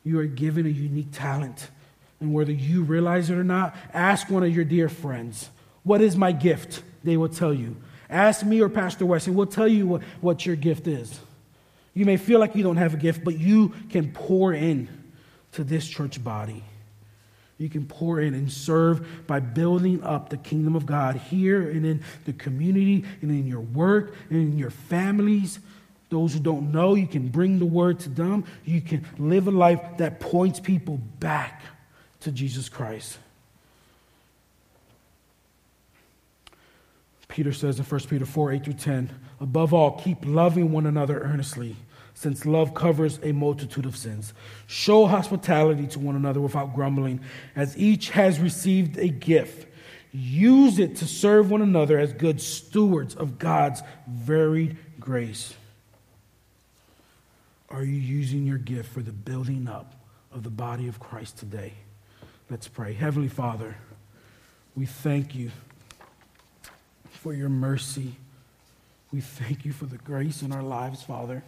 You 0.03 0.19
are 0.19 0.27
given 0.27 0.67
a 0.67 0.69
unique 0.69 1.11
talent. 1.11 1.69
And 2.19 2.31
whether 2.31 2.51
you 2.51 2.83
realize 2.83 3.31
it 3.31 3.35
or 3.35 3.43
not, 3.43 3.75
ask 3.95 4.29
one 4.29 4.43
of 4.43 4.55
your 4.55 4.63
dear 4.63 4.89
friends, 4.89 5.49
What 5.81 5.99
is 5.99 6.15
my 6.15 6.31
gift? 6.33 6.83
They 7.03 7.17
will 7.17 7.29
tell 7.29 7.51
you. 7.51 7.75
Ask 8.11 8.45
me 8.45 8.61
or 8.61 8.69
Pastor 8.69 9.07
West, 9.07 9.25
and 9.25 9.35
we'll 9.35 9.47
tell 9.47 9.67
you 9.67 9.87
what, 9.87 10.03
what 10.21 10.45
your 10.45 10.55
gift 10.55 10.85
is. 10.85 11.19
You 11.95 12.05
may 12.05 12.17
feel 12.17 12.39
like 12.39 12.55
you 12.55 12.61
don't 12.61 12.77
have 12.77 12.93
a 12.93 12.97
gift, 12.97 13.23
but 13.23 13.39
you 13.39 13.73
can 13.89 14.11
pour 14.11 14.53
in 14.53 14.87
to 15.53 15.63
this 15.63 15.87
church 15.87 16.23
body. 16.23 16.63
You 17.57 17.69
can 17.69 17.87
pour 17.87 18.19
in 18.21 18.35
and 18.35 18.51
serve 18.51 19.25
by 19.25 19.39
building 19.39 20.03
up 20.03 20.29
the 20.29 20.37
kingdom 20.37 20.75
of 20.75 20.85
God 20.85 21.15
here 21.15 21.67
and 21.71 21.87
in 21.87 22.03
the 22.25 22.33
community 22.33 23.03
and 23.23 23.31
in 23.31 23.47
your 23.47 23.61
work 23.61 24.13
and 24.29 24.39
in 24.39 24.59
your 24.59 24.69
families 24.69 25.57
those 26.09 26.33
who 26.33 26.39
don't 26.39 26.71
know, 26.71 26.95
you 26.95 27.07
can 27.07 27.27
bring 27.27 27.59
the 27.59 27.65
word 27.65 27.99
to 28.01 28.09
them. 28.09 28.45
You 28.63 28.81
can 28.81 29.05
live 29.17 29.47
a 29.47 29.51
life 29.51 29.81
that 29.97 30.19
points 30.19 30.59
people 30.59 30.97
back 31.19 31.61
to 32.21 32.31
Jesus 32.31 32.69
Christ. 32.69 33.17
Peter 37.27 37.51
says 37.51 37.77
in 37.77 37.85
1 37.85 38.01
Peter 38.09 38.25
4 38.25 38.53
8 38.53 38.63
through 38.63 38.73
10, 38.73 39.09
above 39.41 39.73
all, 39.73 39.99
keep 39.99 40.17
loving 40.25 40.71
one 40.71 40.85
another 40.85 41.19
earnestly, 41.19 41.75
since 42.13 42.45
love 42.45 42.73
covers 42.73 43.19
a 43.21 43.33
multitude 43.33 43.85
of 43.85 43.97
sins. 43.97 44.33
Show 44.65 45.05
hospitality 45.05 45.87
to 45.87 45.99
one 45.99 46.15
another 46.15 46.39
without 46.39 46.73
grumbling, 46.73 47.19
as 47.55 47.77
each 47.77 48.11
has 48.11 48.39
received 48.39 48.97
a 48.97 49.09
gift. 49.09 49.67
Use 50.13 50.79
it 50.79 50.95
to 50.95 51.05
serve 51.05 51.51
one 51.51 51.61
another 51.61 51.99
as 51.99 52.13
good 52.13 52.41
stewards 52.41 53.13
of 53.13 53.37
God's 53.37 53.83
varied 54.07 54.77
grace. 54.99 55.53
Are 57.69 57.83
you 57.83 57.95
using 57.95 58.45
your 58.45 58.57
gift 58.57 58.93
for 58.93 59.01
the 59.01 59.11
building 59.11 59.67
up 59.67 59.93
of 60.31 60.43
the 60.43 60.49
body 60.49 60.87
of 60.87 60.99
Christ 60.99 61.37
today? 61.37 61.73
Let's 62.49 62.67
pray. 62.67 62.93
Heavenly 62.93 63.27
Father, 63.27 63.75
we 64.75 64.85
thank 64.85 65.35
you 65.35 65.51
for 67.09 67.33
your 67.33 67.49
mercy. 67.49 68.15
We 69.11 69.19
thank 69.19 69.65
you 69.65 69.73
for 69.73 69.85
the 69.85 69.97
grace 69.97 70.41
in 70.41 70.53
our 70.53 70.63
lives, 70.63 71.03
Father. 71.03 71.43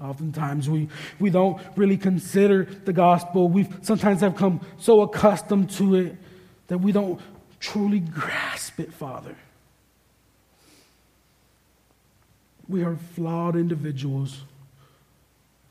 Oftentimes 0.00 0.70
we, 0.70 0.88
we 1.18 1.30
don't 1.30 1.60
really 1.76 1.96
consider 1.96 2.64
the 2.64 2.92
gospel. 2.92 3.48
We 3.48 3.68
sometimes 3.82 4.20
have 4.20 4.36
come 4.36 4.60
so 4.78 5.02
accustomed 5.02 5.70
to 5.72 5.96
it 5.96 6.16
that 6.68 6.78
we 6.78 6.92
don't 6.92 7.20
truly 7.60 8.00
grasp 8.00 8.80
it, 8.80 8.92
Father. 8.92 9.36
We 12.68 12.82
are 12.84 12.96
flawed 13.14 13.54
individuals 13.54 14.42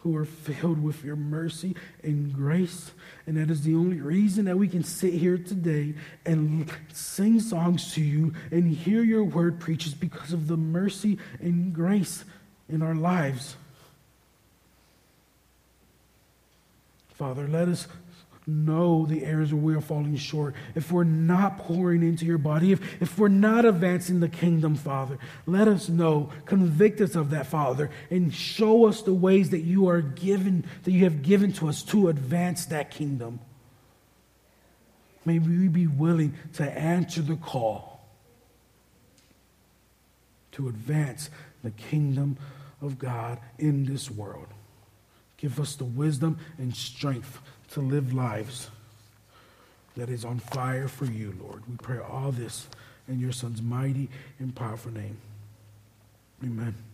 who 0.05 0.15
are 0.15 0.23
filled 0.23 0.83
with 0.83 1.03
your 1.03 1.15
mercy 1.15 1.75
and 2.03 2.31
grace. 2.31 2.91
And 3.25 3.37
that 3.37 3.49
is 3.49 3.63
the 3.63 3.73
only 3.73 3.99
reason 3.99 4.45
that 4.45 4.55
we 4.55 4.67
can 4.67 4.83
sit 4.83 5.15
here 5.15 5.35
today 5.35 5.95
and 6.27 6.71
sing 6.93 7.39
songs 7.39 7.91
to 7.95 8.01
you 8.01 8.35
and 8.51 8.71
hear 8.71 9.01
your 9.01 9.23
word 9.23 9.59
preached 9.59 9.99
because 9.99 10.31
of 10.31 10.47
the 10.47 10.57
mercy 10.57 11.17
and 11.39 11.73
grace 11.73 12.23
in 12.69 12.83
our 12.83 12.93
lives. 12.93 13.55
Father, 17.07 17.47
let 17.47 17.67
us 17.67 17.87
know 18.47 19.05
the 19.05 19.23
areas 19.23 19.53
where 19.53 19.61
we 19.61 19.75
are 19.75 19.81
falling 19.81 20.15
short, 20.15 20.55
if 20.75 20.91
we're 20.91 21.03
not 21.03 21.57
pouring 21.59 22.03
into 22.03 22.25
your 22.25 22.37
body, 22.37 22.71
if, 22.71 23.01
if 23.01 23.17
we're 23.17 23.27
not 23.27 23.65
advancing 23.65 24.19
the 24.19 24.29
kingdom, 24.29 24.75
Father, 24.75 25.17
let 25.45 25.67
us 25.67 25.89
know, 25.89 26.29
convict 26.45 27.01
us 27.01 27.15
of 27.15 27.31
that, 27.31 27.47
Father, 27.47 27.89
and 28.09 28.33
show 28.33 28.85
us 28.85 29.01
the 29.01 29.13
ways 29.13 29.49
that 29.49 29.61
you 29.61 29.87
are 29.89 30.01
given, 30.01 30.65
that 30.83 30.91
you 30.91 31.03
have 31.03 31.21
given 31.21 31.51
to 31.53 31.67
us 31.67 31.83
to 31.83 32.09
advance 32.09 32.65
that 32.67 32.91
kingdom. 32.91 33.39
May 35.25 35.39
we 35.39 35.67
be 35.67 35.87
willing 35.87 36.35
to 36.53 36.63
answer 36.63 37.21
the 37.21 37.35
call 37.35 38.07
to 40.51 40.69
advance 40.69 41.29
the 41.63 41.71
kingdom 41.71 42.37
of 42.81 42.99
God 42.99 43.39
in 43.57 43.85
this 43.85 44.09
world. 44.09 44.47
Give 45.37 45.59
us 45.59 45.75
the 45.75 45.85
wisdom 45.85 46.37
and 46.57 46.75
strength 46.75 47.41
to 47.76 47.82
live 47.82 48.13
lives 48.13 48.69
that 49.97 50.07
is 50.07 50.23
on 50.23 50.39
fire 50.39 50.88
for 50.88 51.03
you, 51.03 51.36
Lord. 51.41 51.61
We 51.69 51.76
pray 51.76 51.99
all 51.99 52.32
this 52.32 52.69
in 53.09 53.19
your 53.19 53.34
Son's 53.34 53.61
mighty 53.61 54.07
and 54.39 54.55
powerful 54.55 54.93
name. 54.93 55.17
Amen. 56.41 56.84